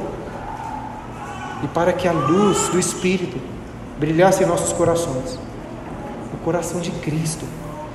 E 1.63 1.69
para 1.69 1.93
que 1.93 2.07
a 2.07 2.13
luz 2.13 2.69
do 2.69 2.79
Espírito 2.79 3.39
brilhasse 3.99 4.43
em 4.43 4.47
nossos 4.47 4.73
corações, 4.73 5.39
o 6.33 6.37
coração 6.45 6.81
de 6.81 6.91
Cristo 6.91 7.47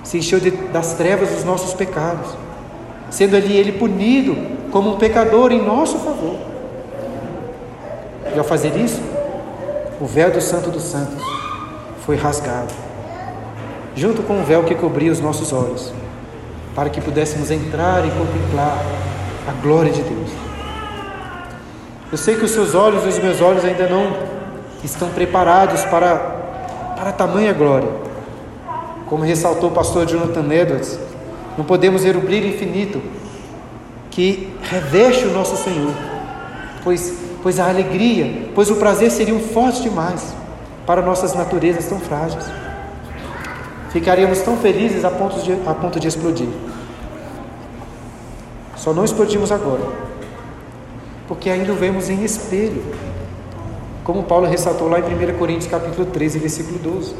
se 0.03 0.17
encheu 0.17 0.39
de, 0.39 0.49
das 0.49 0.93
trevas 0.93 1.29
dos 1.29 1.43
nossos 1.43 1.73
pecados, 1.73 2.35
sendo 3.11 3.35
ali 3.35 3.55
ele 3.55 3.73
punido 3.73 4.35
como 4.71 4.95
um 4.95 4.97
pecador 4.97 5.51
em 5.51 5.63
nosso 5.63 5.99
favor. 5.99 6.37
E 8.33 8.39
ao 8.39 8.45
fazer 8.45 8.75
isso, 8.77 9.01
o 9.99 10.05
véu 10.05 10.31
do 10.31 10.41
Santo 10.41 10.71
dos 10.71 10.83
Santos 10.83 11.21
foi 12.05 12.15
rasgado, 12.15 12.73
junto 13.95 14.23
com 14.23 14.39
o 14.39 14.43
véu 14.43 14.63
que 14.63 14.73
cobria 14.73 15.11
os 15.11 15.19
nossos 15.19 15.51
olhos, 15.51 15.91
para 16.73 16.89
que 16.89 17.01
pudéssemos 17.01 17.51
entrar 17.51 18.05
e 18.05 18.11
contemplar 18.11 18.83
a 19.49 19.51
glória 19.63 19.91
de 19.91 20.03
Deus. 20.03 20.29
Eu 22.11 22.17
sei 22.17 22.35
que 22.35 22.45
os 22.45 22.51
seus 22.51 22.75
olhos 22.75 23.03
e 23.03 23.07
os 23.07 23.17
meus 23.17 23.41
olhos 23.41 23.65
ainda 23.65 23.87
não 23.87 24.15
estão 24.83 25.09
preparados 25.09 25.83
para, 25.85 26.15
para 26.95 27.11
tamanha 27.11 27.51
glória. 27.51 27.89
Como 29.07 29.23
ressaltou 29.23 29.69
o 29.69 29.73
pastor 29.73 30.05
Jonathan 30.05 30.53
Edwards, 30.53 30.99
não 31.57 31.65
podemos 31.65 32.03
ver 32.03 32.15
o 32.15 32.21
brilho 32.21 32.47
infinito 32.47 33.01
que 34.11 34.53
reveste 34.61 35.25
o 35.25 35.31
nosso 35.31 35.57
Senhor, 35.63 35.93
pois, 36.83 37.17
pois 37.41 37.59
a 37.59 37.69
alegria, 37.69 38.49
pois 38.53 38.69
o 38.69 38.75
prazer 38.75 39.09
seriam 39.09 39.39
fortes 39.39 39.81
demais 39.81 40.33
para 40.85 41.01
nossas 41.01 41.33
naturezas 41.33 41.87
tão 41.87 41.99
frágeis. 41.99 42.45
Ficaríamos 43.89 44.41
tão 44.41 44.57
felizes 44.57 45.03
a 45.03 45.09
ponto 45.09 45.41
de, 45.41 45.53
a 45.65 45.73
ponto 45.73 45.99
de 45.99 46.07
explodir. 46.07 46.49
Só 48.79 48.93
não 48.93 49.03
explodimos 49.03 49.51
agora, 49.51 49.83
porque 51.27 51.49
ainda 51.49 51.73
o 51.73 51.75
vemos 51.75 52.09
em 52.09 52.23
espelho, 52.23 52.81
como 54.05 54.23
Paulo 54.23 54.47
ressaltou 54.47 54.87
lá 54.87 54.99
em 55.01 55.03
1 55.03 55.37
Coríntios 55.37 55.69
capítulo 55.69 56.05
13, 56.05 56.39
versículo 56.39 56.79
12. 56.79 57.13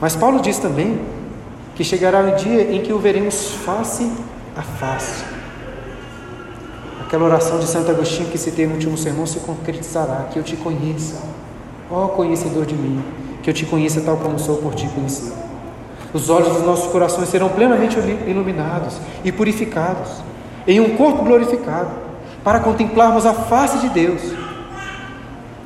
Mas 0.00 0.14
Paulo 0.14 0.40
diz 0.40 0.56
também 0.60 1.00
que 1.74 1.82
chegará 1.82 2.20
o 2.20 2.36
dia 2.36 2.62
em 2.62 2.80
que 2.80 2.92
o 2.92 2.98
veremos 3.00 3.54
face 3.56 4.08
a 4.56 4.62
face. 4.62 5.24
Aquela 7.00 7.24
oração 7.24 7.58
de 7.58 7.66
Santo 7.66 7.90
Agostinho 7.90 8.30
que 8.30 8.38
citei 8.38 8.68
no 8.68 8.74
último 8.74 8.96
sermão 8.96 9.26
se 9.26 9.40
concretizará, 9.40 10.28
que 10.32 10.38
eu 10.38 10.44
te 10.44 10.56
conheça, 10.56 11.20
ó 11.90 12.06
conhecedor 12.06 12.66
de 12.66 12.76
mim, 12.76 13.02
que 13.42 13.50
eu 13.50 13.54
te 13.54 13.66
conheça 13.66 14.00
tal 14.00 14.16
como 14.16 14.38
sou 14.38 14.58
por 14.58 14.76
ti 14.76 14.86
conhecido. 14.94 15.49
Os 16.12 16.28
olhos 16.28 16.52
dos 16.52 16.62
nossos 16.62 16.90
corações 16.90 17.28
serão 17.28 17.48
plenamente 17.48 17.96
iluminados 18.26 18.96
e 19.24 19.30
purificados, 19.30 20.08
em 20.66 20.80
um 20.80 20.96
corpo 20.96 21.24
glorificado, 21.24 21.90
para 22.42 22.60
contemplarmos 22.60 23.24
a 23.26 23.32
face 23.32 23.78
de 23.78 23.88
Deus, 23.90 24.20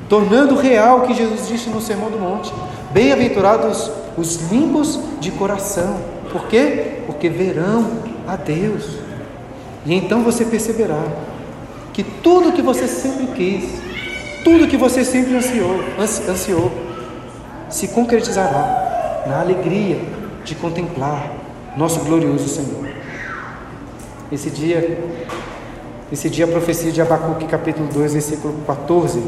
tornando 0.09 0.55
real 0.55 0.99
o 0.99 1.03
que 1.03 1.14
Jesus 1.14 1.49
disse 1.49 1.70
no 1.70 1.80
Sermão 1.80 2.11
do 2.11 2.18
Monte: 2.18 2.53
Bem-aventurados 2.92 3.90
os 4.18 4.36
limpos 4.51 5.01
de 5.18 5.30
coração. 5.30 5.99
Por 6.30 6.47
quê? 6.47 6.99
Porque 7.07 7.28
verão 7.28 7.90
a 8.26 8.36
Deus. 8.36 8.99
E 9.86 9.95
então 9.95 10.22
você 10.22 10.45
perceberá 10.45 11.03
que 11.92 12.03
tudo 12.03 12.53
que 12.53 12.62
você 12.62 12.86
sempre 12.86 13.26
quis, 13.28 13.80
tudo 14.42 14.66
que 14.66 14.76
você 14.76 15.05
sempre 15.05 15.36
ansiou, 15.36 15.80
ansiou 15.99 16.70
se 17.70 17.88
concretizará 17.88 19.24
na 19.26 19.40
alegria 19.40 19.99
de 20.45 20.55
contemplar 20.55 21.32
nosso 21.76 22.01
glorioso 22.01 22.49
Senhor. 22.49 22.86
Esse 24.30 24.51
dia, 24.51 25.03
esse 26.12 26.28
dia 26.28 26.45
a 26.45 26.49
profecia 26.49 26.92
de 26.92 27.01
Abacuque, 27.01 27.47
capítulo 27.47 27.88
2, 27.88 28.12
versículo 28.12 28.55
14, 28.66 29.22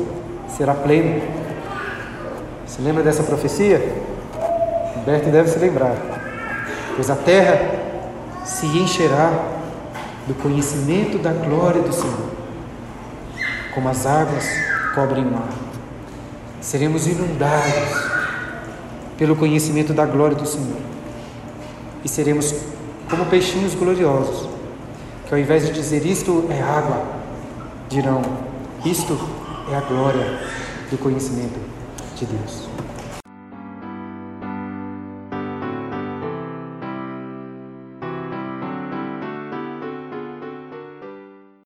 será 0.57 0.75
pleno. 0.75 1.23
Se 2.67 2.83
lembra 2.83 3.03
dessa 3.03 3.23
profecia? 3.23 3.81
Humberto 4.97 5.31
deve 5.31 5.49
se 5.49 5.59
lembrar. 5.59 5.97
Pois 6.95 7.11
a 7.11 7.17
terra 7.17 7.59
se 8.45 8.67
encherá 8.67 9.33
do 10.27 10.35
conhecimento 10.35 11.19
da 11.19 11.33
glória 11.33 11.83
do 11.83 11.93
Senhor, 11.93 12.31
como 13.75 13.89
as 13.89 14.07
águas 14.07 14.47
cobrem 14.95 15.25
o 15.25 15.31
mar. 15.31 15.49
Seremos 16.61 17.07
inundados 17.07 18.11
pelo 19.17 19.37
conhecimento 19.37 19.93
da 19.95 20.05
glória 20.05 20.37
do 20.37 20.47
Senhor 20.47 20.96
e 22.07 22.09
seremos 22.09 22.55
como 23.11 23.27
peixinhos 23.27 23.75
gloriosos, 23.75 24.49
que 25.27 25.35
ao 25.35 25.41
invés 25.41 25.67
de 25.67 25.73
dizer 25.73 26.07
isto 26.07 26.47
é 26.49 26.63
água, 26.63 27.03
dirão 27.89 28.23
isto 28.85 29.19
é 29.69 29.75
a 29.75 29.81
glória 29.81 30.39
do 30.89 30.97
conhecimento 30.99 31.59
de 32.15 32.25
Deus. 32.27 32.69